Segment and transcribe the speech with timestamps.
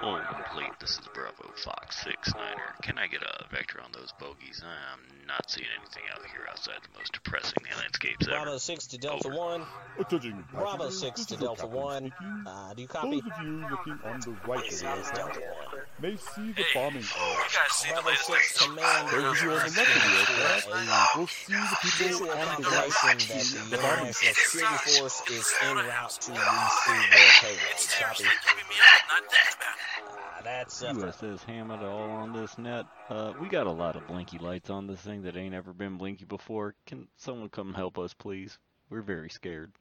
[0.00, 0.72] Hull complete.
[0.80, 2.74] This is Bravo Fox 6 Niner.
[2.82, 4.62] Can I get a vector on those bogies?
[4.64, 8.36] I'm not seeing anything out here outside the most depressing landscapes ever.
[8.44, 9.36] Bravo 6 to Delta Over.
[9.36, 9.62] 1.
[9.98, 11.96] Attention, Bravo 6 this to is your Delta captain 1.
[11.98, 12.44] speaking.
[12.46, 13.20] Uh, do you copy?
[13.20, 15.79] Those of you looking on the right This of the is Delta aircraft 1.
[16.00, 17.36] May see the bombing You area.
[17.52, 18.68] guys see the Bravo latest 6 thing?
[18.68, 21.76] command Those of you on the is left of the aircraft a will see the
[21.82, 26.10] people on the right confirmation that the the bombing International Security Force is en route
[26.10, 27.78] to receive their payload.
[28.00, 28.24] Copy.
[28.24, 29.84] keeping me up at night thinking about it.
[30.00, 32.86] Ah, that's uh, USS Hammond all on this net.
[33.08, 35.98] Uh, we got a lot of blinky lights on this thing that ain't ever been
[35.98, 36.74] blinky before.
[36.86, 38.58] Can someone come help us, please?
[38.88, 39.72] We're very scared.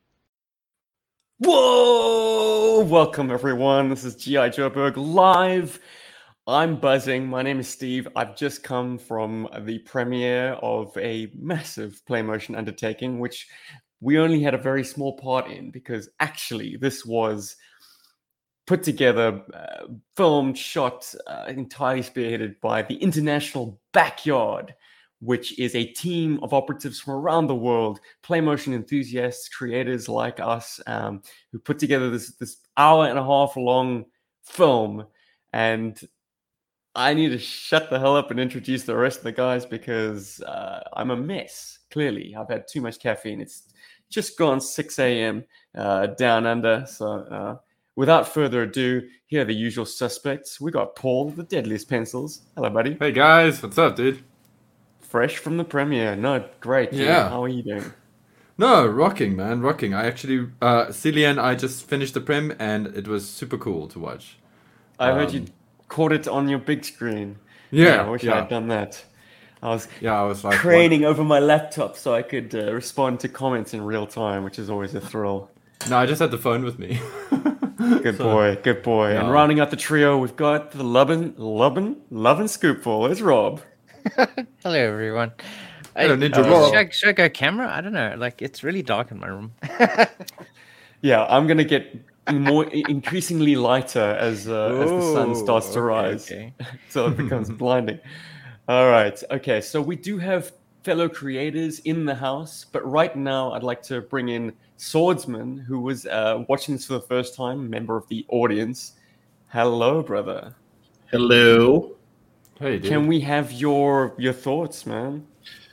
[1.39, 2.81] Whoa!
[2.83, 3.87] Welcome everyone.
[3.87, 5.79] This is GI Joburg live.
[6.49, 7.27] I'm buzzing.
[7.27, 8.07] My name is Steve.
[8.15, 13.47] I've just come from the premiere of a massive play motion undertaking, which
[14.01, 17.55] we only had a very small part in because actually this was
[18.65, 24.73] put together, uh, filmed, shot, uh, entirely spearheaded by the International Backyard,
[25.19, 30.39] which is a team of operatives from around the world, play motion enthusiasts, creators like
[30.39, 34.05] us, um, who put together this this hour and a half long
[34.43, 35.05] film.
[35.53, 35.99] And
[36.95, 40.41] I need to shut the hell up and introduce the rest of the guys because
[40.41, 41.79] uh, I'm a mess.
[41.91, 43.41] Clearly, I've had too much caffeine.
[43.41, 43.63] It's
[44.09, 45.43] just gone 6 a.m.
[45.75, 46.85] Uh, down under.
[46.87, 47.55] So, uh,
[47.95, 50.59] without further ado, here are the usual suspects.
[50.59, 52.41] We got Paul, the deadliest pencils.
[52.55, 52.97] Hello, buddy.
[52.99, 54.23] Hey guys, what's up, dude?
[54.99, 56.15] Fresh from the premiere.
[56.15, 56.91] No, great.
[56.91, 57.01] dude.
[57.01, 57.29] Yeah.
[57.29, 57.91] How are you doing?
[58.57, 59.93] No, rocking, man, rocking.
[59.93, 63.99] I actually, uh, Cillian, I just finished the prim, and it was super cool to
[63.99, 64.37] watch.
[64.99, 65.47] I heard you Um,
[65.89, 67.37] caught it on your big screen.
[67.71, 69.03] Yeah, I wish yeah, I'd done that.
[69.61, 70.19] I was yeah.
[70.19, 73.73] I was like, what- craning over my laptop so I could uh, respond to comments
[73.73, 75.49] in real time, which is always a thrill.
[75.89, 76.99] No, I just had the phone with me.
[78.01, 79.15] Good So- boy, good boy.
[79.17, 83.09] And rounding out the trio, we've got the Lubbin, Lubbin, Lovin Scoopful.
[83.09, 83.61] It's Rob.
[84.63, 85.31] Hello, everyone.
[85.95, 86.69] Hello, I- Ninja uh, Rob.
[86.73, 87.71] Should I, should I go camera?
[87.73, 88.15] I don't know.
[88.17, 89.53] Like, it's really dark in my room.
[91.01, 91.95] Yeah, I'm gonna get
[92.31, 96.31] more increasingly lighter as uh, as the sun Ooh, starts to okay, rise.
[96.31, 96.53] okay.
[96.89, 97.99] so it becomes blinding.
[98.67, 99.21] All right.
[99.31, 99.61] Okay.
[99.61, 100.51] So we do have
[100.83, 105.79] fellow creators in the house, but right now I'd like to bring in Swordsman, who
[105.81, 108.93] was uh, watching this for the first time, member of the audience.
[109.47, 110.55] Hello, brother.
[111.11, 111.95] Hello.
[112.59, 112.89] hey, dude.
[112.89, 115.25] Can we have your your thoughts, man?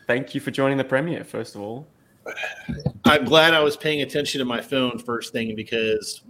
[0.06, 1.86] Thank you for joining the premiere, first of all.
[3.06, 6.22] I'm glad I was paying attention to my phone first thing because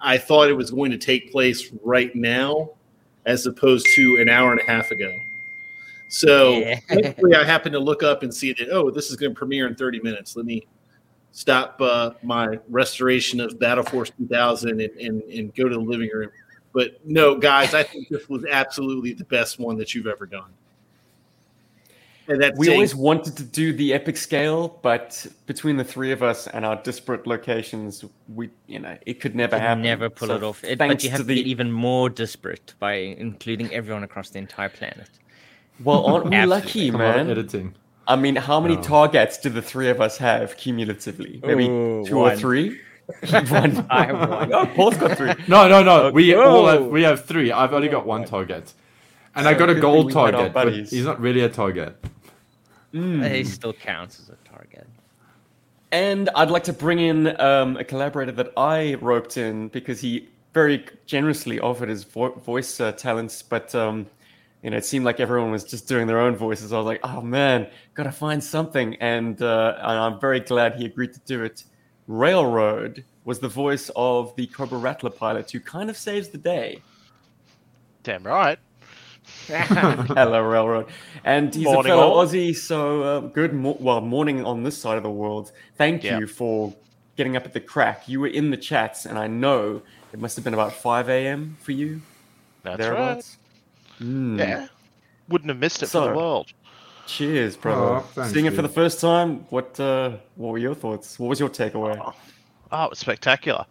[0.00, 2.70] I thought it was going to take place right now
[3.24, 5.10] as opposed to an hour and a half ago.
[6.08, 6.80] So Yeah.
[6.88, 9.66] thankfully I happened to look up and see that, oh, this is going to premiere
[9.66, 10.36] in 30 minutes.
[10.36, 10.66] Let me
[11.30, 16.10] stop uh, my restoration of Battle Force 2000 and, and, and go to the living
[16.12, 16.30] room.
[16.74, 20.52] But no, guys, I think this was absolutely the best one that you've ever done.
[22.28, 26.12] And that's We saying- always wanted to do the epic scale, but between the three
[26.12, 29.82] of us and our disparate locations, we you know it could never Could happen.
[29.82, 30.62] never pull So it off.
[30.64, 34.04] It, thanks but you have to to, the get even more disparate by including everyone
[34.04, 35.08] across the entire planet.
[35.82, 37.30] well, aren't we lucky, A lot of man?
[37.30, 37.74] editing.
[38.06, 38.82] I mean, how many No.
[38.82, 41.40] targets do the three of us have cumulatively?
[41.44, 42.78] Maybe Ooh, two or three.
[43.30, 43.86] one.
[43.90, 44.52] I have one.
[44.58, 45.32] Oh, Paul's got three.
[45.48, 46.10] No, no, no.
[46.10, 47.50] We all have, we have three.
[47.52, 48.72] I've only got one target,
[49.34, 51.48] and I got a gold thing we had our target, but he's not really a
[51.48, 51.96] target.
[52.92, 53.22] Hmm.
[53.22, 54.86] He still counts as a target.
[55.90, 60.28] And I'd like to bring in um, a collaborator that I roped in because he
[60.54, 64.06] very generously offered his vo- voice uh, talents, but um,
[64.62, 66.72] you know it seemed like everyone was just doing their own voices.
[66.72, 70.86] I was like, oh man, gotta find something, and, uh, and I'm very glad he
[70.86, 71.64] agreed to do it.
[72.06, 76.80] Railroad was the voice of the Cobra Rattler pilot who kind of saves the day.
[78.02, 78.58] Damn right.
[79.46, 80.86] Hello, Railroad.
[81.24, 82.26] And he's Morning, a fellow all.
[82.26, 85.52] Aussie, so uh, good mo- well, morning on this side of the world.
[85.76, 86.18] Thank Yeah.
[86.18, 86.74] you for
[87.16, 88.08] getting up at the crack.
[88.08, 89.82] You were in the chats, and I know
[90.12, 91.56] it must have been about 5 a.m.
[91.60, 92.00] for you.
[92.62, 93.38] That's thereabouts.
[94.00, 94.08] right.
[94.08, 94.38] Mm.
[94.38, 94.66] Yeah.
[95.28, 96.52] Wouldn't have missed it for the world.
[97.06, 97.96] Cheers, brother.
[97.96, 101.18] Aw, thanks, Seeing it for the first time, what uh, what were your thoughts?
[101.18, 101.98] What was your takeaway?
[102.70, 103.66] Oh, it was spectacular.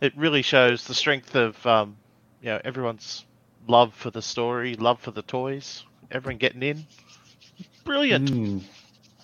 [0.00, 1.96] It really shows the strength of um,
[2.42, 3.24] you know everyone's
[3.66, 5.84] love for the story, love for the toys.
[6.10, 6.86] Everyone getting in.
[7.84, 8.30] Brilliant.
[8.30, 8.62] Mm.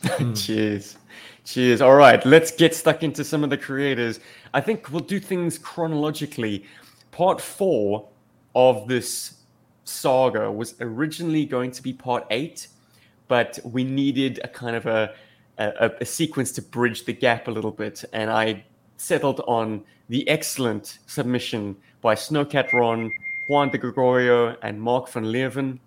[0.47, 0.97] Cheers.
[1.45, 1.81] Cheers.
[1.81, 4.21] All right, let's get stuck into some of the creators.
[4.55, 6.65] I think we'll do things chronologically.
[7.11, 8.09] Part four
[8.55, 9.35] of this
[9.85, 12.69] saga was originally going to be part eight,
[13.29, 15.15] but we needed a kind of a,
[15.59, 18.05] a, a sequence to bridge the gap a little bit.
[18.13, 18.65] And I
[18.97, 23.11] settled on the excellent submission by Snowcat Ron,
[23.51, 25.81] Juan de Gregorio and Mark van Leeuwen.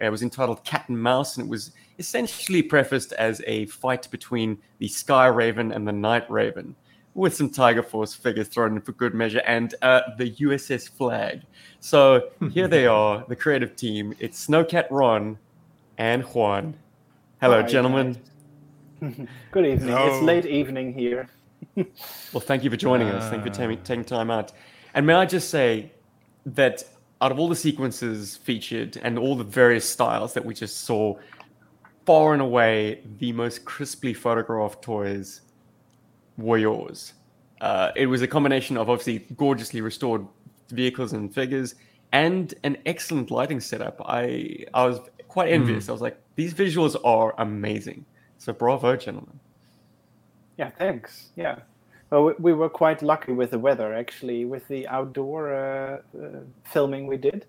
[0.00, 4.56] It was entitled Cat and Mouse, and it was essentially prefaced as a fight between
[4.78, 6.76] the Sky Raven and the Night Raven,
[7.14, 11.42] with some Tiger Force figures thrown in for good measure, and uh, the USS Flag.
[11.80, 14.14] So here they are, the creative team.
[14.20, 15.38] It's Snowcat Ron
[15.98, 16.74] and Juan.
[17.40, 18.16] Hello, Hi, gentlemen.
[19.00, 19.92] Good evening.
[19.92, 21.28] It's late evening here.
[21.74, 23.28] Well, thank you for joining us.
[23.28, 24.52] Thank you for taking, taking time out.
[24.94, 25.90] And may I just say
[26.46, 26.84] that
[27.20, 31.16] out of all the sequences featured and all the various styles that we just saw,
[32.06, 35.42] far and away the most crisply photographed toys
[36.36, 37.14] were yours.
[37.60, 40.26] Uh, it was a combination of obviously gorgeously restored
[40.70, 41.74] vehicles and figures
[42.12, 44.00] and an excellent lighting setup.
[44.04, 45.88] I I was quite envious.
[45.88, 48.04] I was like, these visuals are amazing.
[48.38, 49.40] So bravo, gentlemen.
[50.56, 51.30] Yeah, thanks.
[51.36, 51.60] Yeah.
[52.10, 56.40] Well, we, we were quite lucky with the weather, actually, with the outdoor uh, uh,
[56.64, 57.44] filming we did.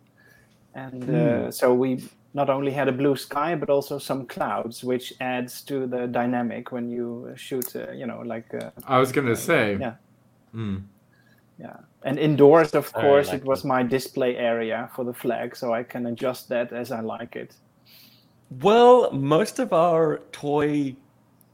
[0.76, 2.04] And uh, so we
[2.34, 6.72] not only had a blue sky, but also some clouds, which adds to the dynamic
[6.72, 8.54] when you shoot, uh, you know, like.
[8.54, 9.78] Uh, I was gonna say.
[9.80, 9.96] yeah.
[10.54, 10.84] Mm.
[11.58, 11.78] Yeah.
[12.04, 13.38] And indoors, of Very course, lucky.
[13.38, 17.02] it was my display area for the flag, so I can adjust that as I
[17.02, 17.56] like it.
[18.62, 20.96] Well, most of our toy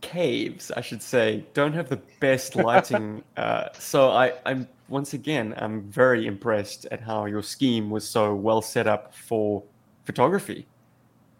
[0.06, 3.24] caves, I should say, don't have the best lighting.
[3.38, 8.36] uh, so I, I'm once again, I'm very impressed at how your scheme was so
[8.36, 9.64] well set up for
[10.06, 10.68] photography.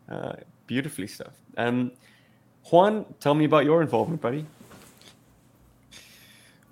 [0.10, 0.34] Uh,
[0.66, 1.34] beautifully stuff.
[1.58, 1.92] Um,
[2.72, 4.46] Juan, tell me about your involvement, buddy.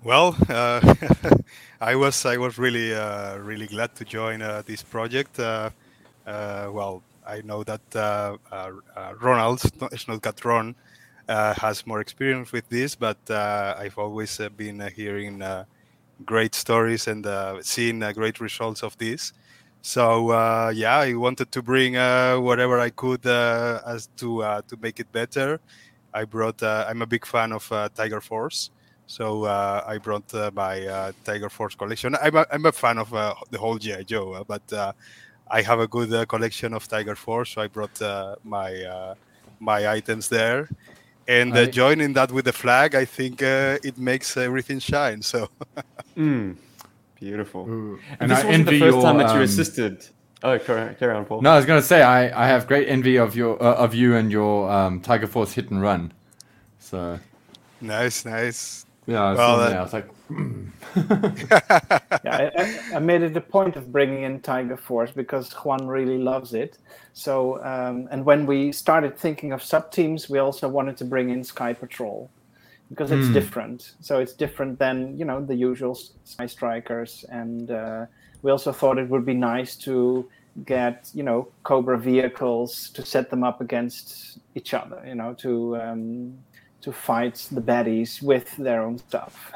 [0.02, 0.94] Well, uh,
[1.80, 5.38] I was I was really uh, really glad to join uh, this project.
[5.38, 5.70] Uh,
[6.26, 10.74] uh, well, I know that uh, uh, uh, Ronald Snowcat Ron
[11.28, 15.64] has more experience with this, but uh, I've always uh, been uh, hearing uh,
[16.24, 19.32] great stories and uh, seeing uh, great results of this.
[19.82, 24.62] So uh, yeah, I wanted to bring uh, whatever I could uh, as to uh,
[24.68, 25.60] to make it better.
[26.14, 26.62] I brought.
[26.62, 28.70] Uh, I'm a big fan of uh, Tiger Force.
[29.06, 32.16] So uh, I brought uh, my uh, Tiger Force collection.
[32.22, 34.92] I'm a, I'm a fan of uh, the whole GI Joe, uh, but uh,
[35.50, 37.50] I have a good uh, collection of Tiger Force.
[37.50, 39.14] So I brought uh, my uh,
[39.60, 40.70] my items there,
[41.28, 45.22] and uh, joining that with the flag, I think uh, it makes everything shine.
[45.22, 45.48] So
[46.16, 46.56] Mm,
[47.20, 47.68] beautiful.
[47.68, 47.98] Ooh.
[48.20, 49.02] And And this I wasn't envy the first your.
[49.02, 50.06] time that you um, assisted.
[50.42, 51.40] Oh, carry, carry on, Paul.
[51.42, 54.14] No, I was gonna say I, I have great envy of your uh, of you
[54.16, 56.12] and your um, Tiger Force hit and run.
[56.78, 57.18] So
[57.80, 58.84] nice, nice.
[59.06, 60.08] yeah, I was, Well, on uh, there, I was like,
[62.24, 66.16] yeah, I, I, made it a point of bringing in Tiger Force because Juan really
[66.16, 66.78] loves it.
[67.12, 71.28] So, um, and when we started thinking of sub teams, we also wanted to bring
[71.28, 72.30] in Sky Patrol
[72.88, 73.32] because it's Hmm.
[73.32, 73.92] different.
[74.00, 75.94] So it's different than you know the usual
[76.24, 78.06] Sky Strikers, and uh,
[78.42, 80.28] we also thought it would be nice to
[80.64, 85.02] get you know Cobra vehicles to set them up against each other.
[85.06, 86.38] You know to um,
[86.84, 89.52] to fight the baddies with their own stuff.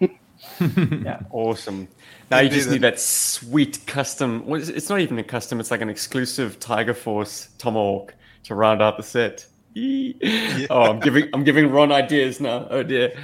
[0.60, 1.20] yeah.
[1.30, 1.88] Awesome.
[2.30, 4.44] Now you just need that sweet custom.
[4.46, 5.60] Well, it's- it's not even a custom.
[5.60, 8.14] It's like an exclusive Tiger Force Tomahawk
[8.44, 9.46] to round out the set.
[9.74, 10.66] Eee.
[10.68, 12.66] Oh, I'm giving I'm giving Ron ideas now.
[12.68, 13.16] Oh dear.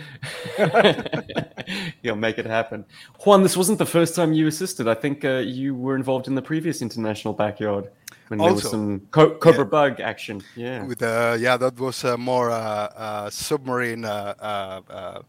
[2.02, 2.86] He'll make it happen.
[3.24, 4.88] Juan, this wasn't the first time you assisted.
[4.88, 7.90] I think uh, you were involved in the previous international backyard
[8.28, 8.70] when there was Also.
[8.76, 10.42] some Co- Cobra Bug action.
[10.56, 10.84] Yeah.
[10.84, 15.22] with uh, yeah that was uh, more uh, uh, submarine uh,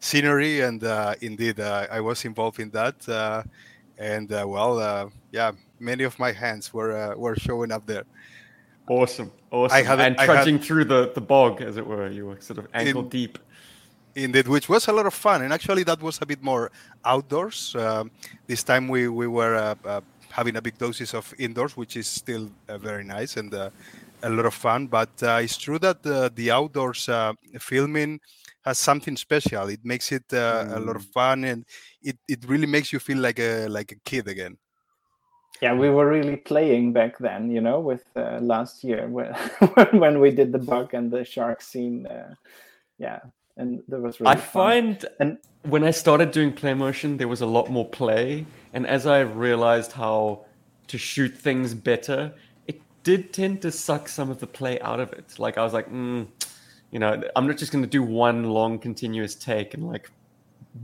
[0.00, 3.42] scenery and uh, indeed uh, i was involved in that uh,
[3.98, 8.04] and uh, well uh, yeah many of my hands were uh, were showing up there
[8.88, 9.30] Awesome.
[9.52, 9.86] Awesome.
[9.86, 12.08] had and I had- trudging through the, the bog, as it were.
[12.08, 13.38] You were sort of ankle In- deep.
[14.16, 16.70] indeed which was a lot of fun and actually that was a bit more
[17.04, 18.10] outdoors um,
[18.46, 19.54] this time we we were
[20.32, 23.70] having a big doses of indoors which is still uh, very nice and uh,
[24.22, 24.86] a lot of fun.
[24.86, 28.20] But uh, it's true that uh, the outdoors uh, filming
[28.64, 29.68] has something special.
[29.68, 31.64] It makes it uh, a lot of fun and
[32.02, 34.56] it, it really makes you feel like a like a kid again.
[35.60, 39.32] Yeah, we were really playing back then, you know, with uh, last year when
[39.92, 42.06] when we did the bug and the shark scene.
[42.06, 42.34] Uh,
[42.98, 43.20] yeah,
[43.56, 44.42] and there was really I fun.
[44.52, 48.84] find And- when I started doing play motion, there was a lot more play, and
[48.86, 50.44] as I realized how
[50.88, 52.34] to shoot things better,
[52.66, 55.38] it did tend to suck some of the play out of it.
[55.38, 56.26] Like I was like, mm,
[56.90, 60.10] you know, I'm not just going to do one long continuous take and like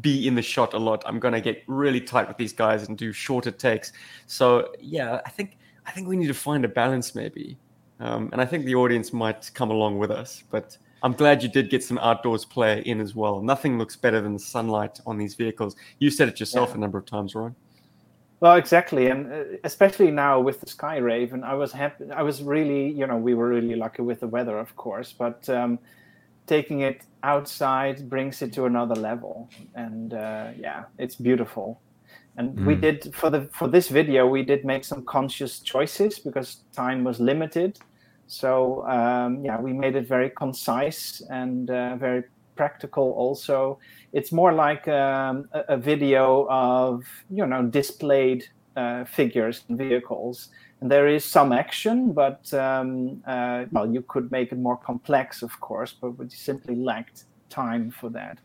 [0.01, 1.03] be in the shot a lot.
[1.07, 3.93] I'm going to get really tight with these guys and do shorter takes.
[4.27, 7.59] So yeah, I think I think we need to find a balance maybe,
[7.99, 10.79] um, and I think the audience might come along with us, but.
[11.03, 13.41] I'm glad you did get some outdoors play in as well.
[13.43, 15.77] Nothing looks better than the sunlight on these vehicles.
[15.99, 16.77] You said it yourself Yeah.
[16.77, 17.55] a number of times, Ron.
[18.41, 22.05] Well, exactly, and uh, especially now with the Sky Raven, I was happy.
[22.15, 25.49] I was really, you know, we were really lucky with the weather, of course, but
[25.49, 25.81] um,
[26.47, 31.83] taking it outside brings it to another level, and uh, yeah, it's beautiful.
[32.37, 32.81] And we Mm.
[32.81, 37.19] did for the for this video, we did make some conscious choices because time was
[37.19, 37.79] limited.
[38.29, 43.13] So um, yeah, we made it very concise and uh, very practical.
[43.13, 43.79] Also,
[44.13, 48.45] it's more like um, a, a video of you know displayed
[48.77, 54.31] uh, figures and vehicles, and there is some action, but um, uh, well, you could
[54.31, 58.39] make it more complex, of course, but we simply lacked time for that.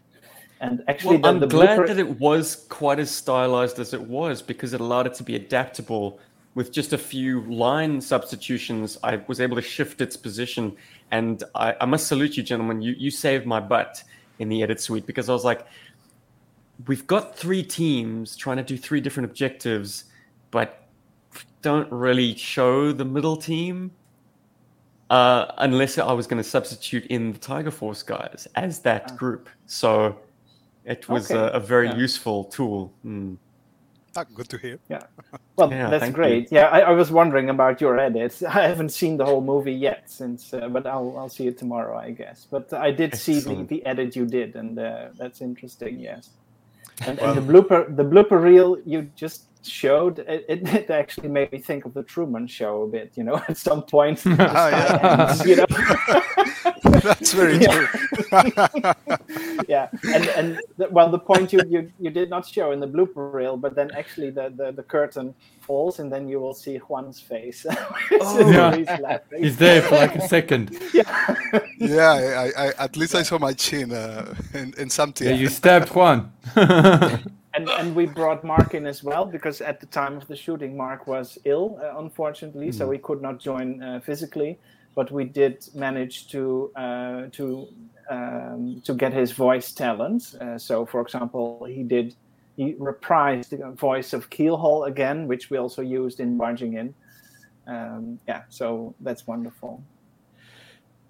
[0.62, 4.42] And actually, Well, I'm the, glad that it was quite as stylized as it was
[4.42, 6.20] because it allowed it to be adaptable.
[6.56, 10.76] With just a few line substitutions, I was able to shift its position.
[11.12, 12.82] And I, I must salute you, gentlemen.
[12.82, 14.04] You, you saved my butt
[14.40, 15.66] in the edit suite because I was like,
[16.88, 20.06] we've got three teams trying to do three different objectives,
[20.52, 20.88] but
[21.62, 23.92] don't really show the middle team
[25.10, 29.50] uh, unless I was going to substitute in the Tiger Force guys as that group.
[29.66, 30.18] So
[30.86, 31.40] it was Okay.
[31.40, 31.96] a, a very Yeah.
[31.98, 32.94] useful tool.
[33.06, 33.38] Mm.
[34.18, 34.80] Ah, good to hear.
[34.90, 35.04] Yeah.
[35.58, 36.24] Well, Yeah, that's thank you.
[36.24, 36.52] great.
[36.52, 38.42] Yeah, I, I was wondering about your edits.
[38.60, 41.98] I haven't seen the whole movie yet, since, uh, but I'll I'll see it tomorrow,
[41.98, 42.48] I guess.
[42.50, 46.00] But I did see the, the edit you did, and uh, that's interesting.
[46.00, 46.30] Yes.
[47.06, 51.52] And, and the blooper the blooper reel you just showed it, it, it actually made
[51.52, 53.14] me think of the Truman Show a bit.
[53.16, 55.28] You know, at some point, the Ah, yeah.
[55.30, 55.66] ends, you know.
[57.02, 57.88] That's very true.
[59.68, 62.88] yeah, and and the, well, the point you, you you did not show in the
[62.88, 66.78] blooper reel, but then actually the, the, the curtain falls, and then you will see
[66.78, 67.66] Juan's face.
[67.70, 68.52] Oh.
[68.52, 68.76] Yeah.
[68.76, 69.42] He's.
[69.42, 70.78] He's there for like a second.
[70.94, 71.36] yeah.
[71.78, 72.12] yeah,
[72.58, 75.42] I, I, I, at least I saw my chin uh, in, in some Yeah, tears.
[75.42, 76.32] you stabbed Juan.
[77.56, 80.76] And and we brought Mark in as well because at the time of the shooting,
[80.76, 84.60] Mark was ill, uh, unfortunately, so he could not join uh, physically.
[84.96, 87.68] But we did manage to uh, to
[88.10, 90.36] um, to get his voice talent.
[90.40, 92.16] Uh, so, for example, he did
[92.56, 96.94] he reprised the voice of Keelhaul again, which we also used in barging in.
[97.66, 99.82] Um, yeah, so that's wonderful.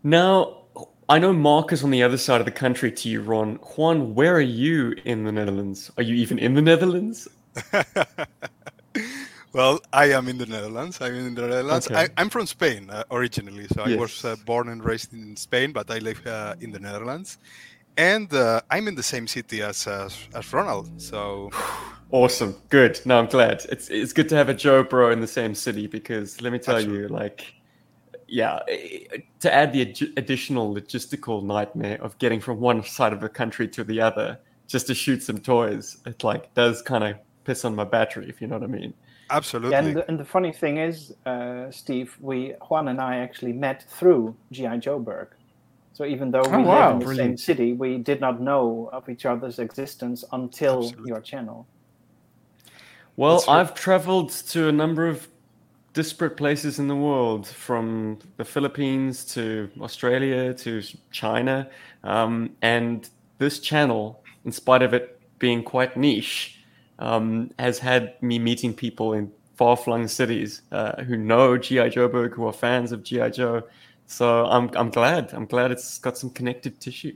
[0.03, 0.62] Now,
[1.09, 3.55] I know Mark is on the other side of the country to you, Ron.
[3.55, 5.91] Juan, where are you in the Netherlands?
[5.97, 7.27] Are you even in the Netherlands?
[9.53, 10.99] well, I am in the Netherlands.
[11.01, 11.87] I'm in the Netherlands.
[11.87, 12.03] Okay.
[12.03, 15.71] I, I'm from Spain uh, originally, so I was uh, born and raised in Spain,
[15.71, 17.37] but I live uh, in the Netherlands.
[17.97, 20.89] And uh, I'm in the same city as as Ronald.
[20.99, 21.51] So
[22.13, 22.55] Awesome.
[22.69, 23.01] Good.
[23.05, 23.65] No, I'm glad.
[23.69, 26.59] It's it's good to have a Joe bro in the same city because let me
[26.59, 27.55] tell you, like,
[28.33, 29.05] yeah, eh,
[29.41, 33.67] to add the ad- additional logistical nightmare of getting from one side of the country
[33.69, 37.75] to the other just to shoot some toys, it like does kind of piss on
[37.75, 38.93] my battery, if you know what I mean.
[39.29, 43.17] absolutely, Yeah, and, the, and the funny thing is, uh, Steve, we Juan and I
[43.17, 45.27] actually met through GI Joeberg.
[45.93, 49.09] So even though we Oh, live in the same city, we did not know of
[49.09, 51.09] each other's existence until Absolutely.
[51.09, 51.69] your channel.
[53.15, 55.27] Well, I've traveled to a number of
[55.93, 60.81] disparate places in the world, from the Philippines to Australia to
[61.11, 61.69] China.
[62.03, 66.59] Um, and this channel, in spite of it being quite niche,
[66.99, 71.89] um, has had me meeting people in far flung cities uh, who know G.I.
[71.89, 73.29] Joeberg, who are fans of G.I.
[73.29, 73.63] Joe.
[74.07, 75.33] So I'm, I'm glad.
[75.33, 77.15] I'm glad it's got some connective tissue.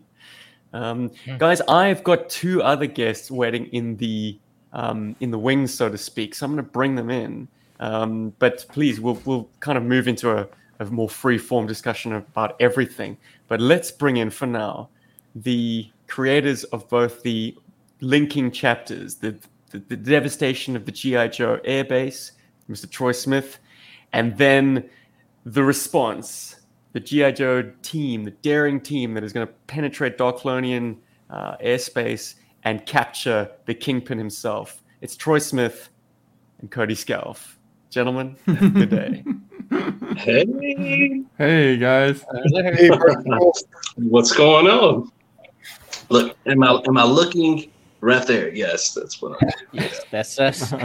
[0.74, 4.38] Um, Guys, I've got two other guests waiting in the
[4.74, 6.36] um, in the wings, so to speak.
[6.36, 7.48] So I'm going to bring them in.
[7.80, 10.48] Um, but please, we'll we'll kind of move into a,
[10.80, 13.18] a more free form discussion about everything.
[13.48, 14.90] But let's bring in for now
[15.36, 17.56] the creators of both the
[18.02, 19.38] linking chapters, the
[19.72, 22.32] the, the devastation of the GI Joe Air Base,
[22.70, 22.90] Mr.
[22.90, 23.60] Troy Smith,
[24.14, 24.90] and then
[25.46, 26.58] the response,
[26.94, 30.98] the GI Joe team, the daring team that is going to penetrate Darklonian
[31.30, 34.84] uh, airspace and capture the Kingpin himself.
[35.02, 35.90] It's Troy Smith
[36.60, 37.57] and Cody Scalf.
[37.98, 39.24] Gentlemen, good day.
[40.18, 42.24] Hey, Hey guys.
[42.54, 42.92] hey,
[43.96, 45.10] what's going on?
[46.10, 48.54] Look, am I am I looking right there?
[48.54, 49.50] Yes, that's what I'm.
[49.72, 50.72] Yes, that's us.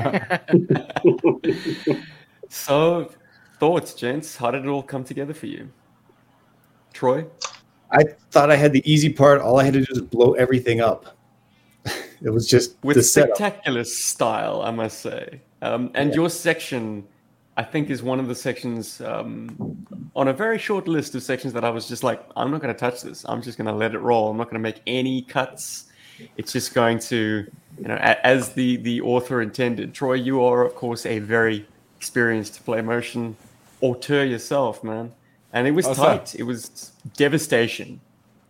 [2.48, 3.10] So,
[3.60, 4.34] thoughts, gents?
[4.38, 5.68] How did it all come together for you?
[6.94, 7.26] Troy?
[7.90, 9.42] I thought I had the easy part.
[9.42, 11.14] All I had to do was blow everything up.
[12.22, 13.36] It was just With the setup.
[13.36, 15.42] spectacular style, I must say.
[15.62, 17.04] Um, and your section,
[17.56, 21.52] I think, is one of the sections um, on a very short list of sections
[21.54, 23.24] that I was just like, I'm not going to touch this.
[23.28, 24.28] I'm just going to let it roll.
[24.30, 25.84] I'm not going to make any cuts.
[26.36, 27.46] It's just going to
[27.80, 29.94] you know, a- as the the author intended.
[29.94, 31.66] Troy, you are of course a very
[31.96, 33.34] experienced play motion
[33.80, 35.10] auteur yourself, man,
[35.52, 36.34] and it was Oh, so- tight.
[36.34, 38.00] It was devastation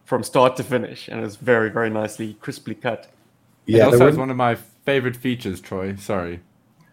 [0.06, 3.08] from start to finish, and it was very very nicely crisply cut.
[3.66, 5.94] it Yeah, also there has one of my favorite features, Troy.
[5.96, 6.40] Sorry.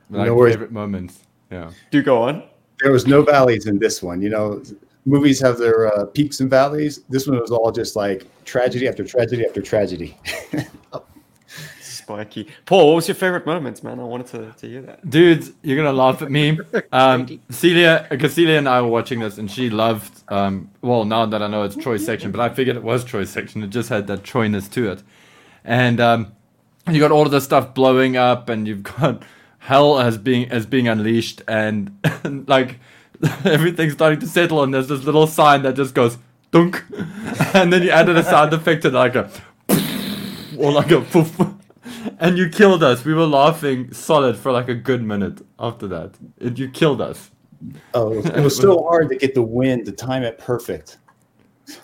[0.09, 0.55] Like No worries.
[0.55, 1.19] favorite moments.
[1.51, 1.71] Yeah.
[1.91, 2.43] Do go on.
[2.81, 4.21] there was no valleys in this one.
[4.21, 4.61] You know,
[5.05, 7.01] movies have their uh, peaks and valleys.
[7.09, 10.17] This one was all just like tragedy after tragedy after tragedy.
[11.81, 12.47] Spiky.
[12.65, 13.99] Paul, what was your favorite moments, man?
[13.99, 15.07] I wanted to, to hear that.
[15.09, 16.57] Dude, you're gonna laugh at me.
[16.91, 20.23] Um, Celia, because Celia and I were watching this, and she loved.
[20.29, 23.29] Um, well, now that I know it's Troy's section, but I figured it was Troy's
[23.29, 23.61] section.
[23.63, 25.03] It just had that Troyness to it,
[25.63, 26.31] and um,
[26.89, 29.21] you got all of the stuff blowing up, and you've got
[29.59, 31.91] hell as being as being unleashed, and,
[32.47, 32.79] like
[33.45, 36.17] everything's starting to settle, and there's this little sign that just goes
[36.51, 36.83] dunk,
[37.53, 39.29] and then you added a sound effect to like a
[40.57, 41.39] or like a poof.
[42.19, 43.03] And you killed us.
[43.03, 46.11] We were laughing solid for like a good minute after that.
[46.37, 47.31] It, you killed us.
[47.93, 50.97] Oh, it was, so hard to get the wind to time it perfect.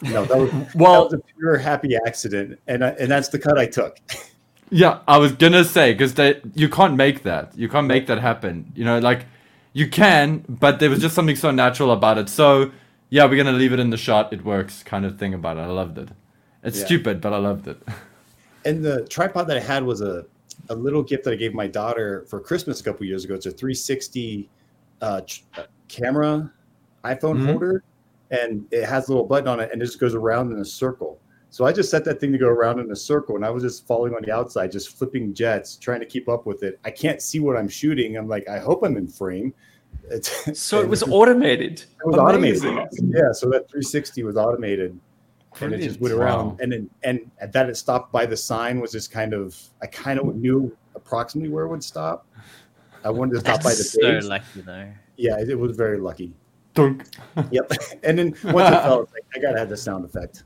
[0.01, 3.39] No, that was Well- that was a pure happy accident, and I, and that's the
[3.39, 3.99] cut I took.
[4.71, 7.55] Yeah, I was gonna say because they you can't make that.
[7.57, 8.71] You can't make that happen.
[8.75, 9.25] You know, like
[9.73, 12.29] you can, but there was just something so natural about it.
[12.29, 12.71] So
[13.09, 14.33] yeah, we're gonna leave it in the shot.
[14.33, 15.61] It works, kind of thing about it.
[15.61, 16.09] I loved it.
[16.63, 16.85] It's Yeah.
[16.85, 17.77] stupid, but I loved it.
[18.65, 20.25] And the tripod that I had was a,
[20.69, 23.35] a little gift that I gave my daughter for Christmas a couple years ago.
[23.35, 24.49] It's a 360
[25.01, 26.51] uh, ch- uh, camera
[27.03, 27.45] iPhone Mhm.
[27.45, 27.83] holder,
[28.31, 30.65] and it has a little button on it, and it just goes around in a
[30.65, 31.19] circle.
[31.55, 33.63] So I just set that thing to go around in a circle, and I was
[33.63, 36.77] just falling on the outside, just flipping jets, trying to keep up with it.
[36.83, 38.17] I can't see what I'm shooting.
[38.17, 39.53] I'm like, I hope I'm in frame.
[40.09, 41.79] It's, So it was automated.
[41.79, 42.71] It was Amazing.
[42.77, 43.13] automated.
[43.15, 44.99] Yeah, so that 360 was automated,
[45.61, 46.45] and it just went around.
[46.45, 46.57] Wow.
[46.59, 49.57] And then, and that it stopped by the sign was just kind of.
[49.81, 52.27] I kind of knew approximately where it would stop.
[53.05, 54.25] I wanted to stop by the That's so base.
[54.25, 54.91] lucky though.
[55.15, 56.33] Yeah, it, it was very lucky.
[56.73, 57.05] Dunk.
[57.49, 57.71] Yep.
[58.03, 60.43] And then once it fell, it's like, I gotta have the sound effect.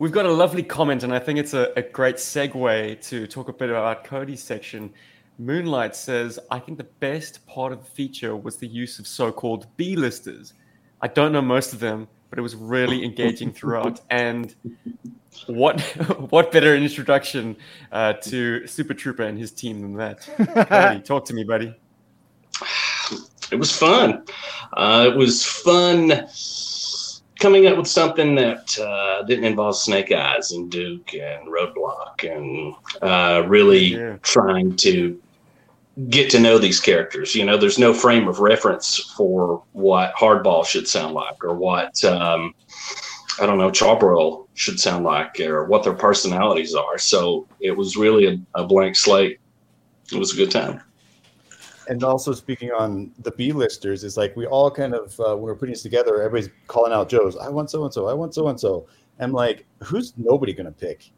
[0.00, 3.48] We've got a lovely comment, and I think it's a, a great segue to talk
[3.48, 4.92] a bit about Cody's section.
[5.40, 9.32] Moonlight says, I think the best part of the feature was the use of so
[9.32, 10.52] called B listers.
[11.00, 14.00] I don't know most of them, but it was really engaging throughout.
[14.10, 14.54] And
[15.46, 15.80] what
[16.30, 17.56] what better introduction
[17.90, 20.20] uh, to Super Trooper and his team than that?
[20.68, 21.74] Cody, talk to me, buddy.
[23.50, 24.24] it was fun.
[24.74, 26.28] Uh, it was fun
[27.38, 32.74] coming up with something that uh, didn't involve Snake Eyes and Duke and Roadblock, and
[33.02, 34.16] uh, really Yeah.
[34.22, 35.20] trying to
[36.10, 37.34] get to know these characters.
[37.34, 42.02] You know, there's no frame of reference for what Hardball should sound like, or what
[42.04, 42.54] um,
[43.40, 46.98] I don't know, Charbroil should sound like, or what their personalities are.
[46.98, 49.40] So it was really a, a blank slate.
[50.12, 50.80] It was a good time.
[51.88, 55.42] And also speaking on the B listers, is like we all kind of uh, when
[55.42, 57.36] we're putting this together, everybody's calling out Joe's.
[57.36, 58.08] I want so and so.
[58.08, 58.86] I want so and so.
[59.18, 61.10] I'm like, who's nobody gonna pick?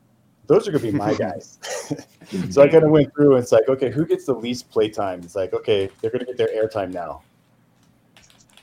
[0.47, 1.59] Those are gonna be my guys.
[2.51, 5.21] so I kind of went through and it's like, okay, who gets the least playtime?
[5.21, 7.23] It's like, okay, they're gonna get their airtime now.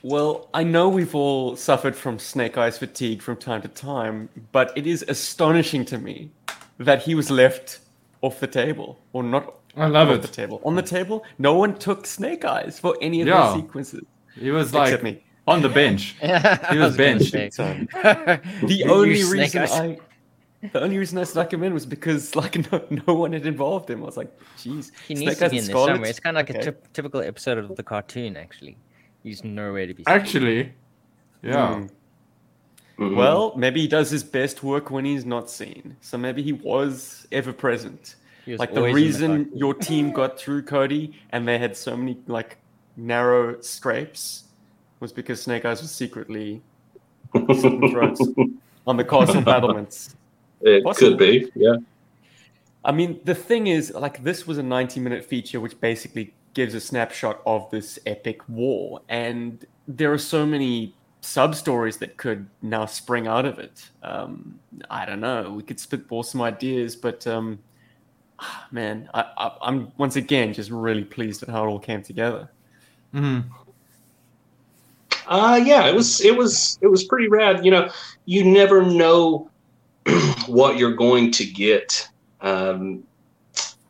[0.02, 4.72] Well, I know we've all suffered from snake eyes fatigue from time to time, but
[4.76, 6.30] it is astonishing to me
[6.78, 7.80] that he was left
[8.22, 9.57] off the table or not.
[9.76, 10.22] I love it.
[10.22, 11.24] The table on the table.
[11.38, 13.46] No one took snake eyes for any of Yeah.
[13.52, 14.04] those sequences.
[14.34, 15.22] He was Except like me.
[15.46, 16.16] on the bench.
[16.72, 17.32] He was benched.
[17.32, 19.72] The only reason eyes.
[19.72, 19.98] I,
[20.72, 23.88] the only reason I stuck him in was because like no, no one had involved
[23.90, 24.02] him.
[24.02, 26.10] I was like, jeez, He Snake needs to Eyes be and in there somewhere.
[26.10, 26.70] It's kind of like a Okay.
[26.70, 28.76] typ- typical episode of the cartoon, actually.
[29.22, 30.14] He's nowhere to be seen.
[30.14, 30.72] Actually,
[31.42, 31.74] yeah.
[31.76, 31.90] Mm.
[32.98, 33.16] Mhm.
[33.16, 35.96] Well, maybe he does his best work when he's not seen.
[36.00, 38.16] So maybe he was ever present.
[38.48, 41.58] He was Like the always in the reason your team got through Cody and they
[41.58, 42.56] had so many like
[42.96, 44.44] narrow scrapes
[45.00, 46.62] was because Snake Eyes was secretly
[47.30, 48.26] throats
[48.86, 50.16] on the castle battlements.
[50.62, 51.10] it Possible.
[51.10, 51.76] could be, yeah.
[52.86, 56.72] I mean, the thing is, like, this was a 90 minute feature which basically gives
[56.72, 59.02] a snapshot of this epic war.
[59.10, 63.90] And there are so many sub stories that could now spring out of it.
[64.02, 64.58] Um,
[64.88, 65.52] I don't know.
[65.54, 67.58] We could spitball some ideas, but um,
[68.70, 72.50] man, I, I, I'm once again just really pleased at how it all came together.
[73.12, 73.40] hmm
[75.26, 77.64] Uh, yeah, it was it was it was pretty rad.
[77.64, 77.90] You know,
[78.24, 79.50] you never know
[80.46, 82.08] what you're going to get.
[82.40, 83.04] Um,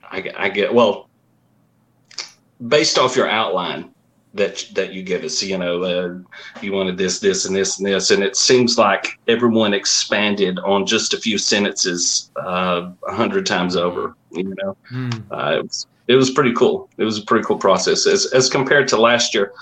[0.03, 1.09] I, I get well
[2.67, 3.95] based off your outline.
[4.35, 5.43] That that you give us.
[5.43, 6.19] You know, uh,
[6.61, 10.87] you wanted this, this, and this, and this, and it seems like everyone expanded on
[10.87, 14.15] just a few sentences uh, a hundred times over.
[14.31, 14.77] You know,
[15.31, 16.89] uh, it was it was pretty cool.
[16.97, 19.53] It was a pretty cool process as as compared to last year.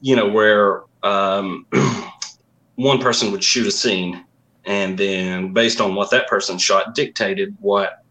[0.00, 1.66] You know, where um,
[2.76, 4.24] one person would shoot a scene,
[4.64, 8.02] and then based on what that person shot, dictated what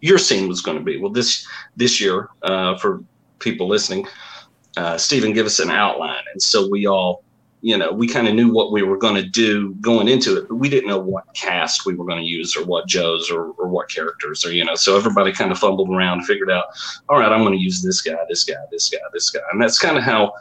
[0.00, 0.98] your scene was going to be.
[0.98, 3.02] Well, this this year, uh, for
[3.38, 4.06] people listening,
[4.76, 7.22] uh, Stephen give us an outline, and so we all,
[7.60, 10.48] you know, we kind of knew what we were going to do going into it,
[10.48, 13.52] but we didn't know what cast we were going to use, or what Joes, or,
[13.52, 14.74] or what characters, or you know.
[14.74, 16.66] So everybody kind of fumbled around, and figured out,
[17.08, 19.60] all right, I'm going to use this guy, this guy, this guy, this guy, and
[19.60, 20.32] that's kind of how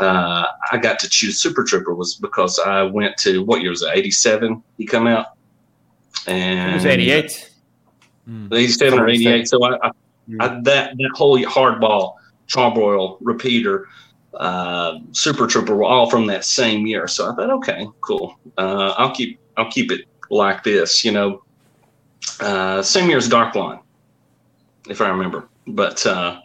[0.00, 3.82] uh, I got to choose Super Trooper was because I went to what year was
[3.82, 3.90] it?
[3.92, 4.62] '87.
[4.78, 5.26] He come out,
[6.26, 7.50] and It was 88.
[8.52, 9.48] 87 or 88.
[9.48, 9.90] So I, I,
[10.40, 12.14] I that that whole hardball,
[12.52, 13.88] charbroil, repeater,
[14.34, 17.06] uh, Super Trooper were all from that same year.
[17.08, 18.38] So I thought, okay, cool.
[18.58, 21.04] Uh, I'll keep I'll keep it like this.
[21.04, 21.42] You know,
[22.40, 23.80] uh, same year as Darklon,
[24.88, 25.48] if I remember.
[25.66, 26.40] But uh,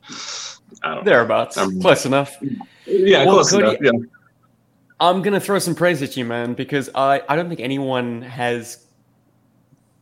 [0.83, 1.57] I don't Thereabouts.
[1.81, 2.37] Close enough.
[2.85, 3.77] Yeah, Well, close Cody, enough.
[3.81, 4.07] Yeah.
[4.99, 8.85] I'm gonna throw some praise at you, man, because I, I don't think anyone has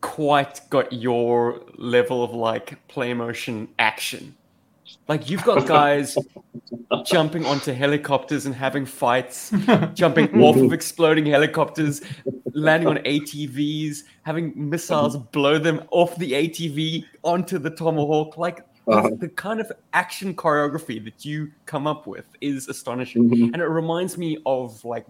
[0.01, 4.35] quite got your level of like play motion action.
[5.07, 6.17] Like you've got guys
[7.05, 9.51] jumping onto helicopters and having fights,
[9.93, 12.01] jumping off of exploding helicopters,
[12.53, 18.37] landing on ATVs, having missiles blow them off the ATV onto the tomahawk.
[18.37, 19.09] Like the- Uh-huh.
[19.19, 24.15] the kind of action choreography that you come up with is astonishing, and it reminds
[24.17, 25.05] me of like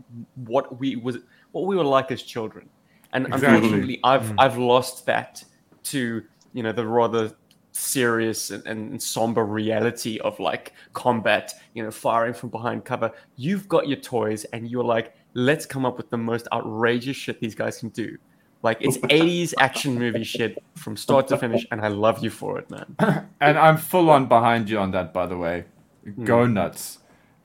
[0.45, 1.17] what we was
[1.51, 2.69] what we were like as children.
[3.13, 3.47] And Exactly.
[3.55, 4.35] unfortunately, I've Mm.
[4.39, 5.43] I've lost that
[5.91, 7.31] to you know the rather
[7.75, 13.11] serious and, and somber reality of like combat, you know, firing from behind cover.
[13.35, 17.39] You've got your toys, and you're like, let's come up with the most outrageous shit
[17.39, 18.17] these guys can do.
[18.63, 22.57] Like it's 80s action movie shit from start to finish, and I love you for
[22.57, 22.95] it, man.
[23.41, 25.65] And I'm full on behind you on that, by the way.
[26.03, 26.23] Hmm.
[26.23, 26.99] Go nuts.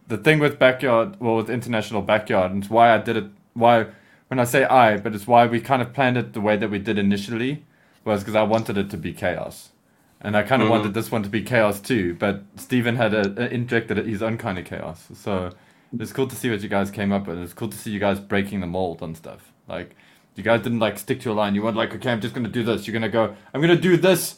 [0.07, 3.27] The thing with backyard, well, with international backyard, and it's why I did it.
[3.55, 3.87] Why,
[4.29, 6.71] when I say I, but it's why we kind of planned it the way that
[6.71, 7.65] we did initially,
[8.05, 9.71] was because I wanted it to be chaos,
[10.21, 10.71] and I kind of Mhm.
[10.73, 12.15] wanted this one to be chaos too.
[12.19, 15.51] But Stephen had a, a injected his own kind of chaos, so
[15.99, 17.39] it's cool to see what you guys came up with.
[17.39, 19.53] It's cool to see you guys breaking the mold on stuff.
[19.69, 19.97] Like
[20.37, 21.55] you guys didn't like stick to a line.
[21.55, 22.87] You weren't like, okay, I'm just gonna do this.
[22.87, 24.37] You're gonna go, I'm gonna do this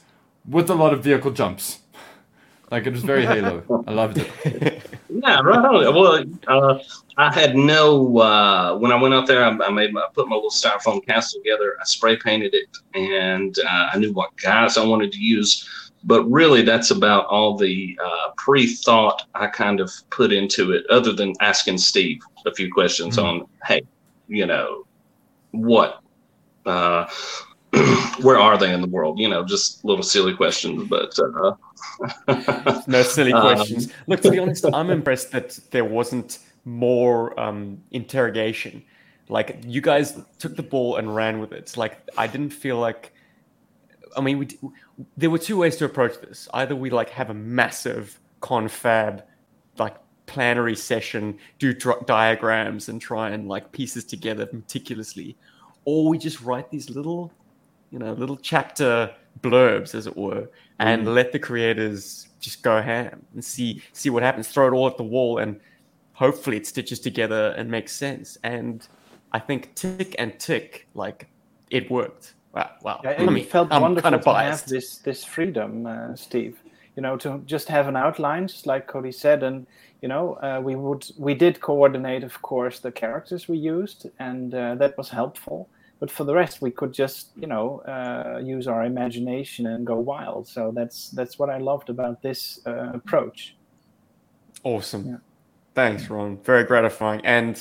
[0.49, 1.81] with a lot of vehicle jumps.
[2.73, 3.85] Like it was very Halo.
[3.87, 4.83] I loved it.
[5.15, 5.95] Yeah, right on.
[5.95, 6.79] Well, uh,
[7.19, 9.45] I had no uh, when I went out there.
[9.45, 11.77] I, I made my, I put my little styrofoam castle together.
[11.79, 15.69] I spray painted it, and uh, I knew what guys I wanted to use.
[16.03, 21.13] But really, that's about all the uh, pre-thought I kind of put into it, other
[21.13, 23.25] than asking Steve a few questions Mhm.
[23.25, 23.83] on, hey,
[24.29, 24.87] you know,
[25.51, 26.01] what,
[26.65, 27.05] uh,
[28.23, 29.19] where are they in the world?
[29.19, 31.19] You know, just little silly questions, but.
[31.19, 31.55] Uh,
[32.87, 33.93] no silly Um, questions.
[34.07, 38.83] Look, to be honest, I'm impressed that there wasn't more um, interrogation.
[39.29, 41.77] Like you guys took the ball and ran with it.
[41.77, 43.13] Like I didn't feel like.
[44.15, 44.59] I mean, we d-
[45.17, 46.47] there were two ways to approach this.
[46.53, 49.25] Either we like have a massive confab,
[49.79, 55.39] like planary session, do dr- diagrams and try and like pieces together meticulously,
[55.87, 57.33] or we just write these little
[57.93, 59.11] you know, little chapter
[59.43, 61.15] blurbs, as it were, and Mm.
[61.15, 64.49] let the creators just go ham and see see what happens.
[64.49, 65.61] Throw it all at the wall, and
[66.15, 68.39] hopefully it stitches together and makes sense.
[68.43, 68.87] And
[69.33, 71.29] I think tick and tick, like
[71.71, 72.35] it worked.
[72.55, 73.01] Wow, wow.
[73.05, 76.17] Yeah, I it mean, felt I'm wonderful kind of to have this this freedom, uh,
[76.17, 76.59] Steve.
[76.97, 79.67] You know, to just have an outline, just like Cody said, and
[80.03, 84.55] you know, uh, we would we did coordinate, of course, the characters we used, and
[84.55, 85.69] uh, that was helpful.
[86.03, 89.95] But for the rest, we could just you know uh, use our imagination and go
[89.95, 90.49] wild.
[90.49, 93.55] So that's that's what I loved about this uh, approach.
[94.65, 95.23] Awesome.
[95.77, 96.39] Thanks, Ron.
[96.39, 97.25] Very gratifying.
[97.25, 97.55] And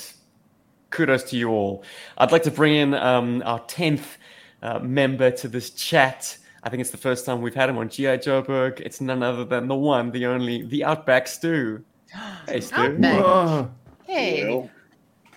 [0.90, 1.84] kudos to you all.
[2.18, 4.16] I'd like to bring in um, our 10th
[4.60, 6.36] uh, member to this chat.
[6.64, 8.18] I think it's the first time we've had him on G.I.
[8.18, 8.80] Joburg.
[8.80, 11.84] It's none other than the one, the only, the Outback Stew.
[12.48, 12.74] Hey, Stu.
[12.74, 13.70] Outback.
[14.04, 14.48] Hey.
[14.48, 14.70] Well,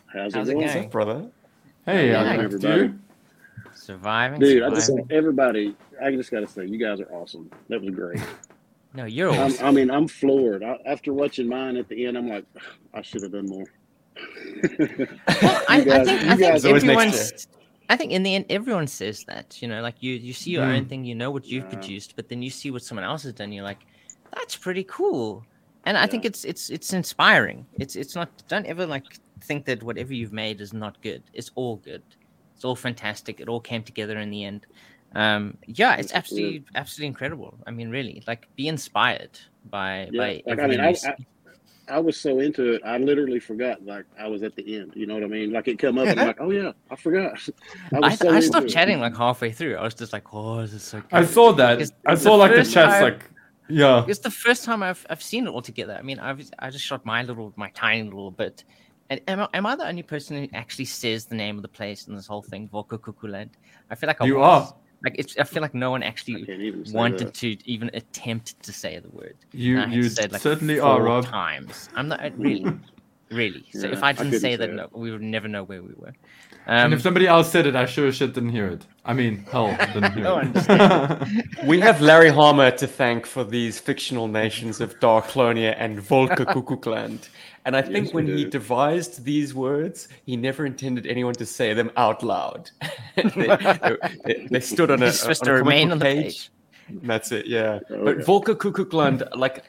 [0.08, 0.66] how's, How's it it going?
[0.66, 1.30] What's up, brother?
[1.86, 2.88] Hey, Yeah, Outback everybody.
[2.88, 3.00] Stew.
[3.74, 4.40] Surviving.
[4.40, 5.76] Dude, I just everybody.
[6.02, 7.50] I just got to say, you guys are awesome.
[7.70, 8.20] That was great.
[8.94, 9.66] No, you're I'm, awesome.
[9.68, 10.64] I mean, I'm floored.
[10.64, 12.46] I, after watching mine at the end, I'm like,
[12.94, 13.66] I should have done more.
[15.42, 17.48] Well, I, You I think, you I think guys- Always next everyone's.
[17.90, 19.62] I think in the end, everyone says that.
[19.62, 20.90] You know, like you, you see your own Mm.
[20.90, 21.70] thing, you know what you've Yeah.
[21.72, 23.52] produced, but then you see what someone else has done.
[23.52, 23.86] You're like,
[24.34, 25.44] that's pretty cool.
[25.86, 27.66] and I think it's it's it's inspiring.
[27.78, 28.30] It's it's not.
[28.48, 29.04] Don't ever like
[29.46, 31.24] think that whatever you've made is not good.
[31.34, 32.04] It's all good.
[32.56, 33.40] It's all fantastic.
[33.40, 34.66] It all came together in the end.
[35.14, 37.58] Um, yeah, it's absolutely absolutely incredible.
[37.68, 41.10] I mean, really, like be inspired by Yeah, by like, I everything mean, I.
[41.10, 41.16] I,
[41.88, 44.94] I was so into it, I literally forgot like I was at the end.
[44.96, 45.54] You know what I mean?
[45.54, 47.34] Like it come up, and I'm like, oh yeah, I forgot.
[47.94, 48.70] I was I, so I into stopped it.
[48.70, 49.76] chatting like halfway through.
[49.76, 51.08] I was just like, "Oh, this is so." Good.
[51.12, 51.76] I saw that.
[51.76, 53.30] Because I saw like the first chats time- like
[53.70, 54.06] yeah.
[54.08, 55.96] It's the first time I've I've seen it all together.
[55.98, 58.64] I mean, I've I just shot my little my tiny little bit.
[59.10, 61.68] And am I, am I the only person who actually says the name of the
[61.68, 63.50] place in this whole thing, Volko Kukuland?
[63.92, 64.72] I feel like I You was.
[64.72, 64.76] are.
[65.04, 66.48] Like it's, I feel like no one actually
[66.92, 69.36] wanted to even attempt to say the word.
[69.52, 71.26] You- And I had to you say it, like, certainly are, Rob.
[71.26, 71.90] Times.
[71.96, 72.66] I'm not really,
[73.30, 73.66] really.
[73.74, 74.76] So Yeah, if I I didn't couldn't say say that, it.
[74.76, 76.14] no, we would never know where we were.
[76.66, 78.88] and Um, if somebody else said it, I sure as shit didn't hear it.
[79.04, 81.28] I mean, hell, didn't hear No, it.
[81.66, 87.30] we have Larry Hama to thank for these fictional nations of Darklonia and Volca Kukukland.
[87.66, 91.46] And I think Yes, we when he devised these words, he never intended anyone to
[91.46, 92.70] say them out loud.
[93.16, 93.32] they,
[94.26, 96.52] they- they stood on a, It's on a remain on the page.
[97.02, 97.80] That's it, yeah.
[97.90, 98.24] Oh, but yeah.
[98.24, 99.64] Volca Kukukland, like,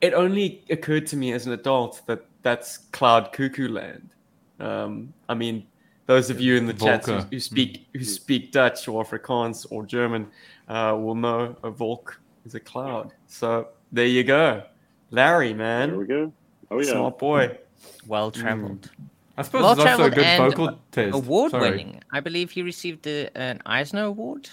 [0.00, 4.10] it only occurred to me as an adult that that's Cloud Cuckoo Land.
[4.58, 5.66] Um, I mean,
[6.06, 9.86] those of you in the chat who, who speak who speak Dutch or Afrikaans or
[9.86, 10.26] German
[10.68, 13.12] uh, will know a Volk is a cloud.
[13.28, 14.64] So there you go,
[15.12, 15.90] Larry, man.
[15.90, 16.32] There we go.
[16.70, 16.92] Oh yeah.
[16.92, 17.58] smart boy.
[18.06, 18.82] well traveled.
[18.82, 19.04] Mm.
[19.36, 21.14] I suppose Well it's also a good vocal taste.
[21.14, 21.70] Award Sorry.
[21.70, 22.02] winning.
[22.12, 24.48] I believe he received a, an Eisner Award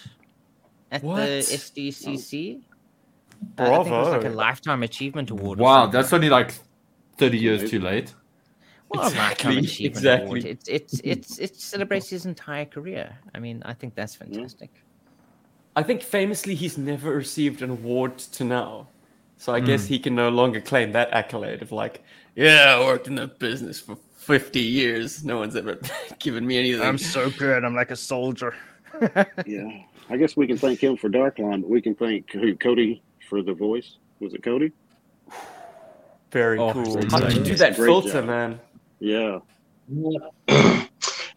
[0.92, 1.18] at What?
[1.18, 2.62] the SDCC.
[3.58, 5.60] Uh, I think it was like a lifetime achievement award.
[5.60, 6.54] Wow, that's only like
[7.18, 8.14] thirty years too late.
[8.90, 10.28] well, lifetime Exactly, achievement exactly.
[10.28, 10.46] award.
[10.46, 13.14] It's it's it's it celebrates his entire career.
[13.34, 14.70] I mean, I think that's fantastic.
[15.76, 18.88] I think famously he's never received an award to now.
[19.38, 19.94] So I guess Hmm.
[19.94, 22.04] he can no longer claim that accolade of like,
[22.36, 25.24] yeah, I worked in the business for 50 years.
[25.24, 25.80] No one's ever
[26.20, 26.82] given me anything.
[26.82, 27.64] I'm so good.
[27.64, 28.54] I'm like a soldier.
[29.46, 29.68] Yeah.
[30.10, 33.42] I guess we can thank him for Darklon, but we can thank who, Cody for
[33.42, 33.98] the voice.
[34.22, 34.72] Was it Cody?
[36.32, 37.04] Very Oh, cool.
[37.10, 38.26] How did you do that filter, job.
[38.26, 38.60] man?
[39.00, 39.40] Yeah.
[39.90, 40.86] Yeah,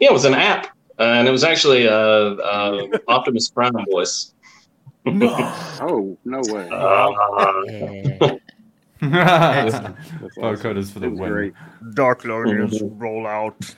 [0.01, 0.67] it was an app,
[0.99, 4.35] uh, and it was actually a, uh Optimus Prime voice.
[5.81, 6.69] Oh no way.
[6.71, 8.37] Uh,
[9.01, 9.97] Excellent.
[10.37, 11.31] Vocoders for the It was win.
[11.31, 11.55] great.
[11.95, 12.25] Dark
[12.99, 13.75] roll out.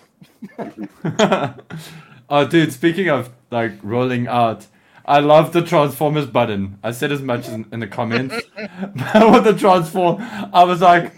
[2.31, 2.73] oh, dude!
[2.73, 4.67] Speaking of like rolling out,
[5.05, 6.79] I love the Transformers button.
[6.83, 8.35] I said as much in, in the comments.
[8.57, 10.21] but with the transform,
[10.53, 11.13] I was like,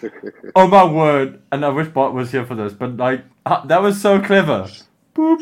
[0.56, 3.82] "Oh my word!" And I wish Bart was here for this, but like uh, that
[3.82, 4.68] was so clever.
[5.14, 5.40] Boop.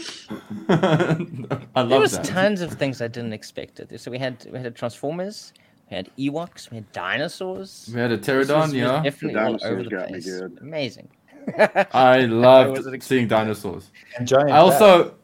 [1.76, 2.24] I There was that.
[2.24, 3.80] tons of things I didn't expect.
[3.80, 4.00] It.
[4.00, 5.52] So we had we had Transformers,
[5.90, 7.88] we had Ewoks, we had dinosaurs.
[7.94, 9.02] We had a This pterodon, was- was yeah.
[9.02, 10.40] definitely The all over the place.
[10.61, 11.09] Amazing.
[11.92, 13.90] I loved wasn't seeing dinosaurs.
[14.18, 15.14] And I also,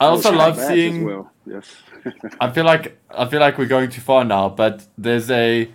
[0.00, 1.04] I also Oh, love seeing.
[1.04, 1.30] well.
[1.46, 1.74] Yes.
[2.40, 5.70] I feel like I feel like we're going too far now, but there's a,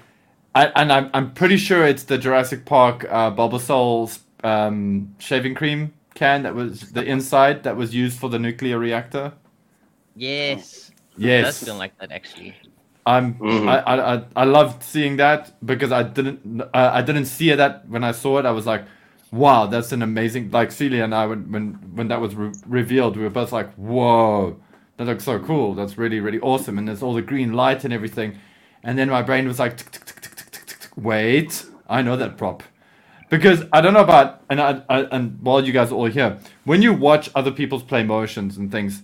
[0.56, 5.94] I, and I'm I'm pretty sure it's the Jurassic Park uh, Barbasol's um, shaving cream
[6.20, 9.32] can that was the inside that was used for the nuclear reactor?
[10.16, 10.92] Yes.
[11.18, 11.40] Yes.
[11.40, 12.54] It does feel like that actually.
[13.06, 13.70] I'm mm-hmm.
[13.70, 13.78] I,
[14.16, 18.12] I I loved seeing that because I didn't I, I didn't see that when I
[18.12, 18.46] saw it.
[18.46, 18.84] I was like,
[19.32, 20.52] wow, that's an amazing.
[20.52, 21.66] Like Celia and I when when
[21.98, 24.60] when that was re- revealed, we were both like, whoa,
[24.98, 25.74] that looks so cool.
[25.74, 26.78] That's really really awesome.
[26.78, 28.38] And there's all the green light and everything.
[28.84, 29.76] And then my brain was like,
[30.96, 32.64] wait, I know that prop.
[33.30, 36.40] Because I don't know about and I, I and while you guys are all here,
[36.66, 39.04] when you watch other people's play motions and things,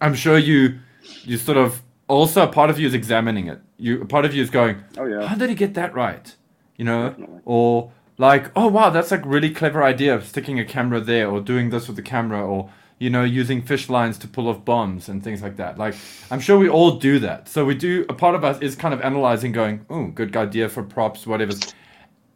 [0.00, 0.78] I'm sure you
[1.24, 3.60] you sort of also part of you is examining it.
[3.76, 5.26] You part of you is going, Oh yeah.
[5.26, 6.34] how did he get that right?
[6.76, 7.40] You know, Definitely.
[7.44, 11.40] or like, oh wow, that's like really clever idea of sticking a camera there, or
[11.40, 15.08] doing this with the camera, or you know, using fish lines to pull off bombs
[15.08, 15.78] and things like that.
[15.78, 15.94] Like,
[16.32, 17.48] I'm sure we all do that.
[17.48, 18.04] So we do.
[18.08, 21.52] A part of us is kind of analyzing, going, oh, good idea for props, whatever.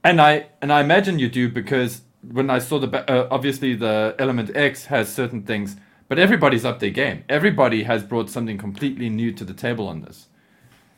[0.04, 4.14] And I and I imagine you do because when I saw the uh, obviously the
[4.18, 5.76] Element X has certain things,
[6.08, 7.24] but everybody's up their game.
[7.28, 10.28] Everybody has brought something completely new to the table on this.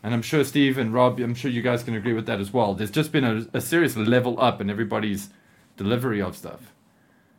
[0.02, 2.52] And I'm sure Steve and Rob, I'm sure you guys can agree with that as
[2.52, 2.74] well.
[2.74, 5.30] There's just been a, a serious level up in everybody's
[5.76, 6.74] delivery of stuff.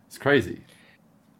[0.07, 0.63] It's crazy.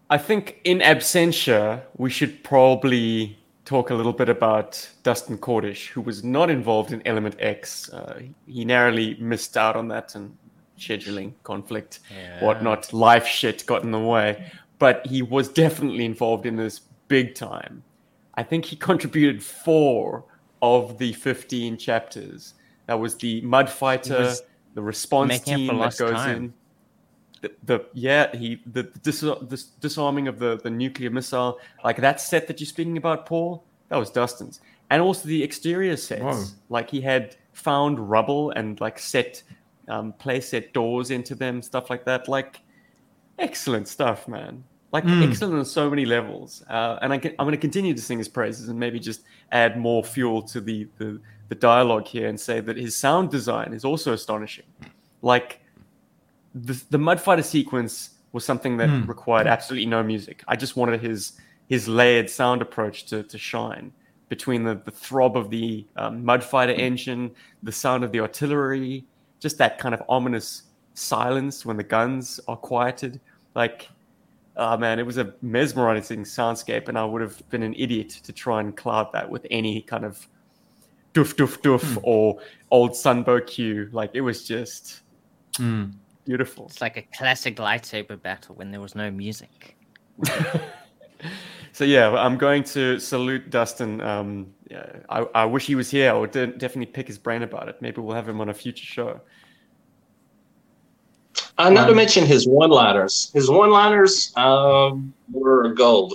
[0.08, 6.02] I think in absentia, we should probably talk a little bit about Dustin Cordish, who
[6.02, 7.92] was not involved in Element X.
[7.92, 10.38] Uh, he narrowly missed out on that and
[10.78, 12.00] scheduling conflict,
[12.40, 12.94] whatnot.
[12.94, 14.52] Life shit got in the way.
[14.78, 17.84] But he was definitely involved in this big time.
[18.36, 20.26] I think he contributed four
[20.62, 22.54] of the 15 chapters.
[22.88, 24.34] That was the Mud Fighter,
[24.74, 26.36] the response team that goes time.
[26.36, 26.54] in.
[27.46, 32.20] The, the yeah he the dis, dis, disarming of the the nuclear missile like that
[32.20, 34.62] set that you're speaking about Paul that was Dustin's.
[34.90, 36.22] And also the exterior sets.
[36.24, 36.44] Whoa.
[36.70, 39.44] like he had found rubble and like set
[39.88, 42.28] um, play set doors into them stuff like that.
[42.28, 42.62] Like
[43.38, 44.64] excellent stuff man.
[44.92, 45.28] Like Mm.
[45.30, 46.64] excellent on so many levels.
[46.70, 49.22] Uh, and I can, i'm going to continue to sing his praises and maybe just
[49.52, 53.74] add more fuel to the, the the dialogue here and say that his sound design
[53.74, 54.66] is also astonishing.
[55.22, 55.60] Like
[56.56, 59.08] the, the mudfighter sequence was something that Mm.
[59.08, 60.44] required absolutely no music.
[60.48, 61.34] I just wanted his
[61.68, 63.92] his layered sound approach to, to shine
[64.30, 67.32] between the, the throb of the um, mudfighter engine
[67.64, 69.04] the sound of the artillery
[69.40, 70.64] just that kind of ominous
[70.94, 73.20] silence when the guns are quieted.
[73.56, 73.90] Like
[74.58, 78.32] oh man it was a mesmerizing soundscape and i would have been an idiot to
[78.32, 80.26] try and cloud that with any kind of
[81.14, 82.40] doof doof doof or
[82.72, 85.02] old sunbow cue like it was just
[85.60, 85.94] Mm.
[86.26, 89.78] Beautiful It's like a classic lightsaber battle when there was no music.
[91.74, 96.10] so yeah i'm going to salute dustin um, yeah, I, I wish he was here
[96.10, 98.54] i would de- definitely pick his brain about it maybe we'll have him on a
[98.54, 99.22] future show
[101.58, 103.32] Uh, not to Um, mention his one-liners.
[103.34, 106.14] His one-liners um, were gold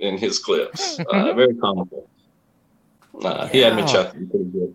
[0.00, 0.98] in his clips.
[1.12, 2.08] Uh, very comical.
[3.24, 4.74] Uh, He had me chuckling pretty good.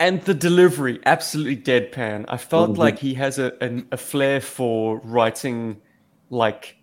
[0.00, 2.24] And the delivery absolutely deadpan.
[2.28, 2.76] I felt Mhm.
[2.78, 5.80] like he has a, an, a flair for writing
[6.30, 6.76] like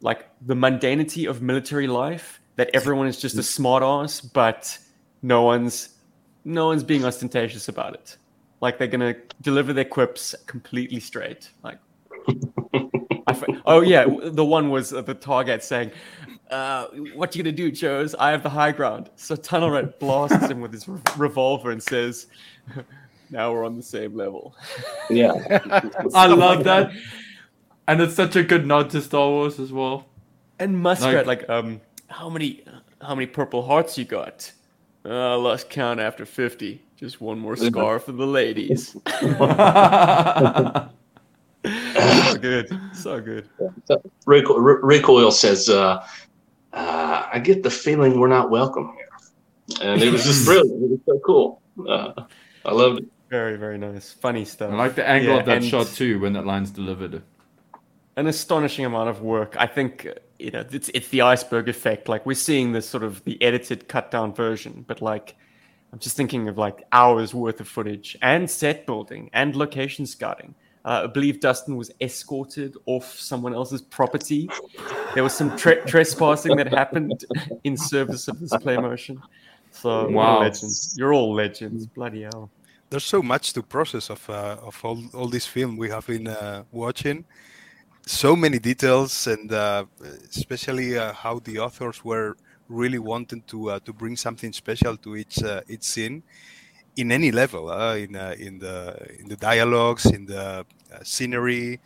[0.00, 4.76] like the mundanity of military life that everyone is just a smart ass but
[5.22, 5.90] no one's
[6.44, 8.16] no one's being ostentatious about it.
[8.60, 11.78] Like they're gonna deliver their quips completely straight like.
[13.28, 15.92] I f- oh yeah the one was uh, the target saying
[16.52, 18.14] uh, what you gonna do, Joes?
[18.14, 19.10] I have the high ground.
[19.16, 22.26] So Tunnel Rat blasts him with his re- revolver and says,
[23.30, 24.54] "Now we're on the same level."
[25.08, 25.32] Yeah.
[26.14, 26.92] I love that.
[27.88, 30.06] And it's such a good nod to Star Wars as well.
[30.58, 32.64] And Muskrat, like, um, how many,
[33.00, 34.52] how many Purple Hearts you got?
[35.04, 36.82] Uh, I lost count after fifty.
[36.96, 38.96] Just one more scar for the ladies.
[41.64, 43.48] so good, so good.
[43.86, 46.06] So, Recoil, Re- Recoil says, uh,
[46.72, 49.08] uh, "I get the feeling we're not welcome here,"
[49.90, 50.82] and it was just brilliant.
[50.82, 51.62] It was so cool.
[51.88, 52.12] Uh,
[52.64, 53.04] I loved it.
[53.30, 54.12] Very, very nice.
[54.12, 54.72] Funny stuff.
[54.72, 57.22] I like the angle Yeah, of that and- shot too when that line's delivered.
[58.16, 59.56] an astonishing amount of work.
[59.58, 62.08] I think uh, you know it's it's the iceberg effect.
[62.08, 65.34] Like we're seeing this sort of the edited, cut down version, but like
[65.92, 70.54] I'm just thinking of like hours worth of footage and set building and location scouting.
[70.84, 74.48] Uh, I believe Dustin was escorted off someone else's property.
[75.14, 77.24] There was some tre- trespassing that happened
[77.64, 79.22] in service of this play motion.
[79.70, 80.40] So Wow.
[80.40, 80.94] legends.
[80.98, 81.86] You're all legends.
[81.86, 82.50] Bloody hell.
[82.90, 86.26] there's so much to process of uh, of all, all this film we have been
[86.28, 87.24] uh, watching
[88.06, 89.84] so many details and uh,
[90.36, 92.36] especially uh, how the authors were
[92.68, 96.22] really wanting to uh, to bring something special to each uh, each scene
[96.96, 100.42] in any level uh, in uh, in the in the dialogues in the
[100.92, 101.80] uh, scenery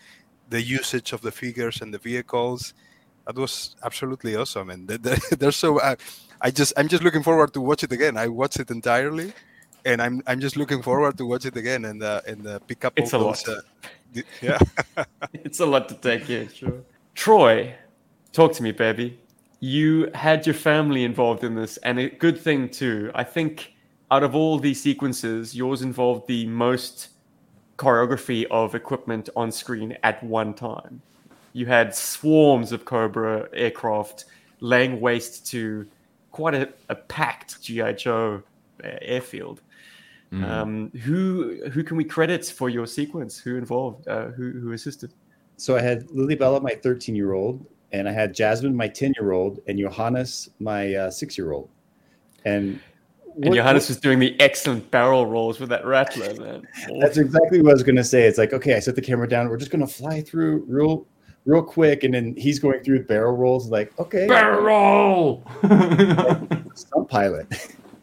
[0.51, 2.75] the usage of the figures and the vehicles
[3.27, 5.95] that was absolutely awesome and th- th- there's so uh,
[6.40, 9.33] i just i'm just looking forward to watch it again i watched it entirely
[9.85, 12.85] and i'm i'm just looking forward to watch it again and uh, and uh, pick
[12.85, 13.57] up It's all a those, lot.
[13.59, 13.61] uh,
[14.12, 14.59] di- yeah
[15.33, 16.83] it's a lot to take in, sure.
[17.14, 17.75] Troy,
[18.33, 19.19] talk to me, baby.
[19.61, 23.11] You had your family involved in this, and a good thing too.
[23.14, 23.73] I think
[24.11, 27.11] out of all these sequences, yours involved the most
[27.79, 31.03] choreography of equipment on screen at one time.
[31.53, 34.27] You had swarms of Cobra aircraft
[34.61, 35.87] laying waste to
[36.31, 38.42] quite a, a packed GI Joe
[38.85, 39.62] uh, airfield.
[40.33, 40.45] Mm.
[40.45, 43.38] Um, who who can we credit for your sequence?
[43.38, 44.09] Who involved?
[44.09, 45.12] Uh, who who assisted?
[45.57, 49.14] So I had Lily Bella, my 13 year old, and I had Jasmine, my 10
[49.19, 51.71] year old, and Johannes, my uh, six year old.
[52.45, 52.81] And
[53.37, 56.66] And what- Johannes what- was doing the excellent barrel rolls with that rattler, man.
[57.01, 58.22] That's exactly what I was going to say.
[58.25, 59.49] It's like, okay, I set the camera down.
[59.49, 61.07] We're just going to fly through real,
[61.44, 63.68] real quick, and then he's going through barrel rolls.
[63.70, 65.44] Like, okay, Barrel roll.
[66.75, 67.46] stunt pilot.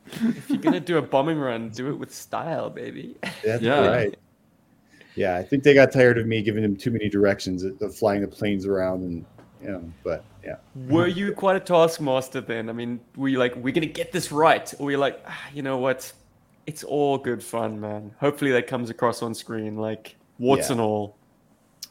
[0.07, 3.15] if you're gonna do a bombing run, do it with style, baby.
[3.43, 3.87] That's Yeah.
[3.87, 4.15] right.
[5.15, 7.95] Yeah, I think they got tired of me giving them too many directions of of
[7.95, 9.25] flying the planes around, and
[9.63, 9.91] you know.
[10.03, 10.57] But yeah,
[10.87, 12.69] Were you quite a taskmaster then?
[12.69, 15.41] I mean, were you like, we're gonna get this right, or were you like, ah,
[15.53, 16.11] you know what?
[16.65, 18.13] It's all good fun, man.
[18.19, 20.73] Hopefully that comes across on screen, like warts Yeah.
[20.73, 21.15] and all.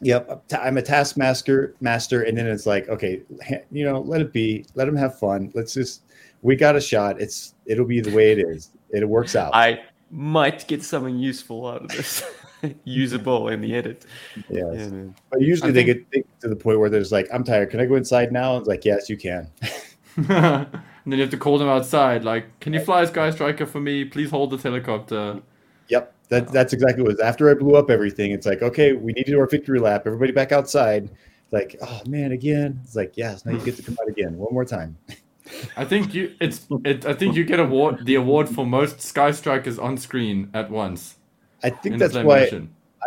[0.00, 3.22] Yep, I'm a taskmaster, master, and then it's like, okay,
[3.70, 5.52] you know, let it be, let them have fun.
[5.54, 6.02] Let's just,
[6.42, 7.20] we got a shot.
[7.20, 8.70] It's, it'll be the way it is.
[8.90, 9.54] It works out.
[9.54, 12.24] I might get something useful out of this.
[12.84, 14.06] usable in the edit.
[14.48, 14.74] Yes.
[14.74, 15.14] Yeah, man.
[15.30, 17.70] But usually I they think- get to the point where there's like, I'm tired.
[17.70, 18.56] Can I go inside now?
[18.56, 19.50] It's like, yes, you can.
[20.16, 22.24] and then you have to call them outside.
[22.24, 24.04] Like, can you fly Sky Striker for me?
[24.04, 25.40] Please hold this helicopter.
[25.88, 26.14] Yep.
[26.28, 26.52] That, oh.
[26.52, 27.20] that's exactly what it was.
[27.20, 30.02] After I blew up everything, it's like, okay, we need to do our victory lap.
[30.06, 31.10] Everybody back outside.
[31.50, 32.80] Like, oh man, again.
[32.82, 34.96] It's like, yes, now you get to come out again one more time.
[35.76, 39.32] I think you it's it, I think you get award the award for most Sky
[39.32, 41.16] Strikers on screen at once.
[41.62, 42.50] I think that's why.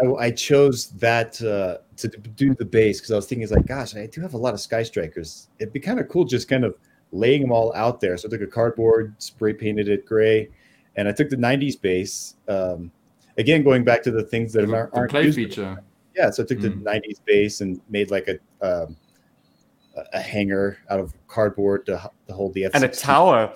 [0.01, 3.65] I, I chose that uh, to do the base because I was thinking, it's like,
[3.65, 5.47] gosh, I do have a lot of Sky Strikers.
[5.59, 6.75] It'd be kind of cool just kind of
[7.13, 8.17] laying them all out there.
[8.17, 10.49] So I took a cardboard, spray painted it gray,
[10.97, 12.35] and I took the 90s base.
[12.49, 12.91] Um,
[13.37, 15.81] again, going back to the things that aren't, The play used- feature.
[16.13, 16.61] Yeah, so I took Mm.
[16.61, 18.33] the 90s base and made like a
[18.65, 18.97] um,
[19.95, 23.53] a- a hanger out of cardboard to, to hold the F And a tower.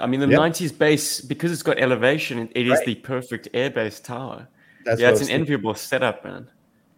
[0.00, 0.38] I mean, the Yep.
[0.38, 2.86] 90s base, because it's got elevation, it- is Right.
[2.86, 4.48] the perfect air base tower.
[4.84, 6.48] That's yeah, it's an enviable setup, man.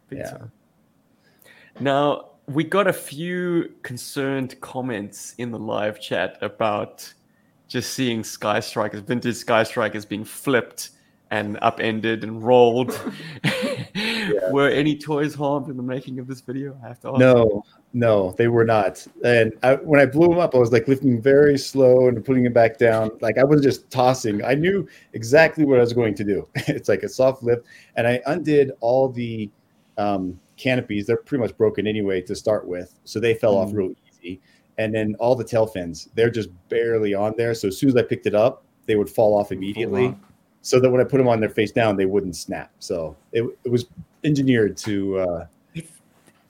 [0.09, 0.31] Big Yeah.
[0.31, 0.53] time.
[1.81, 7.13] Now, we got a few concerned comments in the live chat about
[7.69, 10.91] just seeing Sky Strikers, vintage Sky Strikers being flipped
[11.31, 12.91] and upended and rolled.
[14.51, 16.77] Were any toys harmed in the making of this video?
[16.85, 17.19] I have to ask.
[17.19, 19.07] No, no, they were not.
[19.25, 22.47] And I, when I blew them up, I was like lifting very slow and putting
[22.47, 23.11] it back down.
[23.21, 24.43] Like I was just tossing.
[24.45, 26.49] I knew exactly what I was going to do.
[26.69, 27.67] it's like a soft lift,
[27.97, 29.51] and I undid all the
[29.99, 31.07] um, canopies.
[31.07, 33.75] They're pretty much broken anyway to start with, so they fell off Mm.
[33.77, 34.41] real easy.
[34.79, 37.53] And then all the tail fins, they're just barely on there.
[37.55, 40.07] So as soon as I picked it up, they would fall off immediately.
[40.07, 40.15] off.
[40.63, 42.71] So that when I put them on their face down, they wouldn't snap.
[42.79, 43.87] So it, it was
[44.25, 45.47] engineered to uh,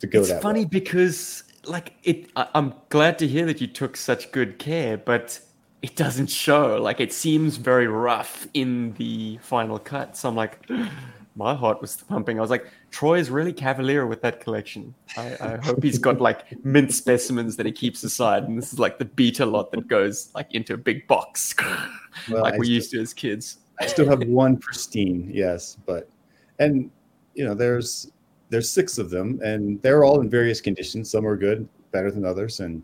[0.00, 0.40] to go it's that way.
[0.40, 4.96] funny because like it I, i'm glad to hear that you took such good care
[4.96, 5.38] but
[5.82, 6.76] it doesn't show.
[6.76, 10.14] Like it seems very rough in the final cut.
[10.14, 10.68] So i'm like
[11.36, 12.38] my heart was pumping.
[12.38, 14.94] I was like troy is really cavalier with that collection.
[15.16, 18.78] I, I hope he's got like mint specimens that he keeps aside and this is
[18.78, 21.54] like the beta lot that goes like into a big box
[22.30, 23.58] Well, like I we still- used to as kids.
[23.80, 26.10] I still have one pristine, yes, but
[26.58, 26.90] and
[27.34, 28.10] you know there's
[28.48, 31.10] there's six of them and they're all in various conditions.
[31.10, 32.82] Some are good, better than others, and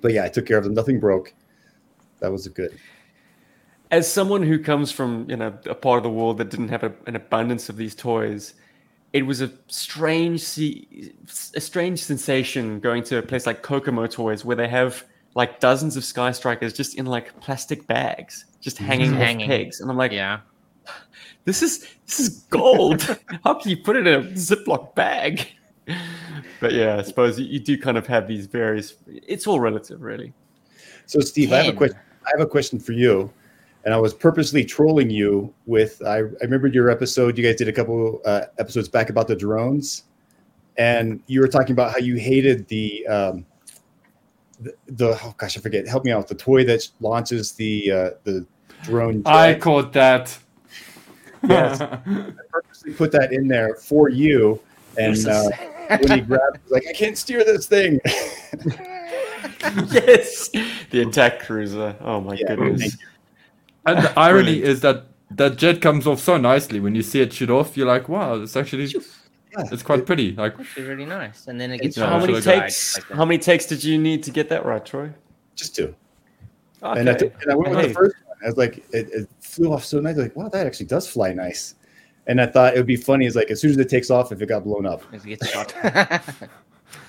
[0.00, 0.74] but yeah, I took care of them.
[0.74, 1.34] Nothing broke.
[2.20, 2.78] That was a good.
[3.90, 6.82] as someone who comes from you know a part of the world that didn't have
[6.84, 8.54] a, an abundance of these toys
[9.12, 11.12] it was a strange see,
[11.54, 15.96] a strange sensation going to a place like kokomo toys where they have like dozens
[15.96, 19.42] of sky strikers just in like plastic bags just hanging, hanging.
[19.42, 20.40] off pegs and i'm like Yeah.
[21.44, 23.02] this is this is gold
[23.44, 25.48] how can you put it in a ziploc bag
[26.60, 30.00] but yeah i suppose you, you do kind of have these various it's all relative
[30.02, 30.32] really
[31.06, 31.98] So Steve, I have a question.
[32.24, 33.30] I have a question for you,
[33.84, 36.00] and I was purposely trolling you with.
[36.06, 37.36] I, I remembered your episode.
[37.36, 40.04] You guys did a couple uh, episodes back about the drones,
[40.78, 43.06] and you were talking about how you hated the.
[43.06, 43.46] Um,
[44.60, 45.88] the, the oh gosh, I forget.
[45.88, 46.28] Help me out.
[46.28, 48.46] The toy that launches the uh, the
[48.84, 49.22] drone.
[49.26, 49.60] I jet.
[49.60, 50.38] caught that.
[51.48, 51.80] Yes.
[51.80, 51.96] I
[52.50, 54.60] purposely put that in there for you.
[54.98, 55.48] And uh,
[55.88, 57.98] when he grabbed, he was like, I can't steer this thing.
[59.90, 60.48] yes,
[60.90, 61.96] the attack cruiser.
[62.00, 62.80] Oh my Yeah, goodness.
[62.82, 62.94] thank
[63.86, 67.32] And the irony is that that jet comes off so nicely when you see it
[67.32, 67.76] shoot off.
[67.76, 68.94] You're like, wow, it's actually
[69.70, 70.32] it's quite pretty.
[70.32, 71.46] Like Actually, really nice.
[71.46, 72.98] And then it gets how many should've got- takes?
[73.04, 75.10] How many takes did you need to get that right, Troy?
[75.56, 75.94] Just two.
[76.82, 77.00] Okay.
[77.00, 77.88] And, I and I went with Hey.
[77.88, 78.21] the first one.
[78.42, 80.16] I was like, it, it flew off so nice.
[80.16, 81.74] Like, wow, that actually does fly nice.
[82.26, 83.26] And I thought it would be funny.
[83.26, 85.02] Is like as soon as it takes off, if it got blown up.
[85.12, 85.72] It gets shot.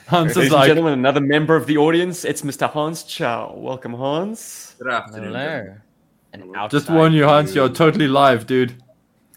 [0.08, 2.26] Hans Ladies is and like, gentlemen, another member of the audience.
[2.26, 2.70] It's Mr.
[2.70, 3.54] Hans Chow.
[3.56, 4.76] Welcome, Hans.
[4.78, 5.34] Good afternoon.
[5.34, 5.76] Hello.
[6.34, 8.82] And just warn you, Hans, you're totally live, dude.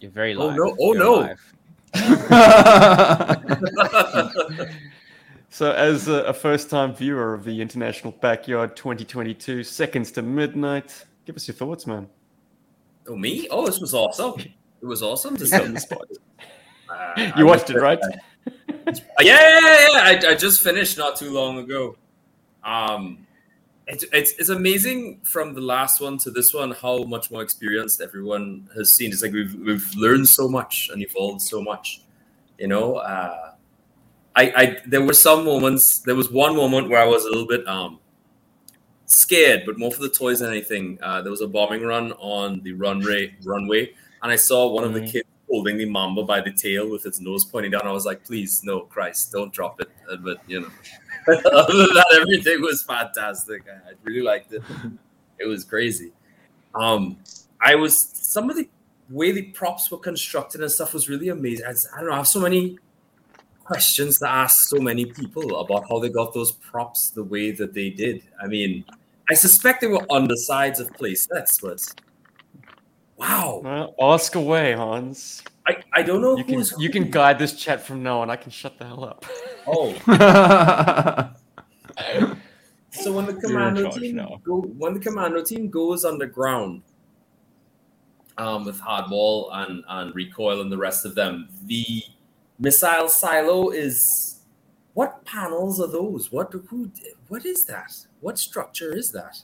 [0.00, 0.58] You're very oh, live.
[0.58, 1.34] Oh, no.
[1.34, 1.36] Oh,
[1.94, 2.26] You're
[4.58, 4.66] no.
[5.56, 11.36] So, as a, a first-time viewer of the International Backyard 2022, seconds to midnight, give
[11.36, 12.08] us your thoughts, man.
[13.08, 13.48] Oh, me?
[13.50, 14.40] Oh, this was awesome.
[14.40, 16.08] It was awesome to see the spot.
[16.88, 17.98] Uh, You watched it, right?
[18.00, 18.10] Uh,
[18.92, 19.88] yeah, yeah, yeah.
[19.92, 20.28] yeah.
[20.28, 21.96] I, I just finished not too long ago.
[22.62, 23.26] Um,
[23.88, 28.00] it's, it's it's amazing from the last one to this one how much more experienced
[28.00, 29.10] everyone has seen.
[29.10, 32.02] It's like we've we've learned so much and evolved so much.
[32.56, 33.54] You know, uh,
[34.36, 35.98] I I there were some moments.
[36.00, 37.98] There was one moment where I was a little bit um
[39.06, 40.98] scared, but more for the toys than anything.
[41.02, 43.92] Uh, there was a bombing run on the runway runway,
[44.22, 45.12] and I saw one of the Mhm.
[45.12, 47.82] kids holding the mamba by the tail with its nose pointing down.
[47.86, 49.88] I was like, please, no, Christ, don't drop it.
[50.10, 50.70] Uh, But you know,
[51.28, 53.62] other than that, everything was fantastic.
[53.68, 54.62] I, I really liked it.
[55.38, 56.12] It was crazy.
[56.74, 57.18] Um,
[57.60, 58.68] I was some of the
[59.10, 61.66] way the props were constructed and stuff was really amazing.
[61.66, 62.14] I, I don't know.
[62.14, 62.78] I have so many
[63.66, 67.74] questions to ask so many people about how they got those props the way that
[67.74, 68.22] they did.
[68.40, 68.84] I mean,
[69.28, 71.82] I suspect they were on the sides of play sets, but
[73.16, 73.60] wow.
[73.64, 75.42] Well, ask away, Hans.
[75.66, 78.30] I, I don't know You can who's you can guide this chat from now on.
[78.30, 79.26] I can shut the hell up.
[79.66, 79.92] Oh.
[83.02, 86.82] So when the commando team go when the commando team goes underground,
[88.38, 92.02] um, with hardball and and recoil and the rest of them, the
[92.58, 94.40] missile silo is
[94.94, 96.32] what panels are those?
[96.32, 96.90] What who
[97.28, 97.92] what is that?
[98.20, 99.38] What structure is that?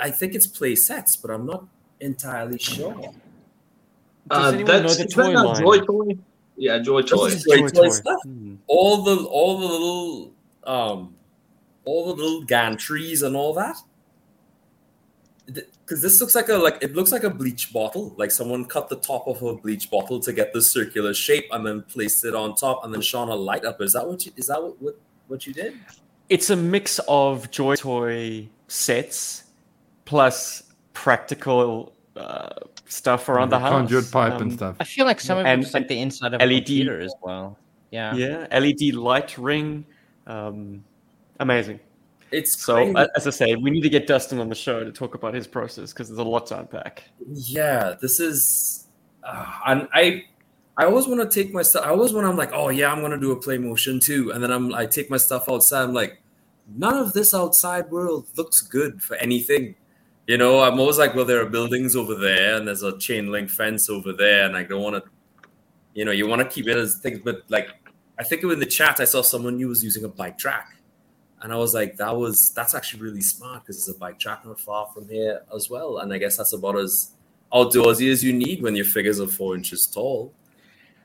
[0.00, 1.64] I think it's play sets, but I'm not
[2.00, 3.12] entirely sure.
[4.30, 6.18] Uh, that's is that not Joy Toy?
[6.56, 7.30] Yeah, Joy Toy.
[7.30, 8.20] Joy Toy stuff.
[8.66, 10.32] All the all the little
[10.64, 11.14] um
[11.84, 13.76] all the little gantries and all that.
[15.52, 18.14] Because this looks like a like it looks like a bleach bottle.
[18.18, 21.66] Like someone cut the top of a bleach bottle to get the circular shape and
[21.66, 23.80] then placed it on top and then shone a light up.
[23.80, 25.74] Is that what you is that what what, what you did?
[26.28, 29.44] It's a mix of Joy Toy sets
[30.04, 32.50] plus practical uh,
[32.86, 33.72] stuff around the house.
[33.72, 34.76] Conduit pipe and Um, stuff.
[34.80, 37.14] I feel like some of and- it's like the inside of LED a computer as
[37.22, 37.56] well.
[37.90, 38.14] Yeah.
[38.14, 39.86] Yeah, LED light ring.
[40.26, 40.84] Um,
[41.40, 41.80] amazing.
[42.30, 43.08] It's so crazy.
[43.16, 45.46] as I say, we need to get Dustin on the show to talk about his
[45.46, 47.04] process because there's a lot to unpack.
[47.26, 48.88] Yeah, this is,
[49.22, 50.24] uh, and I,
[50.76, 51.84] I always want to take my stuff.
[51.84, 54.42] I always when I'm like, oh yeah, I'm gonna do a play motion too, and
[54.42, 55.82] then I'm I take my stuff outside.
[55.82, 56.22] I'm like,
[56.76, 59.74] none of this outside world looks good for anything.
[60.26, 63.32] You know, I'm always like, well, there are buildings over there, and there's a chain
[63.32, 65.10] link fence over there, and I don't want to,
[65.94, 67.70] you know, you want to keep it as things, but like,
[68.18, 70.76] I think in the chat I saw someone who was using a bike track,
[71.42, 74.44] and I was like, that was that's actually really smart because it's a bike track
[74.44, 77.12] not far from here as well, and I guess that's about as
[77.52, 80.32] outdoorsy as you need when your figures are four inches tall.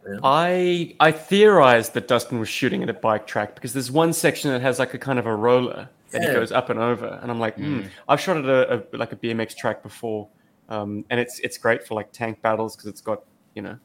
[0.08, 0.18] Yeah.
[0.24, 4.52] I I theorized that Dustin was shooting at a bike track because there's one section
[4.52, 6.28] that has like a kind of a roller that Yeah.
[6.30, 7.90] he goes up and over, and I'm like, hmm, Mm.
[8.10, 10.28] I've shot at a, a like a BMX track before,
[10.70, 13.24] um, and it's it's great for like tank battles because it's got
[13.56, 13.78] you know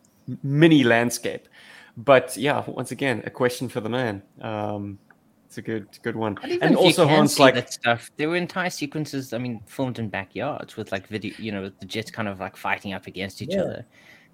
[0.42, 1.46] mini landscape.
[1.96, 4.22] But yeah, once again, a question for the man.
[4.40, 5.07] Um, it's
[5.58, 8.10] a good good one, and also you can Hans see like that stuff.
[8.16, 9.32] There were entire sequences.
[9.32, 12.40] I mean, filmed in backyards with like video, you know, with the jets kind of
[12.40, 13.62] like fighting up against each Yeah.
[13.62, 13.86] other.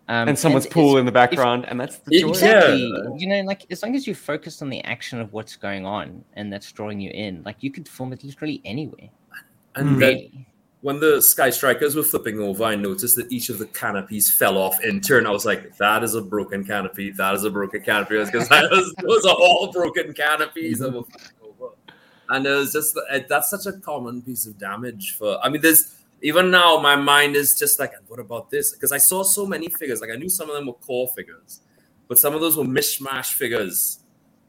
[0.07, 2.27] Um, and someone's it's- pool in the background, and that's the joy.
[2.29, 2.37] of it.
[2.37, 3.15] Exactly.
[3.19, 6.23] You know, like as long as you focus on the action of what's going on
[6.35, 9.09] and that's drawing you in, like you could film it literally anywhere.
[9.77, 10.31] And Really.
[10.35, 10.47] then
[10.85, 14.59] when the Sky Strikers were flipping over, I noticed that each of the canopies fell
[14.59, 15.27] off in turn.
[15.27, 17.11] I was like, that is a broken canopy.
[17.11, 18.23] That is a broken canopy.
[18.23, 21.73] Because those are all broken canopies that were flipping over.
[22.29, 22.99] And it was just,
[23.31, 27.35] that's such a common piece of damage for, I mean, there's, even now, my mind
[27.35, 28.73] is just like, what about this?
[28.73, 30.03] Because I saw so many figures.
[30.03, 31.63] Like, I knew some of them were core figures,
[32.09, 34.01] but some of those were mishmash figures.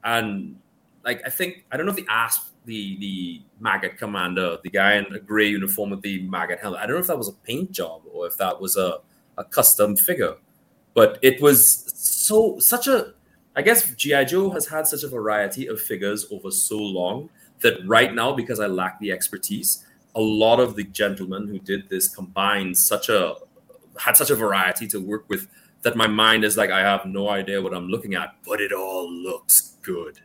[0.04, 0.60] And
[1.06, 4.96] like I think I don't know if the asp the the maggot commander, the guy
[4.96, 6.82] in a gray uniform with the maggot helmet.
[6.82, 9.00] I don't know if that was a paint job or if that was a,
[9.38, 10.36] a custom figure.
[10.94, 13.14] But it was so such a
[13.56, 14.26] I guess G.I.
[14.26, 17.30] Joe has had such a variety of figures over so long
[17.62, 21.90] that right now, because I lack the expertise, a lot of the gentlemen who did
[21.90, 23.36] this combined such a
[23.98, 25.48] had such a variety to work with
[25.84, 28.74] that my mind is like I have no idea what I'm looking at, but it
[28.74, 30.20] all looks good.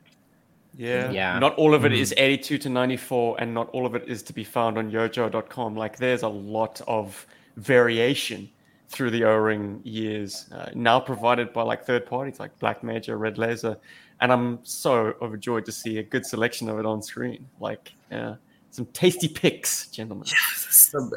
[0.76, 1.10] Yeah.
[1.10, 1.38] Yeah.
[1.38, 1.98] Not all of it Mhm.
[1.98, 5.76] is 82 to 94, and not all of it is to be found on yojoe.com.
[5.76, 8.48] Like, there's a lot of variation
[8.88, 13.16] through the O ring years, uh, now provided by like third parties like Black Major,
[13.18, 13.76] Red Laser.
[14.20, 17.46] And I'm so overjoyed to see a good selection of it on screen.
[17.60, 18.34] Like, yeah,
[18.70, 20.26] some tasty picks, gentlemen.
[20.26, 21.12] Some-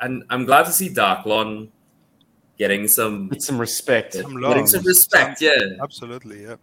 [0.00, 1.68] and I'm glad to see Darklon
[2.58, 4.14] getting some With some respect.
[4.14, 5.40] Some getting some respect.
[5.42, 6.56] Yeah, Absolutely, yeah.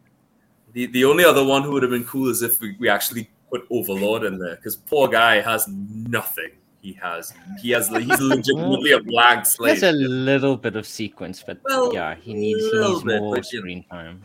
[0.73, 3.29] The the only other one who would have been cool is if we, we actually
[3.49, 6.51] put Overlord in there because poor guy has nothing.
[6.81, 9.79] He has he has he's legitimately a blank slate.
[9.79, 13.19] There's a little bit of sequence, but Well, yeah, he needs he little needs bit,
[13.21, 14.21] more but you- screen time.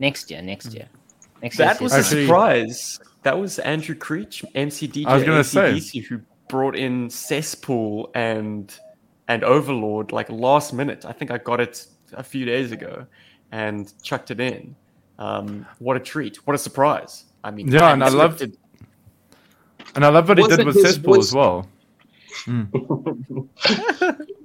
[0.00, 0.88] Next year, next year.
[1.42, 3.00] Next That year's was a surprise.
[3.22, 5.78] That was Andrew Creech, MCDJ, I was gonna say.
[6.00, 8.76] Who brought in Cesspool and
[9.28, 11.04] and Overlord like last minute.
[11.06, 13.06] I think I got it a few days ago
[13.52, 14.74] and chucked it in.
[15.18, 16.36] Um, what a treat!
[16.46, 17.24] What a surprise!
[17.42, 18.58] I mean, Yeah, and I loved expected-
[19.94, 21.28] And I love what he did with his Cesspool voice?
[21.28, 21.68] as well.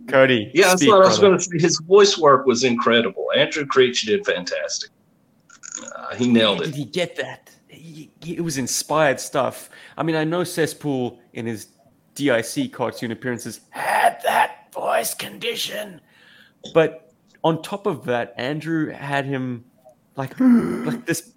[0.07, 0.51] Cody.
[0.53, 1.57] Yeah, that's speak, what I was going to say.
[1.59, 3.27] His voice work was incredible.
[3.35, 4.89] Andrew Creech did fantastic.
[5.95, 6.65] Uh, he nailed it.
[6.65, 7.51] Did he get that?
[7.67, 9.69] He, he- it was inspired stuff.
[9.97, 11.67] I mean, I know Cesspool in his
[12.15, 16.01] DIC cartoon appearances had that voice condition,
[16.73, 17.13] but
[17.43, 19.63] on top of that, Andrew had him
[20.19, 21.31] like like this,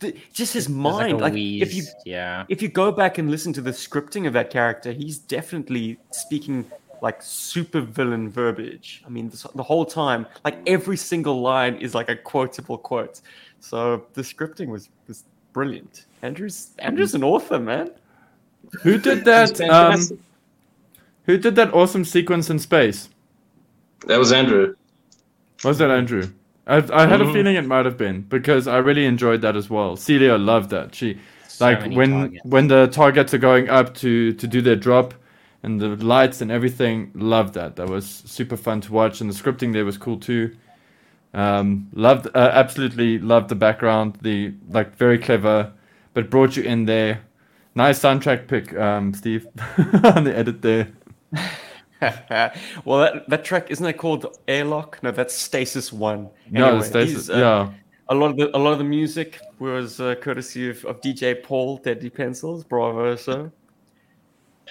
[0.00, 1.20] th- just his There's like mind.
[1.20, 2.44] a Like, if you yeah.
[2.48, 6.64] if you go back and listen to the scripting of that character, he's definitely speaking
[7.02, 9.02] like super villain verbiage.
[9.06, 13.20] I mean, the, the whole time, like every single line is like a quotable quote.
[13.60, 16.06] So the scripting was was brilliant.
[16.22, 17.90] Andrew's Andrew's an author, man.
[18.82, 19.60] Who did that?
[19.60, 20.00] Um,
[21.26, 23.08] who did that awesome sequence in space?
[24.06, 24.74] That was Andrew.
[25.64, 26.30] Was that Andrew?
[26.66, 27.32] I, I had a Mhm.
[27.32, 29.96] feeling it might have been because I really enjoyed that as well.
[29.96, 30.94] Celia loved that.
[30.94, 31.18] She
[31.60, 32.44] like when targets.
[32.44, 35.14] when the targets are going up to to do their drop
[35.62, 37.10] and the lights and everything.
[37.14, 37.76] Loved that.
[37.76, 40.50] That was super fun to watch, and the scripting there was cool too.
[41.34, 44.18] Um, loved uh, absolutely loved the background.
[44.22, 45.72] The like very clever,
[46.14, 47.20] but brought you in there.
[47.74, 49.48] Nice soundtrack pick, um, Steve,
[50.04, 50.88] on the edit there.
[52.84, 55.02] well, that, that track isn't it called Airlock?
[55.02, 56.28] No, that's Stasis One.
[56.50, 57.72] No, Stasis- uh, yeah.
[58.08, 61.42] A lot of the a lot of the music was uh, courtesy of, of DJ
[61.42, 63.16] Paul, Deadly Pencils, Bravo.
[63.16, 63.50] So,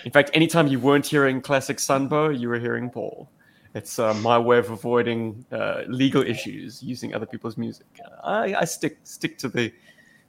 [0.06, 3.28] in fact, anytime you weren't hearing classic Sunbow, you were hearing Paul.
[3.76, 7.88] It's uh, my way of avoiding uh, legal issues using other people's music.
[8.24, 9.74] I, I stick stick to the,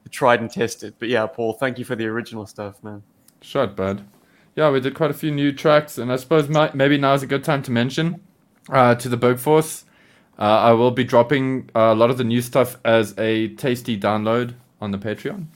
[0.03, 0.95] the tried and tested.
[0.99, 3.03] But yeah, Paul, thank you for the original stuff, man.
[3.43, 4.03] Shot, bud.
[4.57, 7.23] Yeah, we did quite a few new tracks, and I suppose mi- maybe now is
[7.23, 8.21] a good time to mention
[8.69, 9.85] uh, to the Berg Force.
[10.39, 14.55] Uh, I will be dropping a lot of the new stuff as a tasty download
[14.81, 15.47] on the Patreon.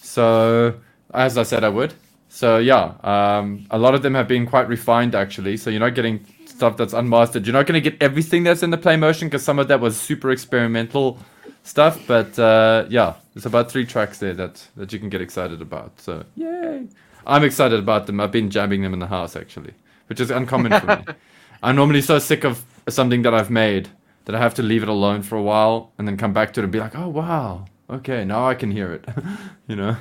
[0.00, 0.74] So,
[1.12, 1.94] as I said, I would.
[2.28, 5.56] So, yeah, um, a lot of them have been quite refined actually.
[5.56, 7.46] So, you're not getting stuff that's unmastered.
[7.46, 9.80] You're not going to get everything that's in the play motion because some of that
[9.80, 11.18] was super experimental
[11.64, 12.00] stuff.
[12.06, 16.00] But uh, yeah, there's about three tracks there that, that you can get excited about.
[16.00, 16.86] So, yay!
[17.26, 18.20] I'm excited about them.
[18.20, 19.74] I've been jamming them in the house actually,
[20.08, 21.04] which is uncommon for me.
[21.62, 23.88] I'm normally so sick of something that I've made
[24.24, 26.60] that I have to leave it alone for a while and then come back to
[26.60, 29.04] it and be like, oh wow, okay, now I can hear it.
[29.68, 29.96] you know.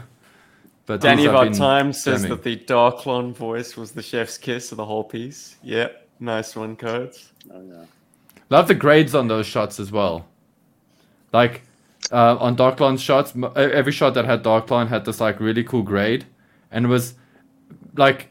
[0.88, 2.38] But Danny of I've our time says jamming.
[2.38, 5.56] that the Darklon voice was the chef's kiss of the whole piece.
[5.64, 7.32] Yep, nice one, Codes.
[7.54, 7.86] Oh, yeah.
[8.50, 10.26] Love the grades on those shots as well.
[11.32, 11.62] Like
[12.12, 15.84] uh, on Darklon shots, m- every shot that had Darklon had this like really cool
[15.84, 16.26] grade,
[16.72, 17.14] and it was
[17.96, 18.28] like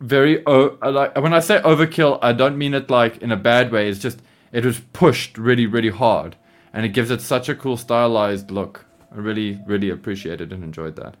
[0.00, 3.36] very o- uh, like when I say overkill, I don't mean it like in a
[3.36, 3.88] bad way.
[3.88, 4.20] It's just
[4.52, 6.36] it was pushed really really hard,
[6.72, 8.84] and it gives it such a cool stylized look.
[9.12, 11.16] I really really appreciated and enjoyed that.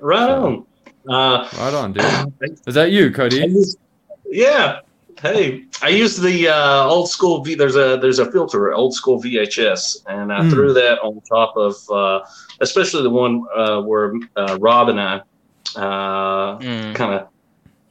[0.00, 0.66] Right on.
[1.08, 2.04] Uh, Right on, dude.
[2.66, 3.46] Is that you, Cody?
[4.26, 4.80] Yeah.
[5.20, 7.54] Hey, I used the uh, old school V.
[7.54, 10.50] There's a there's a filter, old school VHS, and I Mm.
[10.50, 12.20] threw that on top of, uh,
[12.60, 15.20] especially the one uh, where uh, Rob and I
[15.76, 16.94] uh, Mm.
[16.94, 17.28] kind of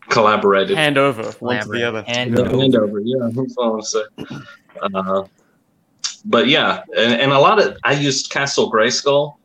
[0.09, 0.77] collaborated.
[0.77, 2.03] Hand over one to the other.
[2.03, 2.57] Hand Yeah, over.
[2.57, 2.99] hand over.
[2.99, 4.36] Yeah, that's what I want to say.
[4.81, 5.23] Uh,
[6.25, 9.36] but yeah, and, and a lot of I used Castle Grayskull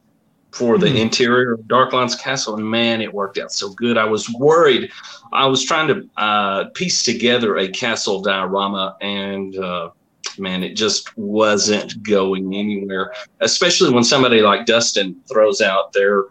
[0.52, 0.96] for the Hmm.
[0.96, 3.98] interior of Darklon's castle, and man, it worked out so good.
[3.98, 4.90] I was worried.
[5.32, 9.90] I was trying to uh, piece together a castle diorama, and uh,
[10.38, 13.12] man, it just wasn't going anywhere.
[13.40, 16.24] Especially when somebody like Dustin throws out their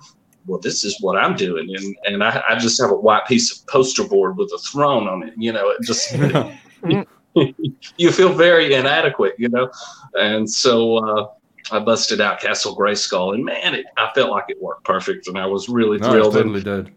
[0.47, 3.51] well, this is what I'm doing, and and I, I just have a white piece
[3.51, 5.33] of poster board with a throne on it.
[5.37, 6.11] You know, it just
[7.97, 9.69] you feel very inadequate, you know,
[10.15, 11.27] and so uh,
[11.71, 15.37] I busted out Castle Grayskull, and man, it, I felt like it worked perfect, and
[15.37, 16.33] I was really No, thrilled.
[16.33, 16.91] totally did.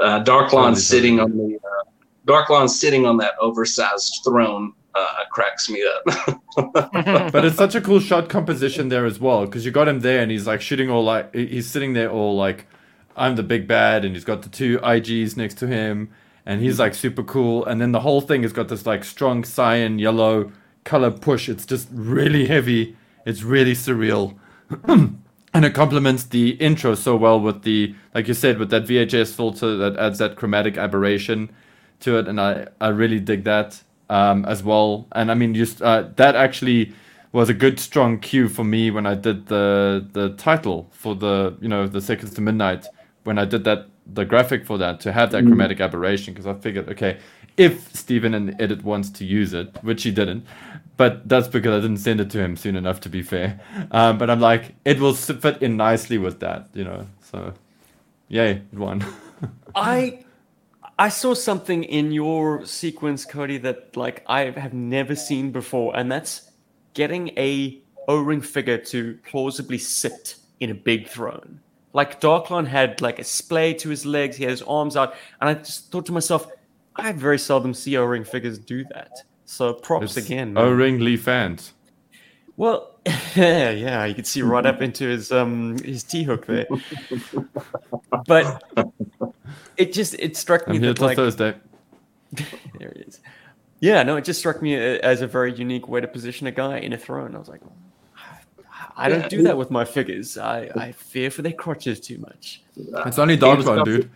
[0.00, 1.84] uh, Darklon Totally, sitting on the uh,
[2.26, 6.32] Darklon sitting on that oversized throne uh, cracks me up.
[7.32, 10.20] but it's such a cool shot composition there as well because you got him there
[10.20, 12.66] and he's like shooting all like he's sitting there all like
[13.16, 16.10] I'm the big bad and he's got the two IGs next to him
[16.46, 17.64] and he's like super cool.
[17.64, 20.52] And then the whole thing has got this like strong cyan yellow
[20.84, 21.48] color push.
[21.48, 22.96] It's just really heavy.
[23.24, 24.36] It's really surreal.
[25.56, 29.32] And it complements the intro so well with the like you said with that VHS
[29.32, 31.48] filter that adds that chromatic aberration
[32.00, 32.26] to it.
[32.26, 33.80] And I I really dig that
[34.10, 35.06] um, as well.
[35.12, 36.92] And I mean just uh, that actually
[37.32, 41.56] was a good strong cue for me when I did the the title for the
[41.60, 42.86] you know the seconds to midnight
[43.24, 45.48] when I did that the graphic for that to have that Mm.
[45.48, 47.18] chromatic aberration because I figured okay
[47.56, 50.44] if Stephen in the edit wants to use it which he didn't
[50.96, 53.58] but that's because I didn't send it to him soon enough to be fair.
[53.90, 57.54] Um, but I'm like it will fit in nicely with that you know so
[58.28, 59.04] yay it won.
[59.74, 60.23] I
[60.98, 66.10] I saw something in your sequence, Cody, that like I have never seen before, and
[66.10, 66.50] that's
[66.94, 71.60] getting a O-ring figure to plausibly sit in a big throne.
[71.92, 75.50] Like Darklon had like a splay to his legs, he had his arms out, and
[75.50, 76.46] I just thought to myself,
[76.96, 79.10] I very seldom see O-ring figures do that.
[79.46, 80.54] So props It's again.
[80.54, 80.64] man.
[80.64, 81.72] O-ring Lee fans
[82.56, 86.66] Well, yeah, yeah, you could see right up into his um his T hook there.
[88.26, 88.62] but
[89.76, 91.54] it just it struck me I'm here that like Thursday.
[92.78, 93.20] there it is.
[93.80, 96.78] Yeah, no, it just struck me as a very unique way to position a guy
[96.78, 97.34] in a throne.
[97.34, 97.60] I was like,
[98.96, 100.38] I don't do that with my figures.
[100.38, 102.62] I, I fear for their crotches too much.
[102.76, 104.10] It's only He was dude.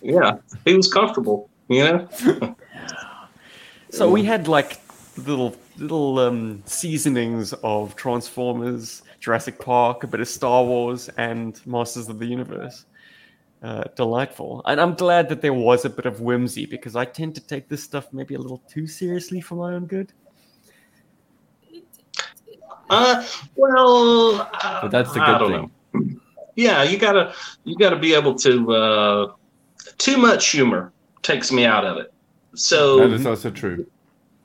[0.00, 1.50] Yeah, he was comfortable.
[1.68, 2.56] You know.
[3.90, 4.85] So we had like
[5.16, 12.08] little little um, seasonings of Transformers, Jurassic Park, a bit of Star Wars, and Masters
[12.08, 12.84] of the Universe.
[13.62, 17.34] Uh, delightful, and I'm glad that there was a bit of whimsy because I tend
[17.36, 20.12] to take this stuff maybe a little too seriously for my own good.
[22.90, 23.24] Uh,
[23.56, 24.48] well,
[24.82, 26.10] But that's the I good don't thing.
[26.14, 26.20] know.
[26.54, 28.72] Yeah, you gotta you gotta be able to.
[28.72, 29.32] Uh,
[29.98, 30.92] too much humor
[31.22, 32.12] takes me out of it.
[32.54, 33.86] So That is also true.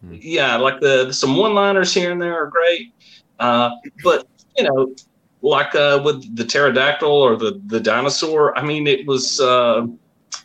[0.09, 2.93] Yeah, like the some one-liners here and there are great,
[3.39, 3.71] uh,
[4.03, 4.27] but
[4.57, 4.95] you know,
[5.41, 9.85] like uh, with the pterodactyl or the the dinosaur, I mean, it was uh,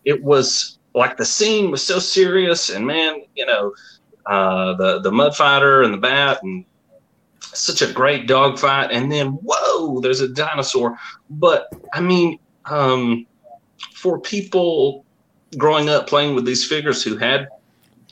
[0.04, 3.74] it was like the scene was so serious, and man, you know,
[4.26, 6.64] uh, the the mud fighter and the bat and
[7.40, 10.98] such a great dog fight, and then whoa, there's a dinosaur.
[11.30, 13.26] But I mean, um,
[13.94, 15.04] for people
[15.57, 17.48] growing up playing with these figures who had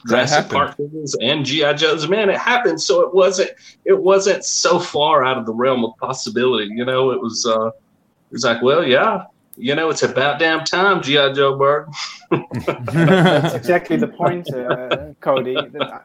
[0.07, 0.50] Jurassic.
[0.50, 2.80] Park figures and GI Joes, man, it happened.
[2.80, 3.50] So it wasn't
[3.84, 6.70] it wasn't so far out of the realm of possibility.
[6.74, 9.24] You know, it was uh, it was like, well, yeah,
[9.57, 11.88] you know, it's about damn time, GI Joe Bird.
[12.30, 15.57] That's exactly the point, uh, Cody.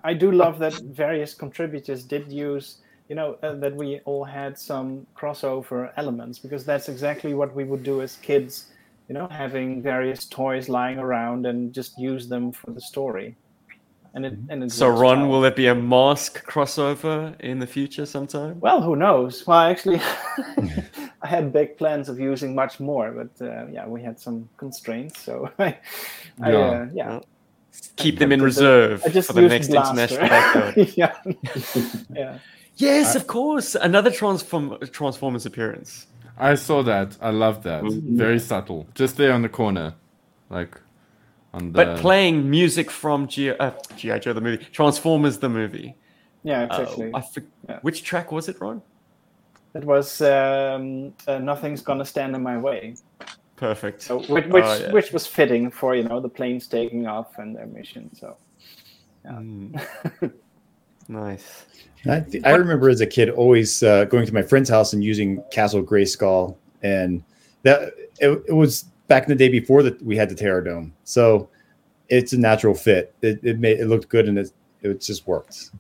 [0.04, 2.78] I do love that various contributors did use,
[3.08, 7.64] you know, uh, that we all had some crossover elements because that's exactly what we
[7.64, 8.68] would do as kids,
[9.08, 13.36] you know, having various toys lying around and just use them for the story.
[14.14, 15.30] And it and it So, works Ron, well.
[15.30, 18.60] will there be a mask crossover in the future sometime?
[18.60, 19.46] Well, who knows?
[19.48, 20.02] Well, actually,
[21.22, 25.22] I had big plans of using much more, but uh, yeah, we had some constraints.
[25.22, 25.78] So, I,
[26.42, 26.58] I, Yeah.
[26.58, 27.20] uh, yeah.
[27.98, 30.04] Keep I them in kept it, reserve I just for the next Blaster.
[30.16, 31.14] international yeah,
[32.16, 32.40] yeah.
[32.78, 33.76] Yes, of course.
[33.76, 36.08] Another transform Transformers appearance.
[36.38, 37.18] I saw that.
[37.22, 37.84] I love that.
[37.84, 38.18] Mm-hmm.
[38.18, 38.88] Very subtle.
[38.96, 39.96] Just there on the corner.
[40.50, 40.80] Like
[41.54, 44.20] on the But playing music from G- uh, G.I.
[44.20, 45.96] Joe the movie, Transformers the movie.
[46.44, 47.12] Yeah, Uh, exactly.
[47.14, 48.82] I for- Which track was it, Ron?
[49.76, 52.96] It was um, uh, nothing's gonna stand in my way.
[53.56, 54.02] Perfect.
[54.02, 54.92] So, which which, Oh, yeah.
[54.92, 58.10] which was fitting for you know the planes taking off and their mission.
[58.16, 58.38] So,
[61.08, 61.66] Nice.
[62.08, 65.04] I, th- I remember as a kid always uh, going to my friend's house and
[65.04, 67.24] using Castle Grayskull, and
[67.64, 71.50] that it, it was back in the day before that we had the Terrordrome, so
[72.08, 73.14] it's a natural fit.
[73.22, 74.52] It it made it looked good and it
[74.82, 75.72] it just worked.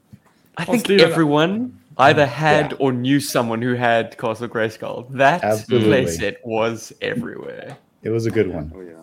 [0.57, 5.07] I think Steven- everyone either had or knew someone who had Castle Grayskull.
[5.11, 6.05] That Absolutely.
[6.05, 7.77] playset was everywhere.
[8.03, 8.71] It was a good one.
[8.75, 8.93] Oh yeah.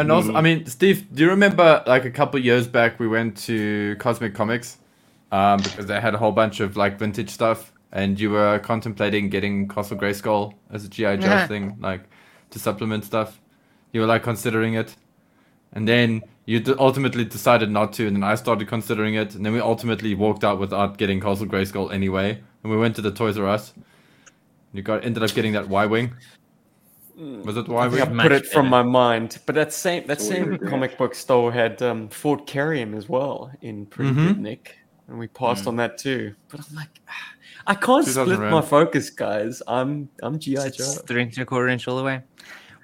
[0.00, 3.36] And also, I mean, Steve, do you remember like a couple years back we went
[3.44, 4.78] to Cosmic Comics
[5.30, 9.28] um, because they had a whole bunch of like vintage stuff, and you were contemplating
[9.28, 12.02] getting Castle Grayskull as a GI Joe thing, like
[12.50, 13.40] to supplement stuff.
[13.96, 14.94] You were like considering it,
[15.72, 19.42] and then you d- ultimately decided not to, and then I started considering it, and
[19.44, 23.10] then we ultimately walked out without getting Castle Grayskull anyway, and we went to the
[23.10, 23.72] Toys R Us.
[24.74, 26.12] You got ended up getting that Y wing.
[27.16, 28.18] Was it Y I think I wing?
[28.18, 29.38] put it from my mind.
[29.46, 30.68] But that same that So same weird.
[30.68, 34.26] comic book store had um, Fort Carrium as well in Pretty Mhm.
[34.26, 34.76] Good Nick,
[35.08, 36.34] and we passed on that too.
[36.50, 37.00] But I'm like,
[37.66, 39.62] I can't 2000 split my focus, guys.
[39.66, 40.92] I'm I'm GI Joe.
[41.06, 42.20] three and three quarter inch all the way.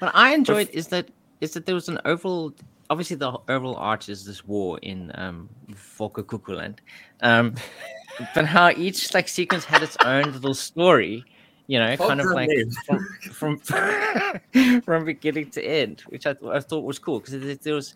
[0.02, 2.52] What I enjoyed is that is that there was an overall.
[2.90, 6.78] Obviously, the overall arch is this war in um, Volker Kukuland,
[7.20, 7.54] um,
[8.34, 11.24] but how each like sequence had its own little story.
[11.68, 12.50] You know, kind of like
[12.84, 13.58] from from,
[14.80, 17.94] from beginning to end, which I, I thought was cool because there was,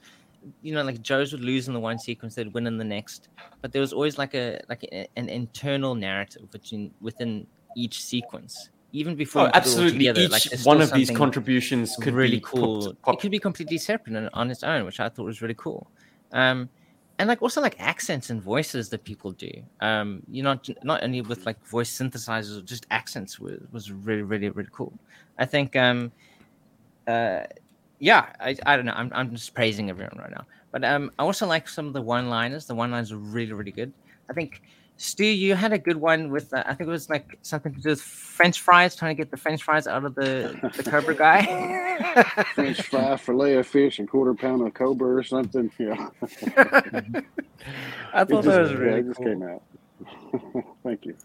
[0.63, 3.31] you know, like Joe's would lose in the one sequence, they'd win in the next,
[3.63, 8.71] but there was always like a like a, an internal narrative between within each sequence.
[8.93, 9.99] Even before Oh, you put it all absolutely.
[9.99, 12.95] together, Each like, one of these contributions could really be cool.
[13.03, 15.55] pop- It could be completely separate on, on its own, which I thought was really
[15.59, 15.87] cool.
[16.33, 16.69] Um,
[17.19, 19.51] and like also like accents and voices that people do.
[19.81, 24.23] Um, you know, not not only with like voice synthesizers, just accents was, was really
[24.23, 24.93] really really cool.
[25.39, 26.13] I think um,
[27.07, 27.45] uh,
[27.99, 28.93] yeah, I, I don't know.
[28.95, 32.03] I'm I'm just praising everyone right now, but um, I also like some of the
[32.03, 32.67] one liners.
[32.67, 33.93] The one liners are really really good.
[34.31, 34.63] I think.
[34.99, 37.81] Stu, you had a good one with uh, I think it was like something to
[37.81, 41.15] do with French fries, trying to get the French fries out of the the Cobra
[41.15, 42.23] guy.
[42.55, 45.71] French fry, fillet of fish, and quarter pound of cobra or something.
[45.79, 46.09] Yeah.
[48.15, 49.27] I thought just- that was yeah, really it just cool.
[49.27, 49.63] came out.
[50.83, 51.17] Thank you.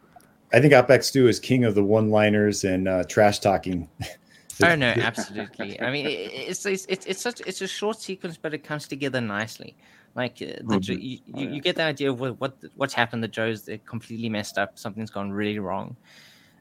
[0.54, 3.88] I think Outback Stu is king of the one-liners and uh, trash talking.
[4.64, 5.80] Oh no, absolutely.
[5.82, 8.88] I mean, it, it's, it's it's it's such it's a short sequence, but it comes
[8.88, 9.76] together nicely.
[10.16, 13.24] Like uh, the, Jo- you, you, you get the idea of what, what what's happened.
[13.24, 14.78] The Joes they're completely messed up.
[14.78, 15.96] Something's gone really wrong.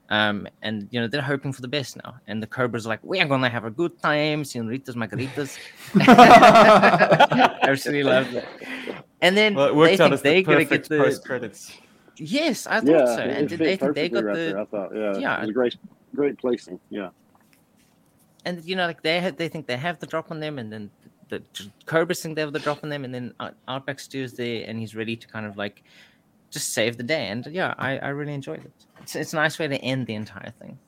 [0.09, 2.15] Um, and you know they're hoping for the best now.
[2.27, 5.57] And the Cobras are like, we are gonna have a good time, senoritas, margaritas.
[7.63, 8.47] Absolutely love that.
[9.21, 10.99] And then Well, it they worked out think as they're the gonna get perfect the
[10.99, 11.79] post credits.
[12.17, 13.23] Yes, I thought yeah, so.
[13.23, 14.59] And did they think they got right the there.
[14.59, 15.77] I thought, yeah, yeah, it was a great,
[16.15, 16.79] great placing.
[16.91, 17.11] Yeah.
[18.45, 20.73] and you know, like they had, they think they have the drop on them, and
[20.73, 20.91] then
[21.31, 24.35] the, the Cobras think they have the drop on them, and then Out- Outback Stu's
[24.35, 25.83] there, and he's ready to kind of like
[26.51, 27.29] just save the day.
[27.29, 28.73] And yeah, I, I really enjoyed it.
[29.01, 30.79] It's, it's a nice way to end the entire thing.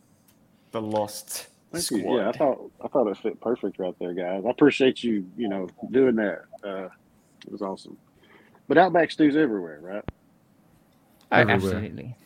[0.72, 1.84] The Lost Thank.
[1.84, 2.16] Squad.
[2.16, 4.43] Yeah, I thought I thought it fit perfect right there, guys.
[4.47, 6.43] I appreciate you, you know, doing that.
[6.64, 6.88] Uh,
[7.47, 7.97] it was awesome.
[8.68, 10.05] But Outback Stu's everywhere, right?
[11.32, 11.57] Oh, Everywhere.
[11.76, 12.16] absolutely.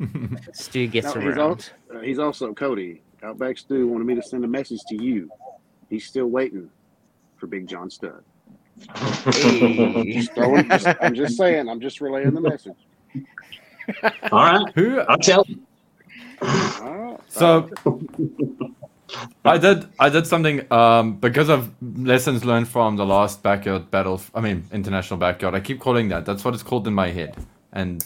[0.52, 1.40] Stu gets No, he's, around.
[1.40, 3.02] also, uh, he's also Cody.
[3.22, 5.30] Outback Stu wanted me to send a message to you.
[5.90, 6.70] He's still waiting
[7.44, 8.24] for Big John Studd.
[8.88, 11.68] Just throwing- just- I'm just saying.
[11.68, 12.80] I'm just relaying the message.
[14.32, 14.66] All right.
[14.74, 15.00] Who?
[15.00, 15.58] I'll tell you.
[17.28, 17.68] So
[19.44, 24.20] I did I did something um, because of lessons learned from the last backyard battle.
[24.34, 25.54] I mean international backyard.
[25.54, 26.24] I keep calling that.
[26.24, 27.36] That's what it's called in my head.
[27.72, 28.04] And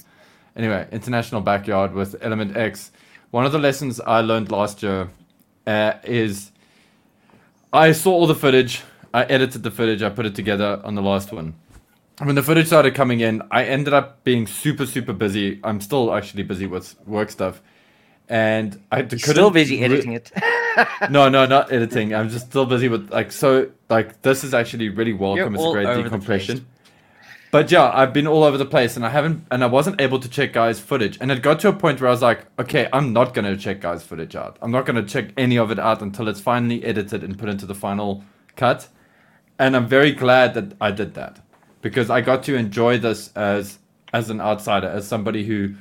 [0.57, 2.91] anyway, international backyard with Element X.
[3.31, 5.09] One of the lessons I learned last year
[5.67, 6.51] uh, is
[7.73, 8.83] I saw all the footage.
[9.13, 10.03] I edited the footage.
[10.03, 11.55] I put it together on the last one.
[12.23, 15.61] When the footage started coming in, I ended up being super super busy.
[15.63, 17.63] I'm still actually busy with work stuff
[18.29, 20.31] and I You're still busy re- editing it.
[21.11, 22.15] no, no, not editing.
[22.15, 25.55] I'm just still busy with like so like this is actually really welcome.
[25.55, 26.67] It's a great decompression.
[27.51, 30.21] But yeah, I've been all over the place and I haven't and I wasn't able
[30.21, 31.17] to check guys' footage.
[31.21, 33.81] And it got to a point where I was like, okay, I'm not gonna check
[33.81, 34.59] guys' footage out.
[34.61, 37.65] I'm not gonna check any of it out until it's finally edited and put into
[37.65, 38.23] the final
[38.57, 38.89] cut.
[39.59, 41.41] And I'm very glad that I did that.
[41.83, 43.79] Because I got to enjoy this as
[44.13, 45.75] as an outsider, as somebody who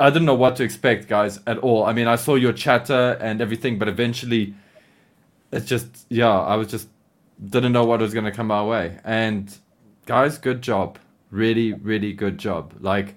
[0.00, 1.84] I didn't know what to expect, guys, at all.
[1.84, 4.54] I mean, I saw your chatter and everything, but eventually,
[5.52, 6.88] it's just yeah, I was just
[7.42, 8.98] didn't know what was gonna come our way.
[9.04, 9.56] And
[10.06, 10.98] guys, good job,
[11.30, 12.74] really, really good job.
[12.80, 13.14] Like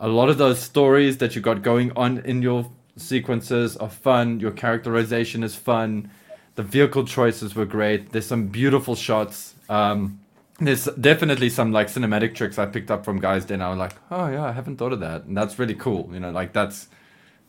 [0.00, 4.40] a lot of those stories that you got going on in your sequences are fun.
[4.40, 6.10] Your characterization is fun.
[6.58, 8.10] The vehicle choices were great.
[8.10, 9.54] There's some beautiful shots.
[9.68, 10.18] Um,
[10.58, 13.46] there's definitely some like cinematic tricks I picked up from guys.
[13.46, 16.10] Then I was like, oh yeah, I haven't thought of that, and that's really cool.
[16.12, 16.88] You know, like that's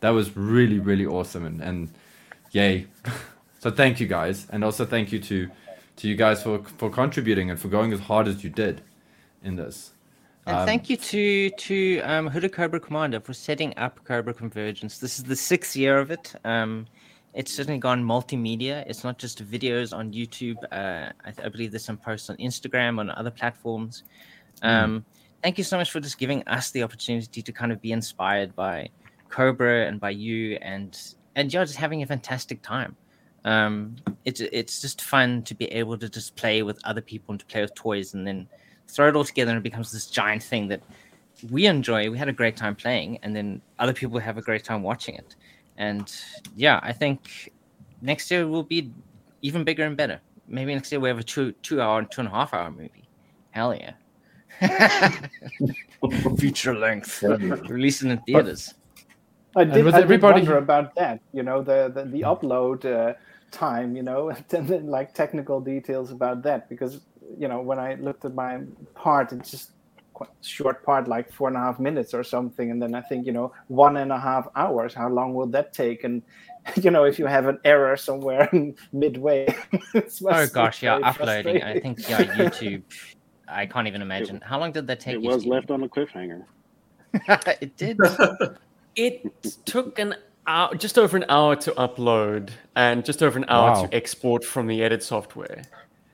[0.01, 1.89] that was really really awesome, and and
[2.51, 2.85] yay.
[3.57, 5.49] so thank you guys, and also thank you to
[5.95, 8.83] to you guys for for contributing and for going as hard as you did
[9.43, 9.91] in this.
[10.45, 14.99] And Um, thank you to to um, Hooded Cobra Commander for setting up Cobra Convergence.
[14.99, 16.35] This is the sixth year of it.
[16.45, 16.85] Um,
[17.39, 18.83] it's certainly gone multimedia.
[18.85, 20.57] It's not just videos on YouTube.
[20.73, 24.03] Uh, I, I believe there's some posts on Instagram on other platforms.
[24.61, 25.05] Um,
[25.41, 28.53] Thank you so much for just giving us the opportunity to kind of be inspired
[28.57, 28.89] by
[29.29, 30.99] Cobra and by you, and
[31.37, 32.97] and yeah, just having a fantastic time.
[33.45, 37.39] Um, it's it's just fun to be able to just play with other people and
[37.39, 38.49] to play with toys, and then
[38.89, 40.81] throw it all together, and it becomes this giant thing that
[41.49, 42.09] we enjoy.
[42.11, 45.15] We had a great time playing, and then other people have a great time watching
[45.15, 45.37] it.
[45.79, 46.13] And
[46.55, 47.51] yeah, I think
[48.01, 48.91] next year will be
[49.41, 50.19] even bigger and better.
[50.47, 52.69] Maybe next year we have a two two hour and two and a half hour
[52.69, 53.07] movie.
[53.51, 53.93] Hell yeah.
[56.37, 57.23] Feature length.
[57.23, 58.73] Releasing in the theaters.
[59.55, 61.21] I did, with I did everybody- wonder about that.
[61.33, 63.13] You know, the the, the upload uh,
[63.51, 63.95] time.
[63.95, 67.01] You know, and then like technical details about that because
[67.37, 68.61] you know when I looked at my
[68.95, 69.78] part, it just quite a
[70.41, 73.31] short part, like four and a half minutes or something, and then I think you
[73.31, 74.93] know one and a half hours.
[74.93, 76.03] How long will that take?
[76.03, 76.21] And
[76.81, 78.49] you know, if you have an error somewhere
[78.93, 79.47] midway,
[80.25, 81.63] Oh gosh, yeah, uploading.
[81.63, 82.83] I think yeah, YouTube.
[83.47, 84.41] I can't even imagine.
[84.41, 85.51] How long did that take It was Steve?
[85.51, 86.43] left on a cliffhanger.
[87.61, 87.97] it did.
[88.95, 90.15] It took an
[90.45, 93.85] hour, just over an hour to upload, and just over an hour Wow.
[93.85, 95.63] to export from the edit software.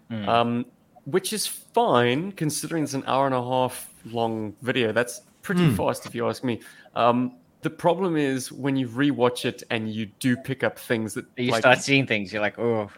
[0.10, 0.30] Hmm.
[0.30, 0.66] Um,
[1.06, 4.92] which is fine considering it's an hour and a half long video.
[4.92, 5.76] That's pretty Hmm.
[5.76, 6.62] fast, if you ask me.
[6.96, 11.26] Um, the problem is when you rewatch it and you do pick up things that
[11.36, 12.32] You like, start seeing things.
[12.32, 12.92] You're like, oh,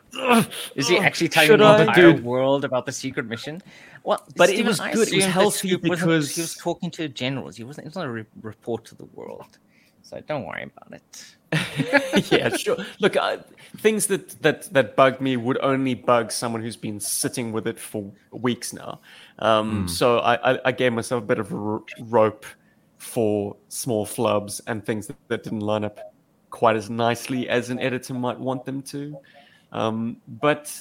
[0.75, 1.81] is he actually telling should the I?
[1.81, 2.23] entire Dude.
[2.23, 3.61] world about the secret mission?
[4.03, 7.55] Well, But it was good, it was healthy because- he was talking to generals.
[7.55, 7.85] He wasn't.
[7.85, 9.57] It was not a re- report to the world.
[10.07, 12.31] So don't worry about it.
[12.31, 12.77] yeah, sure.
[12.99, 13.37] Look, uh,
[13.77, 17.77] things that, that that bug me would only bug someone who's been sitting with it
[17.77, 19.01] for weeks now.
[19.39, 19.89] Um, Mm.
[19.89, 22.45] So I, I, I gave myself a bit of a r- rope
[22.97, 26.13] for small flubs and things that, that didn't line up
[26.51, 29.17] quite as nicely as an editor might want them to.
[29.73, 30.73] Um, but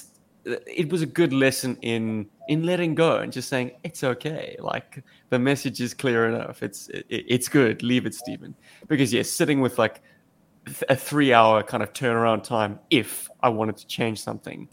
[0.65, 4.55] it was a good lesson in in letting go and just saying it's okay.
[4.59, 6.63] Like the message is clear enough.
[6.63, 7.83] It's it, it's good.
[7.83, 8.55] Leave it, Stephen.
[8.87, 10.01] Because yes, sitting with like
[10.89, 14.67] a three hour kind of turnaround time if I wanted to change something,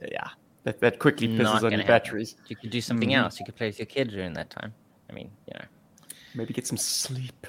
[0.00, 0.28] uh, yeah,
[0.64, 2.10] that, that quickly pisses Not on gonna your happen.
[2.10, 2.36] batteries.
[2.48, 3.16] You could do something Mhm.
[3.16, 3.38] else.
[3.38, 4.72] You could play with your kid during that time.
[5.10, 5.64] I mean, you know.
[6.34, 7.46] Maybe get some sleep.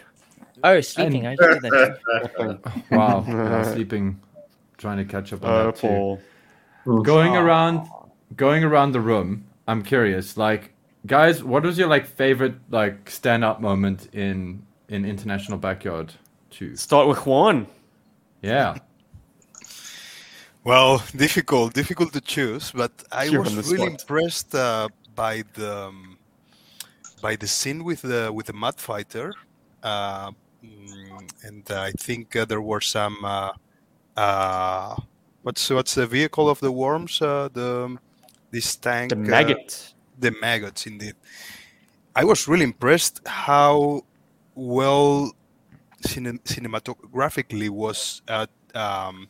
[0.64, 1.26] Oh, sleeping.
[1.28, 2.00] I do that
[2.38, 2.60] too.
[2.96, 4.20] wow, yeah, sleeping,
[4.78, 6.20] trying to catch up on that too.
[6.86, 7.02] Paul.
[7.02, 7.90] Going around,
[8.36, 9.46] going around the room.
[9.68, 10.72] I'm curious, like,
[11.06, 16.14] guys, what was your like favorite like stand up moment in in International Backyard
[16.52, 16.76] Two?
[16.76, 17.68] Start with Juan.
[18.42, 18.78] Yeah.
[20.64, 23.88] Well, difficult, difficult to choose, but I You're was really spot.
[23.88, 26.18] impressed uh, by the um,
[27.22, 29.34] by the scene with the with the mud fighter,
[29.84, 30.32] uh,
[30.64, 33.18] mm, and I think uh, there were some.
[33.24, 33.52] Uh,
[34.18, 34.96] uh,
[35.46, 37.22] what's what's the vehicle of the worms?
[37.22, 37.98] Uh, the
[38.52, 39.12] this tank.
[39.12, 39.94] The uh, maggot.
[40.20, 41.16] the maggots, indeed.
[42.16, 44.04] I was really impressed how
[44.56, 45.34] well
[46.02, 49.28] cine- cinematographically was uh, um,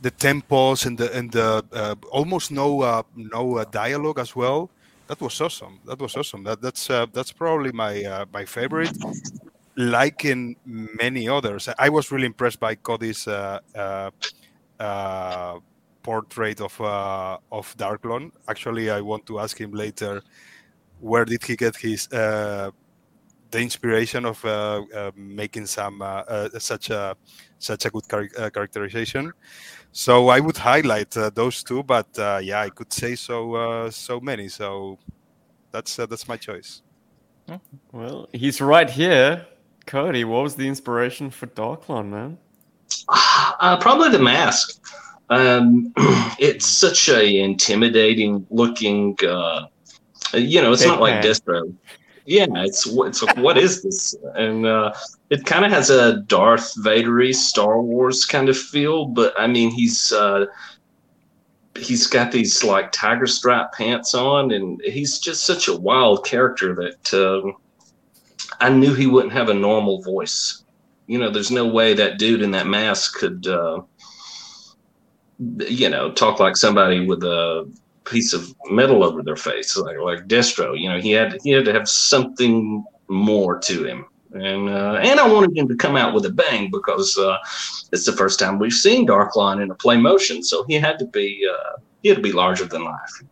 [0.00, 4.70] the tempos and the and the uh, almost no uh, no uh, dialogue as well.
[5.08, 5.78] That was awesome.
[5.84, 6.42] That was awesome.
[6.44, 8.96] That that's uh, that's probably my uh, my favorite.
[9.78, 13.28] Like in many others, I was really impressed by Cody's
[14.78, 15.58] uh,
[16.02, 18.30] portrait of uh, of Darklon.
[18.48, 20.22] Actually, I want to ask him later
[21.00, 22.70] where did he get his uh,
[23.50, 26.02] the inspiration of uh, uh, making some
[26.58, 27.16] such a
[27.58, 29.32] such a good char- characterization.
[29.92, 32.08] So I would highlight those two, but
[32.42, 34.48] yeah, I could say so so many.
[34.48, 34.98] So
[35.72, 36.82] that's that's my choice.
[37.92, 39.46] Well, he's right here.
[39.86, 42.38] Cody, what was the inspiration for Darklon, man?
[43.08, 44.82] Uh, probably the mask.
[45.28, 45.92] Um,
[46.38, 49.16] it's such a intimidating looking.
[49.26, 49.66] Uh,
[50.34, 51.24] you know, it's not like Deadpan.
[51.24, 51.74] Destro.
[52.26, 54.16] Yeah, it's it's like what is this?
[54.34, 54.92] And uh,
[55.30, 59.70] it kind of has a Darth Vadery Star Wars kind of feel, but I mean
[59.70, 60.46] he's uh,
[61.78, 66.74] he's got these like tiger stripe pants on, and he's just such a wild character
[66.74, 67.52] that uh,
[68.60, 70.64] I knew he wouldn't have a normal voice.
[71.06, 73.82] You know, there's no way that dude in that mask could, uh,
[75.38, 77.70] you know, talk like somebody with a
[78.04, 80.78] piece of metal over their face, like like Destro.
[80.78, 85.20] You know, he had he had to have something more to him, and uh, and
[85.20, 87.36] I wanted him to come out with a bang because uh,
[87.92, 91.06] it's the first time we've seen Darklon in a play motion, so he had to
[91.06, 93.22] be uh, he had to be larger than life.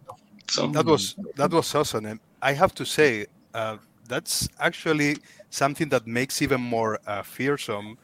[0.51, 5.17] So That was that was awesome, and I have to say uh, that's actually
[5.55, 7.97] something that makes even more uh, fearsome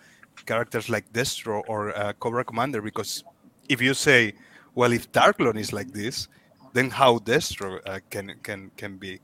[0.46, 2.80] characters like Destro or uh, Cobra Commander.
[2.80, 3.24] Because
[3.68, 4.34] if you say,
[4.74, 6.28] well, if Darklon is like this,
[6.72, 9.20] then how Destro uh, can can can be,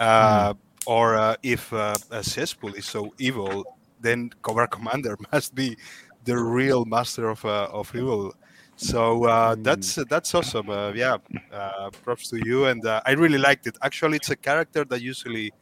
[0.00, 0.54] uh,
[0.86, 3.64] or uh, if uh, a cesspool is so evil,
[4.00, 5.76] then Cobra Commander must be
[6.24, 8.32] the real master of uh, of evil.
[8.76, 10.70] So uh, that's that's awesome.
[10.70, 11.18] Uh, yeah,
[11.52, 13.76] uh, props to you, and uh, I really liked it.
[13.82, 15.52] Actually, it's a character that usually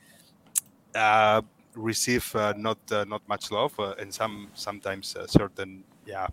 [0.94, 1.40] uh,
[1.76, 6.26] receive uh, not uh, not much love, uh, and some sometimes uh, certain yeah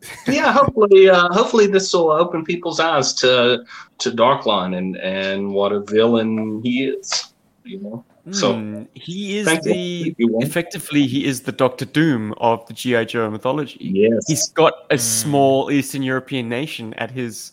[0.28, 3.64] yeah, hopefully, uh, hopefully this will open people's eyes to
[3.98, 7.32] to Darklon and and what a villain he is.
[7.64, 10.46] You know, so Hmm, he is the Thank you, Wayne.
[10.46, 13.78] effectively he is the Doctor Doom of the GI Joe mythology.
[13.80, 17.52] Yes, he's got a small Eastern European nation at his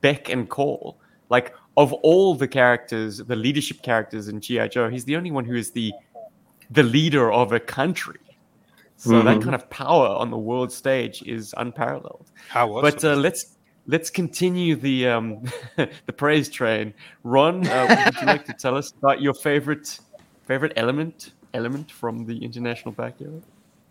[0.00, 0.98] beck and call.
[1.30, 5.44] Like of all the characters, the leadership characters in GI Joe, he's the only one
[5.44, 5.92] who is the
[6.70, 8.18] the leader of a country.
[8.96, 9.42] So that Mhm.
[9.42, 12.30] kind of power on the world stage is unparalleled.
[12.48, 13.56] How awesome But uh, let's
[13.86, 15.42] let's continue the um,
[15.76, 16.94] the praise train.
[17.24, 19.98] Ron, uh, would you like to tell us about your favorite
[20.46, 23.44] favorite element element from the international backyard?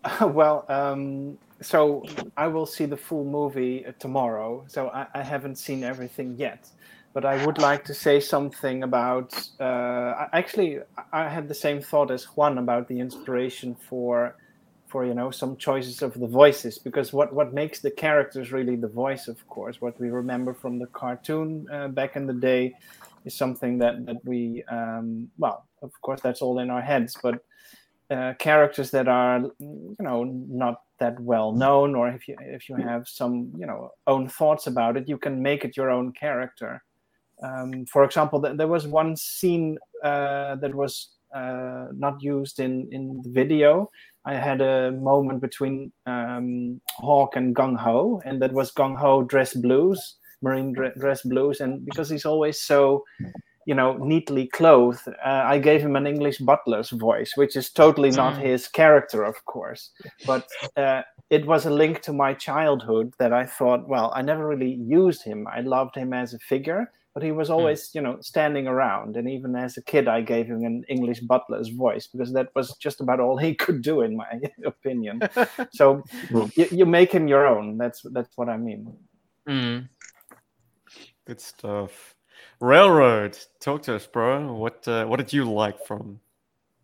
[0.20, 2.02] well, um, so
[2.36, 4.64] I will see the full movie uh, tomorrow.
[4.68, 6.70] So I, I haven't seen everything yet,
[7.12, 9.34] but I would like to say something about.
[9.58, 10.78] Uh, actually,
[11.12, 14.36] I had the same thought as Juan about the inspiration for,
[14.86, 18.76] for you know, some choices of the voices because what what makes the characters really
[18.76, 22.74] the voice, of course, what we remember from the cartoon uh, back in the day,
[23.24, 27.42] is something that that we um, well, of course, that's all in our heads, but
[28.10, 32.76] uh, characters that are you know not that well known or if you if you
[32.76, 36.82] have some you know own thoughts about it you can make it your own character
[37.42, 42.88] um, for example th- there was one scene uh, that was uh, not used in
[42.92, 43.90] in the video.
[44.24, 49.22] I had a moment between um, Hawk and Gung Ho, and that was Gung Ho
[49.22, 53.04] dress blues, marine dre- dress blues, and because he's always so,
[53.64, 58.10] you know, neatly clothed, uh, I gave him an English butler's voice, which is totally
[58.10, 58.42] not Mm.
[58.42, 59.90] his character, of course,
[60.26, 60.44] but.
[60.76, 64.72] Uh, it was a link to my childhood that I thought, well, I never really
[65.02, 65.46] used him.
[65.46, 69.16] I loved him as a figure, but he was always, you know, standing around.
[69.16, 72.76] And even as a kid, I gave him an English butler's voice because that was
[72.76, 75.20] just about all he could do, in my opinion.
[75.72, 76.04] so
[76.54, 77.78] you, you make him your own.
[77.78, 78.96] That's that's what I mean.
[79.48, 79.88] Mm.
[81.26, 82.14] Good stuff.
[82.60, 84.52] Railroad, talk to us, bro.
[84.52, 86.20] What uh, what did you like from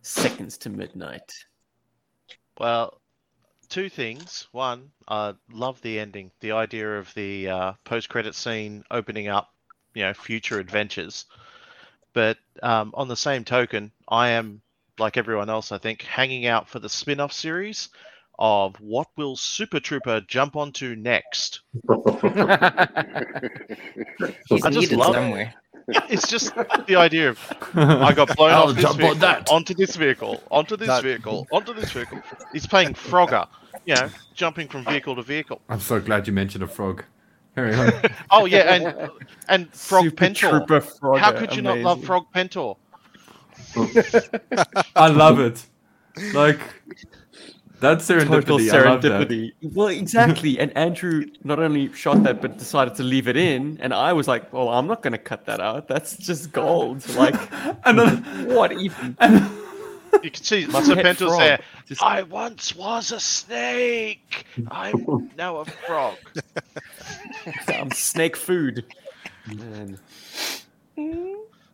[0.03, 1.33] Seconds to Midnight?
[2.59, 3.01] Well,
[3.69, 4.49] two things.
[4.53, 6.31] One, I love the ending.
[6.41, 9.53] The idea of the uh, post-credit scene opening up,
[9.97, 11.25] you know, future adventures.
[12.13, 14.61] But um, on the same token, I am
[14.99, 15.73] like everyone else.
[15.73, 17.89] I think hanging out for the spin-off series
[18.39, 21.63] of what will Super Trooper jump onto next.
[24.49, 25.55] He's I just needed love somewhere.
[26.11, 26.55] It's just
[26.87, 27.39] the idea of
[27.75, 29.49] I got blown I'll off this jump on vehicle, that.
[29.51, 32.21] onto this vehicle, onto this That- vehicle, onto this vehicle.
[32.53, 33.47] He's playing Frogger,
[33.87, 35.63] you know, jumping from vehicle to vehicle.
[35.71, 37.05] I'm so glad you mentioned a frog.
[37.57, 37.93] Carry on.
[38.31, 39.11] Oh yeah, and
[39.49, 40.51] and Frog Super Pentor.
[40.51, 42.05] Trooper Frogger, How could you not love.
[42.05, 42.77] Frog Pentor?
[44.97, 45.65] I love it.
[46.35, 46.61] Like
[47.81, 48.73] that's Total serendipity.
[48.73, 49.29] I love that.
[49.29, 49.53] serendipity.
[49.75, 50.59] Well, exactly.
[50.59, 53.79] and Andrew not only shot that, but decided to leave it in.
[53.81, 55.89] And I was like, well, I'm not going to cut that out.
[55.89, 57.07] That's just gold.
[57.17, 57.35] Like,
[57.87, 58.23] and then,
[58.55, 59.17] what even?
[60.23, 61.39] You can see My Sir pet frog.
[61.39, 61.61] there.
[61.87, 64.45] Just- I once was a snake.
[64.71, 66.17] I'm now a frog.
[67.69, 68.85] I'm snake food.
[69.55, 69.99] Man.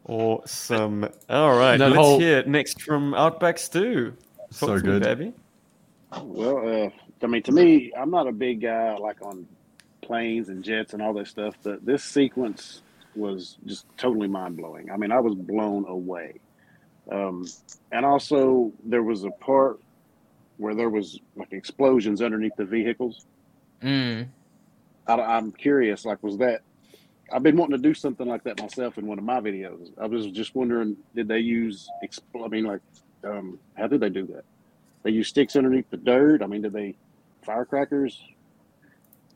[0.07, 1.05] Awesome.
[1.31, 4.11] All right, That let's whole- hear it next from Outback Stu.
[4.11, 4.17] Talk
[4.51, 5.03] So to me, good.
[5.03, 5.33] baby.
[6.21, 6.91] Well, uh,
[7.23, 9.47] I mean, to me, I'm not a big guy like on
[10.03, 12.83] planes and jets and all that stuff, but this sequence
[13.15, 14.91] was just totally mind blowing.
[14.91, 16.35] I mean, I was blown away.
[17.11, 17.47] Um,
[17.91, 19.81] and also, there was a part
[20.59, 23.27] where there was like explosions underneath the vehicles.
[23.83, 24.29] Mm.
[25.07, 26.63] I, I'm curious, like, was that?
[27.33, 29.91] I've been wanting to do something like that myself in one of my videos.
[30.01, 31.89] I was just wondering, did they use?
[32.05, 32.81] Expl- I mean, like,
[33.25, 34.45] um, how did they do that?
[35.03, 36.43] They use sticks underneath the dirt.
[36.43, 36.95] I mean, did they
[37.43, 38.23] firecrackers?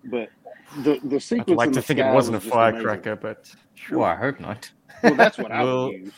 [0.05, 0.29] But
[0.85, 1.51] the the sequence.
[1.51, 2.83] I'd like in to think it wasn't a was just amazing.
[2.83, 3.17] firecracker,
[3.91, 4.71] but Well, I hope not.
[5.03, 6.13] Well, that's what I Well, would use.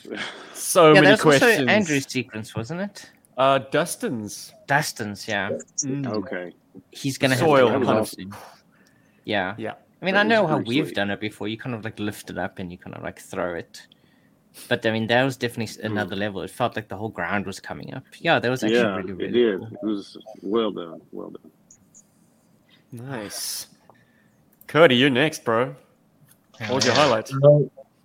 [0.54, 1.68] so yeah, many that's also questions.
[1.68, 3.10] Andrew's sequence, wasn't it?
[3.36, 4.52] Uh, Dustin's.
[4.66, 5.50] Dustin's, yeah.
[5.84, 6.06] Mm.
[6.06, 6.52] Okay.
[6.90, 8.14] He's gonna have Soil to come kind of-
[9.24, 9.54] Yeah.
[9.58, 9.74] Yeah.
[10.00, 10.94] I mean, That I know how we've sweet.
[10.94, 11.48] done it before.
[11.48, 13.86] You kind of like lift it up and you kind of like throw it.
[14.68, 16.40] But I mean, that was definitely s- another level.
[16.42, 18.04] It felt like the whole ground was coming up.
[18.20, 19.58] Yeah, that was actually yeah, really, it did.
[19.58, 19.68] cool.
[19.82, 21.00] It was well done.
[21.12, 21.50] Well done.
[22.92, 23.66] Nice.
[24.66, 25.74] Cody, you're next, bro.
[26.66, 27.30] What was your highlight?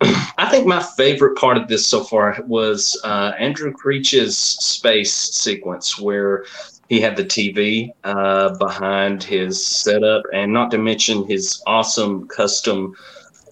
[0.36, 5.98] I think my favorite part of this so far was uh, Andrew Creech's space sequence
[5.98, 6.44] where
[6.88, 12.94] he had the TV uh, behind his setup, and not to mention his awesome custom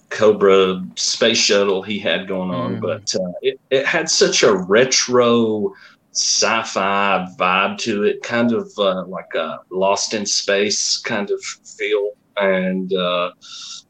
[0.09, 2.77] Cobra space shuttle he had going on.
[2.77, 2.81] Mm.
[2.81, 5.73] But uh, it, it had such a retro
[6.11, 12.11] sci-fi vibe to it, kind of uh, like a Lost in Space kind of feel,
[12.37, 13.82] and uh, it's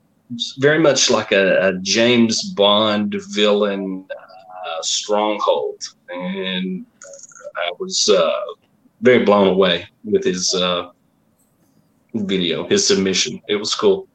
[0.59, 6.85] very much like a, a James Bond villain uh, stronghold, and
[7.57, 8.31] I was uh,
[9.01, 10.89] very blown away with his uh,
[12.13, 13.41] video, his submission.
[13.47, 14.07] It was cool.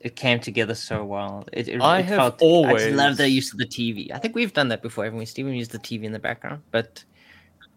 [0.00, 1.44] It came together so well.
[1.52, 4.12] It, it, I it have felt, always- just love the use of the TV.
[4.12, 5.26] I think we've done that before, haven't we?
[5.26, 7.02] Steven used the TV in the background, but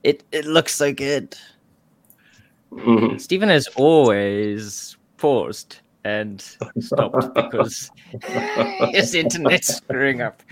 [0.04, 1.36] it it looks so good.
[2.72, 3.20] Mhm.
[3.20, 6.42] Stephen has always paused and
[6.80, 7.92] stopped because
[8.92, 10.42] his internet's screwing up.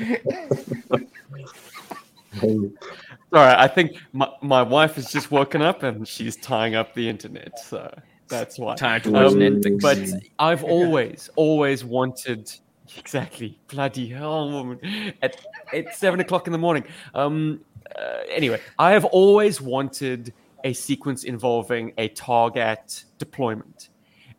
[2.42, 2.50] All
[3.32, 7.08] right, I think my, my wife has just woken up and she's tying up the
[7.08, 7.94] internet, so
[8.28, 8.76] that's why.
[8.76, 9.82] Time to watch Netflix.
[9.82, 12.52] But I've always, always wanted
[12.98, 15.38] exactly bloody hell, woman, at
[15.74, 16.84] at seven o'clock in the morning.
[17.14, 17.62] Um.
[17.96, 20.32] Uh, anyway, I have always wanted
[20.64, 23.90] a sequence involving a target deployment,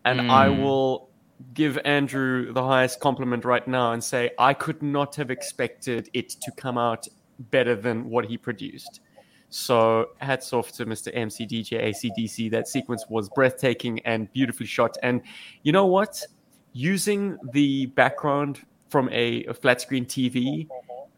[0.05, 0.63] and I Mm.
[0.63, 1.09] will
[1.55, 6.29] give Andrew the highest compliment right now and say I could not have expected it
[6.43, 7.09] to come out
[7.51, 9.01] better than what he produced.
[9.49, 11.13] So hats off to Mr.
[11.17, 12.51] MCDJ ACDC.
[12.51, 14.97] That sequence was breathtaking and beautifully shot.
[15.03, 15.23] And
[15.63, 16.23] you know what?
[16.73, 18.61] Using the background
[18.91, 20.69] from a, a flat screen TV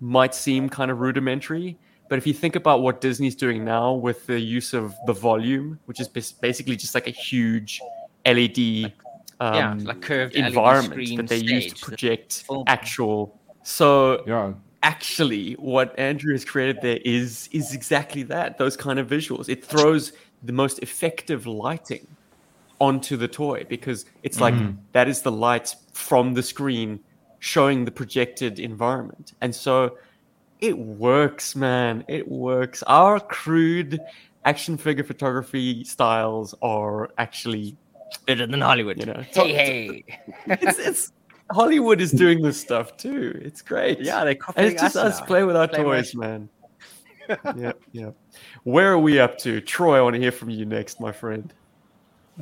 [0.01, 1.79] might seem kind of rudimentary,
[2.09, 5.79] But if you think about what Disney's doing now with the use of the volume,
[5.87, 7.81] which is basically just like a huge
[8.25, 8.93] LED
[9.41, 13.41] um, Yeah, like curved environment screen that they use to project actual.
[13.63, 14.55] So Yeah.
[14.83, 18.59] actually, what Andrew has created there is is exactly that.
[18.59, 19.49] Those kind of visuals.
[19.49, 20.13] It throws
[20.43, 22.07] the most effective lighting
[22.81, 24.77] onto the toy because it's like Mhm.
[24.93, 27.01] that is the light from the screen
[27.39, 29.33] showing the projected environment.
[29.41, 29.97] And so
[30.61, 32.05] it works, man.
[32.09, 32.83] It works.
[32.85, 34.01] Our crude
[34.45, 37.77] action figure photography styles are actually
[38.19, 38.99] better than Hollywood.
[38.99, 40.05] You know, Hey, hey.
[40.47, 41.13] it's, it's
[41.51, 43.39] Hollywood is doing this stuff too.
[43.45, 44.01] It's great.
[44.01, 46.21] Yeah, they're And it's just us us play with our Play toys, motion.
[46.21, 46.49] man.
[47.59, 48.11] yeah, yeah.
[48.65, 49.61] Where are we up to?
[49.61, 51.53] Troy, I want to hear from you next, my friend.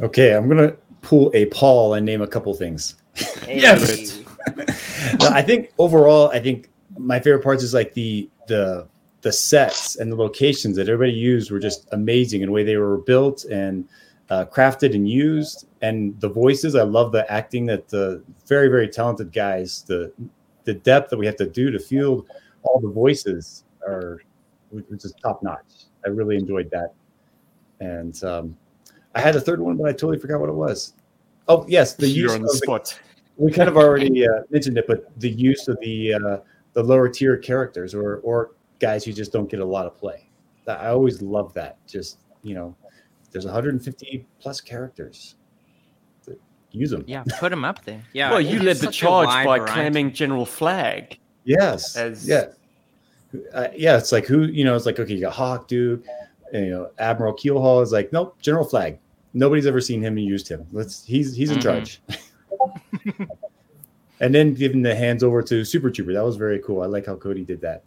[0.00, 2.94] Okay, I'm gonna pull a Paul and name a couple things.
[3.48, 4.20] Yes.
[5.20, 8.86] No, I think overall, I think my favorite parts is like the the
[9.22, 12.76] the sets and the locations that everybody used were just amazing and the way they
[12.76, 13.86] were built and
[14.30, 15.66] uh, crafted and used.
[15.82, 20.12] And the voices, I love the acting that the very very talented guys, the
[20.64, 22.28] the depth that we have to do to field
[22.62, 24.20] all the voices are
[24.70, 25.86] which is top notch.
[26.04, 26.92] I really enjoyed that.
[27.80, 28.56] And um,
[29.14, 30.94] I had a third one, but I totally forgot what it was.
[31.48, 33.00] Oh yes, the You're use on the of spot.
[33.36, 36.36] we kind of already uh, mentioned it, but the use of the uh,
[36.74, 40.28] the lower tier characters or or guys who just don't get a lot of play.
[40.68, 41.84] I always love that.
[41.88, 42.76] Just you know,
[43.30, 45.36] there's 150 plus characters.
[46.72, 47.02] Use them.
[47.08, 48.00] Yeah, put them up there.
[48.12, 48.30] Yeah.
[48.30, 49.72] well, you led the charge by variety.
[49.72, 51.18] claiming General Flagg.
[51.44, 51.96] Yes.
[51.96, 52.44] As yeah.
[53.52, 54.76] Uh, yeah, it's like who you know.
[54.76, 56.04] It's like okay, you got Hawk Duke,
[56.52, 58.98] and, you know Admiral Keelhaul is like nope, General Flag.
[59.34, 60.64] Nobody's ever seen him and used him.
[60.72, 61.62] Let's he's he's in Mhm.
[61.62, 62.00] charge.
[64.20, 66.12] and then giving the hands over to Super Trooper.
[66.12, 66.82] That was very cool.
[66.82, 67.84] I like how Cody did that.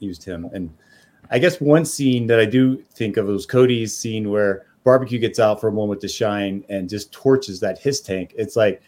[0.00, 0.48] Used him.
[0.52, 0.72] And
[1.34, 5.40] I guess one scene that I do think of was Cody's scene where barbecue gets
[5.40, 8.32] out for a moment to shine and just torches that his tank.
[8.36, 8.80] It's like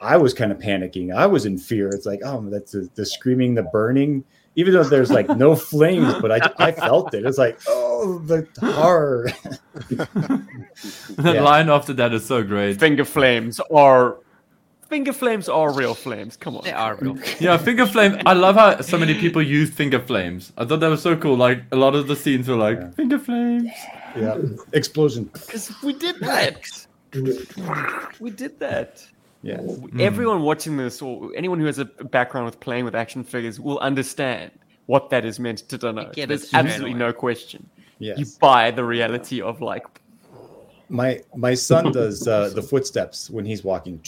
[0.00, 1.12] I was kind of panicking.
[1.12, 1.88] I was in fear.
[1.88, 4.22] It's like, oh, that's the, the screaming, the burning,
[4.54, 7.26] even though there's like no flames, but I, I felt it.
[7.26, 9.30] It's like, oh, the horror.
[11.18, 11.42] That Yeah.
[11.42, 12.78] line after that is so great.
[12.78, 14.18] Finger flames are
[14.90, 16.36] finger flames are real flames.
[16.36, 16.64] Come on.
[16.64, 17.16] They are real.
[17.40, 18.20] Yeah, finger flame.
[18.26, 20.52] I love how so many people use finger flames.
[20.58, 21.36] I thought that was so cool.
[21.36, 23.70] Like a lot of the scenes were like finger flames.
[24.16, 24.36] Yeah,
[24.72, 25.24] explosion.
[25.32, 26.86] Because we did that.
[28.20, 29.04] We did that.
[29.42, 29.56] Yeah.
[29.56, 30.00] Mm.
[30.00, 33.80] Everyone watching this, or anyone who has a background with playing with action figures, will
[33.80, 34.52] understand
[34.86, 36.12] what that is meant to denote.
[36.14, 37.68] get There's absolutely no question.
[37.98, 38.18] Yes.
[38.18, 39.86] You buy the reality of like
[40.90, 44.02] My my son does uh, the footsteps when he's walking.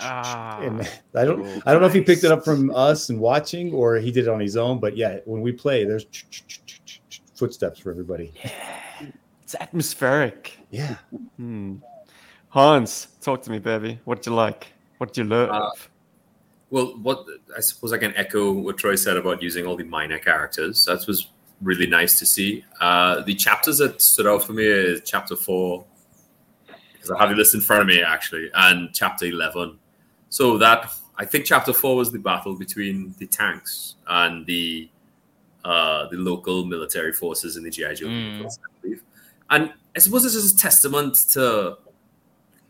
[0.00, 0.80] Ah, And
[1.14, 3.96] I don't I don't know if he picked it up from us and watching or
[3.96, 6.04] he did it on his own, but yeah, when we play, there's
[7.34, 8.32] footsteps for everybody.
[9.42, 10.58] it's atmospheric.
[10.70, 10.96] Yeah.
[11.36, 11.76] Hmm.
[12.50, 14.00] Hans, talk to me, baby.
[14.04, 14.66] What did you like?
[14.98, 15.50] What did you love?
[15.50, 15.70] Uh,
[16.70, 17.24] Well, what
[17.56, 20.84] I suppose I can echo what Troy said about using all the minor characters.
[20.86, 21.28] That was
[21.62, 22.64] really nice to see.
[22.80, 25.84] Uh, the chapters that stood out for me is chapter four,
[27.08, 29.78] because I have the list in front of me actually, and chapter eleven.
[30.28, 34.90] So that I think chapter four was the battle between the tanks and the
[35.64, 38.46] uh, the local military forces in the GI Joe, Mm.
[38.46, 39.02] I believe.
[39.50, 41.78] And I suppose this is a testament to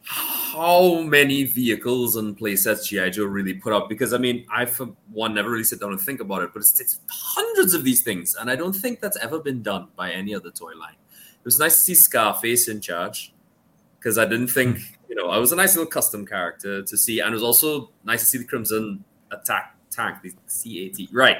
[0.02, 3.88] how many vehicles and playsets GI Joe really put up.
[3.88, 6.60] Because I mean, I for one never really sit down and think about it, but
[6.60, 10.12] it's, it's hundreds of these things, and I don't think that's ever been done by
[10.12, 10.96] any other toy line.
[11.10, 13.32] It was nice to see Scarface in charge
[14.08, 17.20] because I didn't think you know I was a nice little custom character to see,
[17.20, 21.36] and it was also nice to see the Crimson Attack tank, the CAT, right.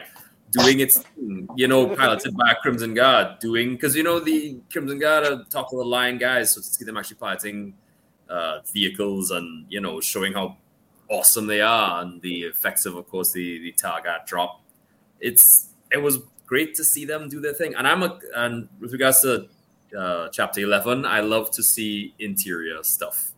[0.51, 4.59] Doing its, thing, you know, piloted by a Crimson Guard, doing because you know the
[4.71, 7.73] Crimson Guard are top of the line guys, so to see them actually piloting
[8.29, 10.59] uh, vehicles and you know showing how
[11.09, 14.61] awesome they are and the effects of of course the the target drop
[15.21, 18.93] it's it was great to see them do their thing and i'm a and with
[18.93, 19.49] regards to
[19.97, 23.33] uh, chapter 11 i love to see interior stuff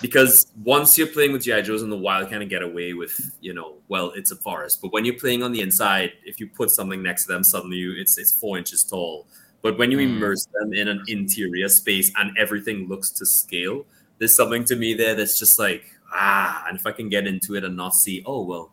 [0.00, 3.36] because once you're playing with GI Joes in the wild, kind of get away with,
[3.40, 4.80] you know, well, it's a forest.
[4.80, 7.76] But when you're playing on the inside, if you put something next to them, suddenly
[7.76, 9.26] you, it's it's four inches tall.
[9.60, 10.16] But when you Mm.
[10.16, 13.84] immerse them in an interior space and everything looks to scale,
[14.18, 16.64] there's something to me there that's just like ah.
[16.66, 18.72] And if I can get into it and not see, oh well,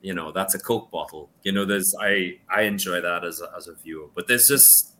[0.00, 1.28] you know, that's a Coke bottle.
[1.42, 4.08] You know, there's I I enjoy that as a, as a viewer.
[4.14, 4.95] But there's just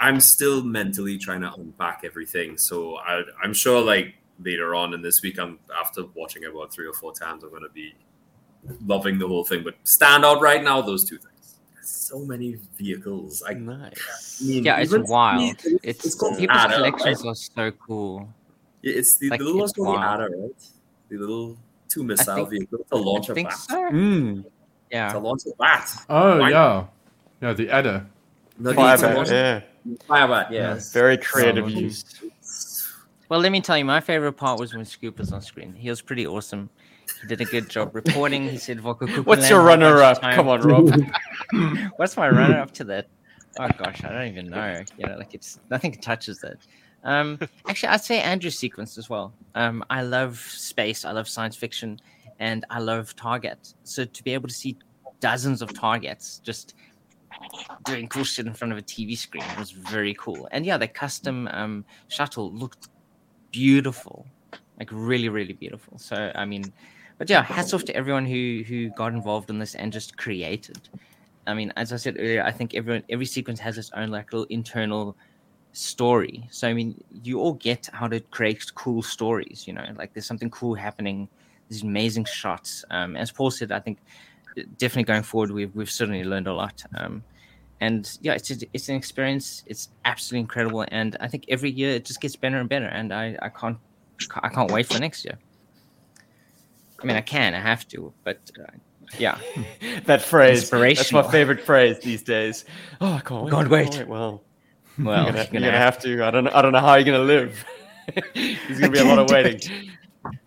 [0.00, 2.56] I'm still mentally trying to unpack everything.
[2.58, 6.72] So I, I'm sure like later on in this week, I'm after watching it about
[6.72, 7.94] three or four times, I'm going to be
[8.86, 9.62] loving the whole thing.
[9.64, 11.56] But stand out right now, those two things.
[11.82, 13.42] so many vehicles.
[13.46, 14.40] I, nice.
[14.42, 15.42] I mean, Yeah, it's even to me, wild.
[15.50, 17.30] It's, It's, it's called people's Ada, collections right?
[17.30, 18.28] are so cool.
[18.82, 20.20] Yeah, It's the, Like, the little one's it's called the wild.
[20.20, 20.62] Ada, right?
[21.08, 21.56] The little
[21.88, 23.58] two missile think- vehicle to launch I a think bat.
[23.58, 23.90] so.
[23.90, 24.44] Mm.
[24.92, 25.12] Yeah.
[25.12, 25.90] To launch a bat.
[26.08, 26.84] Oh Why- yeah,
[27.42, 28.06] yeah, the adder.
[28.58, 29.60] No, Fire to bat, launch- yeah.
[30.08, 30.92] Firebat, yes.
[30.92, 31.78] Very creative Solid.
[31.78, 32.04] use.
[33.28, 35.74] Well, let me tell you, my favorite part was when Scoop was on screen.
[35.74, 36.70] He was pretty awesome.
[37.20, 38.48] He did a good job reporting.
[38.48, 40.20] He said, "Voko What's your runner-up?
[40.20, 40.90] Come on, Rob.
[41.96, 43.08] What's my runner-up to that?
[43.58, 44.82] Oh gosh, I don't even know.
[44.96, 46.58] You know, like it's nothing touches that.
[47.04, 47.38] Um,
[47.68, 49.32] actually, I'd say Andrew's sequence as well.
[49.54, 51.04] Um, I love space.
[51.04, 51.98] I love science fiction,
[52.38, 53.74] and I love Target.
[53.84, 54.76] So to be able to see
[55.20, 56.74] dozens of targets just
[57.84, 60.48] doing cool shit in front of a TV screen was very cool.
[60.52, 62.88] And yeah, the custom um, shuttle looked
[63.50, 64.26] beautiful,
[64.78, 65.98] like really, really beautiful.
[65.98, 66.72] So I mean,
[67.18, 70.88] but yeah, hats off to everyone who who got involved in this and just created.
[71.46, 74.32] I mean, as I said earlier, I think everyone every sequence has its own like
[74.32, 75.16] little internal
[75.72, 76.46] story.
[76.50, 79.64] So I mean, you all get how to create cool stories.
[79.66, 81.28] You know, like there's something cool happening.
[81.68, 82.84] These amazing shots.
[82.90, 83.98] Um, as Paul said, I think
[84.78, 86.82] definitely going forward, we've we've certainly learned a lot.
[86.96, 87.22] Um,
[87.80, 89.62] and yeah, it's a, it's an experience.
[89.66, 92.86] It's absolutely incredible, and I think every year it just gets better and better.
[92.86, 93.78] And I I can't
[94.42, 95.38] I can't wait for next year.
[97.00, 98.72] I mean, I can, I have to, but uh,
[99.18, 99.38] yeah,
[100.06, 100.68] that phrase.
[100.68, 102.64] That's my favorite phrase these days.
[103.00, 103.52] Oh, I can't wait.
[103.52, 104.08] Can't I wait.
[104.08, 104.42] Well,
[104.98, 106.24] Well, you're gonna, you're you're gonna gonna have have to.
[106.24, 106.44] I don't.
[106.44, 107.64] know- I don't know how you're gonna live.
[108.34, 109.90] There's gonna be a lot of waiting.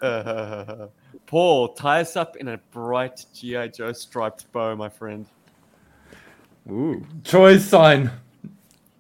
[0.01, 0.87] Uh,
[1.31, 5.25] Paul, tie us up in a bright GI Joe striped bow, my friend.
[6.69, 8.11] Ooh, Troy's sign,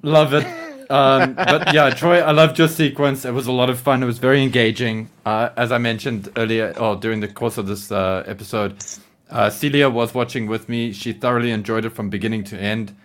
[0.01, 0.45] love it.
[0.89, 3.25] Um, but yeah, Troy, I loved your sequence.
[3.25, 4.01] It was a lot of fun.
[4.01, 5.09] It was very engaging.
[5.25, 8.81] Uh, as I mentioned earlier, or during the course of this uh, episode,
[9.29, 10.93] uh, Celia was watching with me.
[10.93, 12.95] She thoroughly enjoyed it from beginning to end.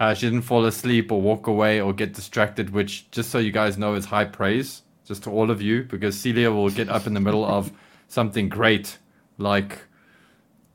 [0.00, 3.52] Uh, she didn't fall asleep or walk away or get distracted, which, just so you
[3.52, 7.06] guys know, is high praise, just to all of you, because Celia will get up
[7.06, 7.70] in the middle of
[8.12, 8.98] something great,
[9.38, 9.80] like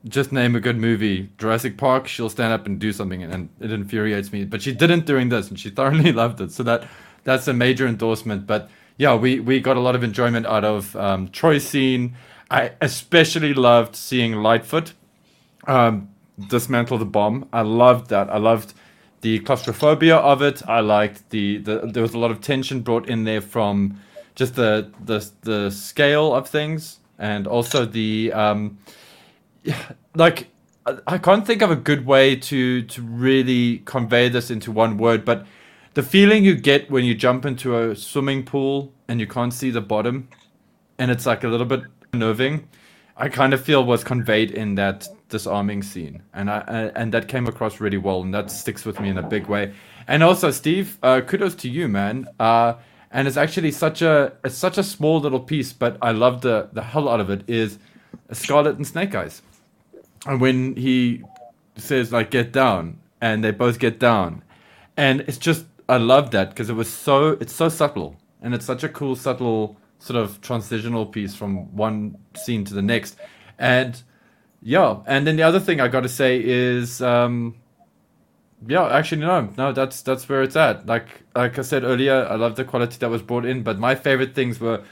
[0.04, 3.72] just name a good movie, Jurassic Park, she'll stand up and do something, and it
[3.72, 4.44] infuriates me.
[4.44, 6.52] But she didn't during this, and she thoroughly loved it.
[6.52, 6.86] So that
[7.24, 8.46] that's a major endorsement.
[8.46, 12.16] But yeah, we we got a lot of enjoyment out of um, Troy's scene.
[12.50, 14.94] I especially loved seeing Lightfoot
[15.66, 16.08] um,
[16.48, 17.48] dismantle the bomb.
[17.52, 18.30] I loved that.
[18.30, 18.74] I loved
[19.20, 20.62] the claustrophobia of it.
[20.66, 24.00] I liked the, the there was a lot of tension brought in there from
[24.34, 28.78] just the the the scale of things, and also the um,
[30.14, 30.48] like
[31.06, 35.24] I- can't think of a good way to to really convey this into one word,
[35.24, 35.46] but
[35.94, 39.70] the feeling you get when you jump into a swimming pool and you can't see
[39.70, 40.28] the bottom,
[40.98, 41.82] and it's like a little bit
[42.12, 42.68] unnerving.
[43.16, 47.46] I kind of feel was conveyed in that disarming scene, and I and that came
[47.46, 49.74] across really well, and that sticks with me in a big way.
[50.06, 52.28] And also, Steve, uh, kudos to you, man.
[52.38, 52.74] Uh,
[53.10, 56.68] and it's actually such a it's such a small little piece, but I love the
[56.72, 57.42] the hell out of it.
[57.48, 57.78] Is
[58.32, 59.42] Scarlett and Snake Eyes,
[60.26, 61.22] and when he
[61.76, 64.42] says like get down, and they both get down,
[64.96, 68.66] and it's just I love that because it was so it's so subtle, and it's
[68.66, 73.16] such a cool subtle sort of transitional piece from one scene to the next,
[73.58, 74.02] and
[74.60, 77.00] yeah, and then the other thing I got to say is.
[77.00, 77.56] Um,
[78.66, 80.86] yeah, actually no, no, that's that's where it's at.
[80.86, 83.94] Like like I said earlier, I love the quality that was brought in, but my
[83.94, 84.82] favorite things were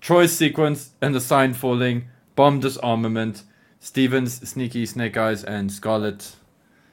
[0.00, 3.42] Troy's sequence and the sign falling, bomb disarmament,
[3.80, 6.36] Steven's sneaky snake eyes and Scarlett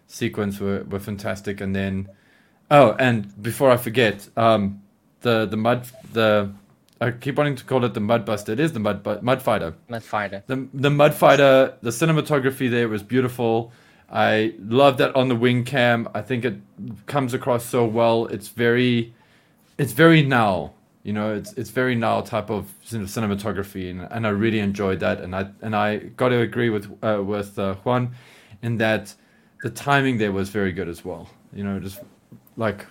[0.07, 1.61] sequence were, were fantastic.
[1.61, 2.09] And then
[2.71, 4.81] oh, and before I forget, um
[5.21, 6.51] the the mud the
[7.01, 8.53] I keep wanting to call it the mud buster.
[8.53, 9.73] It is the mud bu- mud fighter.
[9.89, 10.43] Mud fighter.
[10.47, 13.71] The the mud fighter, the cinematography there was beautiful.
[14.13, 16.07] I love that on the wing cam.
[16.13, 16.57] I think it
[17.07, 18.27] comes across so well.
[18.27, 19.13] It's very,
[19.79, 20.73] it's very now.
[21.01, 25.19] You know, it's it's very now type of cinematography, and, and I really enjoyed that.
[25.19, 28.15] And I and I got to agree with uh, with uh, Juan
[28.61, 29.15] in that
[29.63, 31.27] the timing there was very good as well.
[31.51, 31.99] You know, just
[32.55, 32.85] like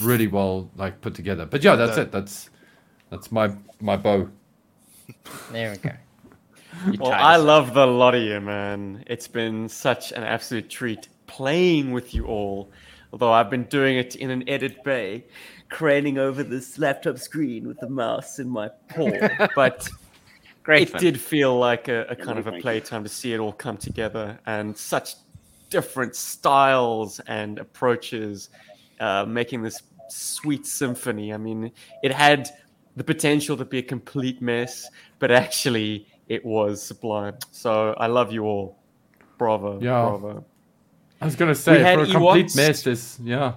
[0.00, 1.44] really well like put together.
[1.44, 2.12] But yeah, that's it.
[2.12, 2.50] That's
[3.10, 4.30] that's my my bow.
[5.52, 5.90] There we go.
[6.98, 9.04] Well, I love the lot of you, man.
[9.06, 12.70] It's been such an absolute treat playing with you all.
[13.12, 15.24] Although I've been doing it in an edit bay,
[15.70, 19.10] craning over this laptop screen with the mouse in my paw.
[19.56, 19.88] But
[20.62, 21.00] Great it fun.
[21.00, 24.38] did feel like a, a kind of a playtime to see it all come together
[24.46, 25.14] and such
[25.70, 28.50] different styles and approaches,
[29.00, 31.32] uh, making this sweet symphony.
[31.32, 31.70] I mean,
[32.02, 32.50] it had
[32.96, 34.88] the potential to be a complete mess,
[35.18, 37.36] but actually it was sublime.
[37.50, 38.78] So I love you all.
[39.38, 39.80] Bravo.
[39.80, 40.02] Yeah.
[40.02, 40.44] Bravo.
[41.20, 42.56] I was gonna say had for a complete Ewoks.
[42.56, 42.82] mess.
[42.82, 43.54] This yeah.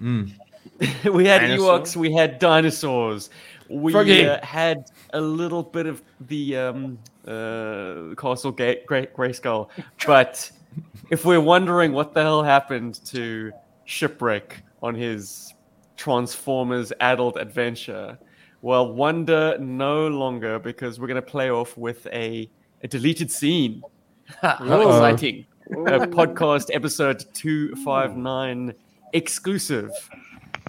[0.00, 0.32] Mm.
[1.12, 1.92] we had Dinosaurs.
[1.92, 3.30] Ewoks, we had dinosaurs,
[3.70, 9.68] we uh, had a little bit of the um, uh, Castle Gate Great Grayskull.
[10.06, 10.50] But
[11.10, 13.52] if we're wondering what the hell happened to
[13.84, 15.54] Shipwreck on his
[15.96, 18.18] Transformers adult adventure,
[18.62, 22.50] well, wonder no longer because we're going to play off with a,
[22.82, 23.82] a deleted scene.
[24.42, 25.46] How exciting!
[25.70, 28.74] A podcast episode 259
[29.12, 29.90] exclusive.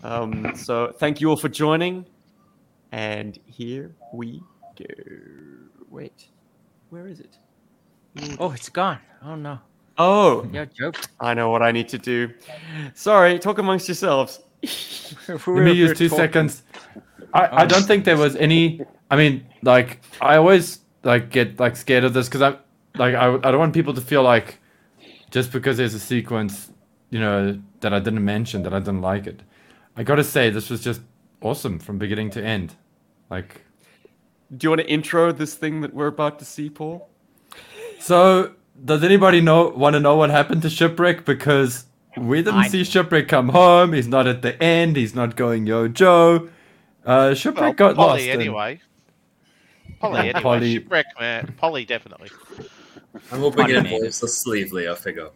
[0.04, 2.06] Um, so thank you all for joining.
[2.92, 4.42] And here we
[4.78, 4.86] go.
[5.90, 6.28] Wait,
[6.90, 7.38] where is it?
[8.40, 9.00] Oh, it's gone.
[9.24, 9.60] Oh no.
[9.98, 11.04] Oh, You're joking.
[11.20, 12.34] I know what I need to do.
[12.94, 14.40] Sorry, talk amongst yourselves.
[15.28, 16.64] Let me use two seconds.
[17.34, 18.82] I, I don't um, think there was any.
[19.10, 22.58] I mean, like I always like get like scared of this because I'm
[22.95, 24.60] like I, I don't want people to feel like
[25.32, 26.72] just because there's a sequence,
[27.10, 29.41] you know, that I didn't mention that I didn't like it.
[29.95, 31.02] I gotta say this was just
[31.41, 32.76] awesome from beginning to end.
[33.30, 33.62] Like,
[34.56, 37.08] Do you want to intro this thing that we're about to see, Paul?
[37.99, 38.53] so
[38.84, 41.26] does anybody know want to know what happened to Shipwreck?
[41.26, 41.86] Because
[42.18, 43.94] we didn't I- see Shipwreck come home.
[43.94, 44.95] He's not at the end.
[44.95, 46.49] He's not going yo Joe.
[47.06, 48.10] Uh, Shipwreck Well, got lost.
[48.10, 48.80] Polly and- anyway.
[49.99, 50.41] Polly anyway.
[50.41, 51.53] Polly- Shipwreck, man.
[51.57, 52.30] Polly definitely.
[53.32, 55.30] I'm hoping it Funny involves a Slavely, I figure.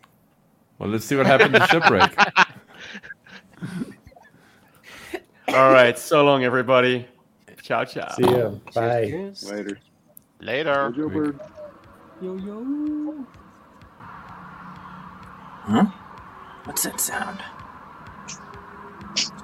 [0.79, 2.17] Well, let's see what happened to Shipwreck.
[5.49, 7.07] All right, so long, everybody.
[7.61, 8.09] Ciao, ciao.
[8.15, 8.49] See ya.
[8.73, 9.31] Bye.
[9.43, 9.79] Later.
[10.39, 10.93] Later.
[10.95, 11.39] Joe Bird.
[12.21, 13.25] Yo, yo.
[13.99, 15.85] Huh?
[16.65, 17.39] What's that sound?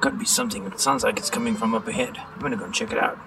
[0.01, 0.65] Gotta be something.
[0.65, 2.17] It sounds like it's coming from up ahead.
[2.17, 3.17] I'm gonna go and check it out.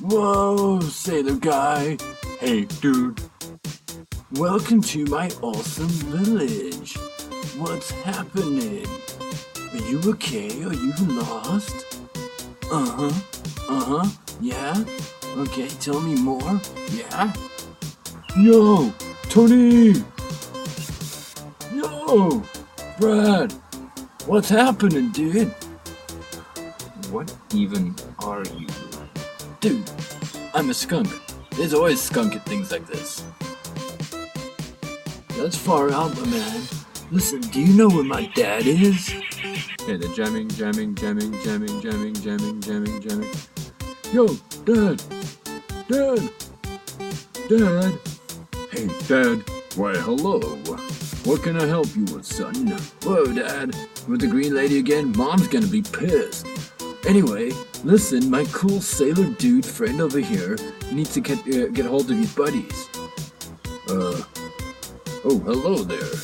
[0.00, 1.98] Whoa, sailor guy.
[2.38, 3.20] Hey, dude.
[4.34, 6.96] Welcome to my awesome village.
[7.58, 8.86] What's happening?
[9.72, 10.62] Are you okay?
[10.62, 11.98] Are you lost?
[12.70, 13.12] Uh huh.
[13.68, 14.10] Uh huh.
[14.40, 14.84] Yeah?
[15.36, 16.60] Okay, tell me more.
[16.90, 17.32] Yeah?
[18.36, 18.92] Yo!
[19.28, 20.02] Tony!
[21.74, 22.42] Yo!
[22.98, 23.52] Brad!
[24.26, 25.54] What's happening, dude?
[27.10, 28.66] What even are you?
[29.60, 29.90] Dude,
[30.54, 31.08] I'm a skunk.
[31.56, 33.24] There's always skunk at things like this.
[35.36, 36.62] That's far out, my man.
[37.10, 39.14] Listen, do you know where my dad is?
[39.80, 43.30] Okay, they're jamming, jamming, jamming, jamming, jamming, jamming, jamming, jamming.
[44.12, 44.26] Yo,
[44.68, 45.02] Dad!
[45.88, 46.30] Dad!
[47.48, 47.98] Dad!
[48.70, 49.42] Hey, Dad.
[49.76, 50.40] Why, hello.
[51.24, 52.66] What can I help you with, son?
[53.02, 53.74] Whoa, Dad.
[54.06, 55.16] With the green lady again?
[55.16, 56.46] Mom's gonna be pissed.
[57.06, 60.58] Anyway, listen, my cool sailor dude friend over here
[60.92, 62.90] needs to get uh, get hold of his buddies.
[63.88, 64.20] Uh,
[65.24, 66.20] oh, hello there.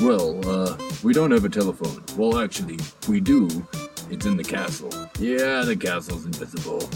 [0.00, 2.02] Well, uh, we don't have a telephone.
[2.16, 3.46] Well, actually, we do.
[4.10, 4.90] It's in the castle.
[5.18, 6.88] Yeah, the castle's invisible.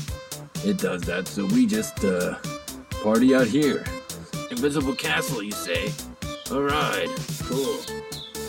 [0.64, 2.36] It does that, so we just, uh,
[3.02, 3.84] party out here.
[4.50, 5.92] Invisible castle, you say?
[6.50, 7.08] Alright,
[7.44, 7.80] cool.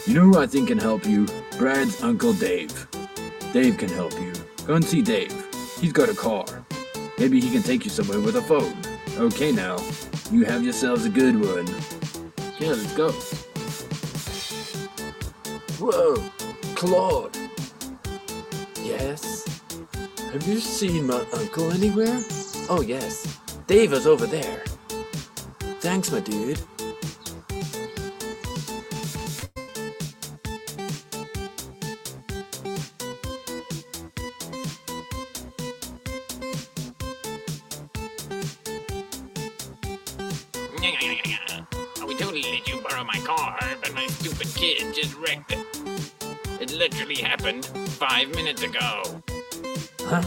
[0.06, 1.26] You know who I think can help you?
[1.58, 2.88] Brad's Uncle Dave.
[3.52, 4.34] Dave can help you.
[4.68, 5.34] Go and see Dave.
[5.80, 6.46] He's got a car.
[7.18, 8.76] Maybe he can take you somewhere with a phone.
[9.18, 9.78] Okay, now.
[10.32, 11.68] You have yourselves a good one.
[12.60, 13.12] Yeah, let's go.
[15.80, 16.16] Whoa,
[16.76, 17.38] Claude.
[18.84, 19.53] Yes?
[20.34, 22.20] Have you seen my uncle anywhere?
[22.68, 23.38] Oh, yes.
[23.68, 24.64] Dave is over there.
[25.80, 26.60] Thanks, my dude.
[42.08, 45.66] We totally let you borrow my car, but my stupid kid just wrecked it.
[46.60, 49.22] It literally happened five minutes ago.
[50.06, 50.22] Huh?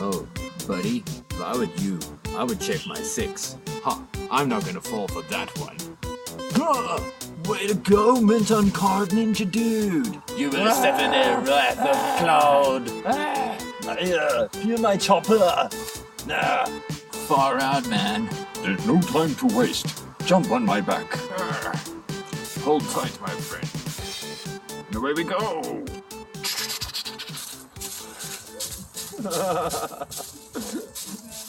[0.00, 0.26] Oh,
[0.66, 1.98] buddy, if I would you,
[2.36, 3.56] I would check my six.
[3.84, 5.76] Ha, I'm not gonna fall for that one.
[6.54, 7.00] Huh,
[7.48, 10.20] way to go, Mint on Card Ninja Dude!
[10.36, 12.90] You better step in there, Wrath of Cloud.
[13.06, 15.68] Ah, here, hear my chopper!
[16.26, 16.66] Nah,
[17.26, 18.28] far out, man.
[18.62, 20.04] There's no time to waste.
[20.26, 21.12] Jump on my back.
[22.62, 23.68] Hold tight, my friend.
[24.86, 25.84] And away we go.
[29.22, 31.41] ハハハハ!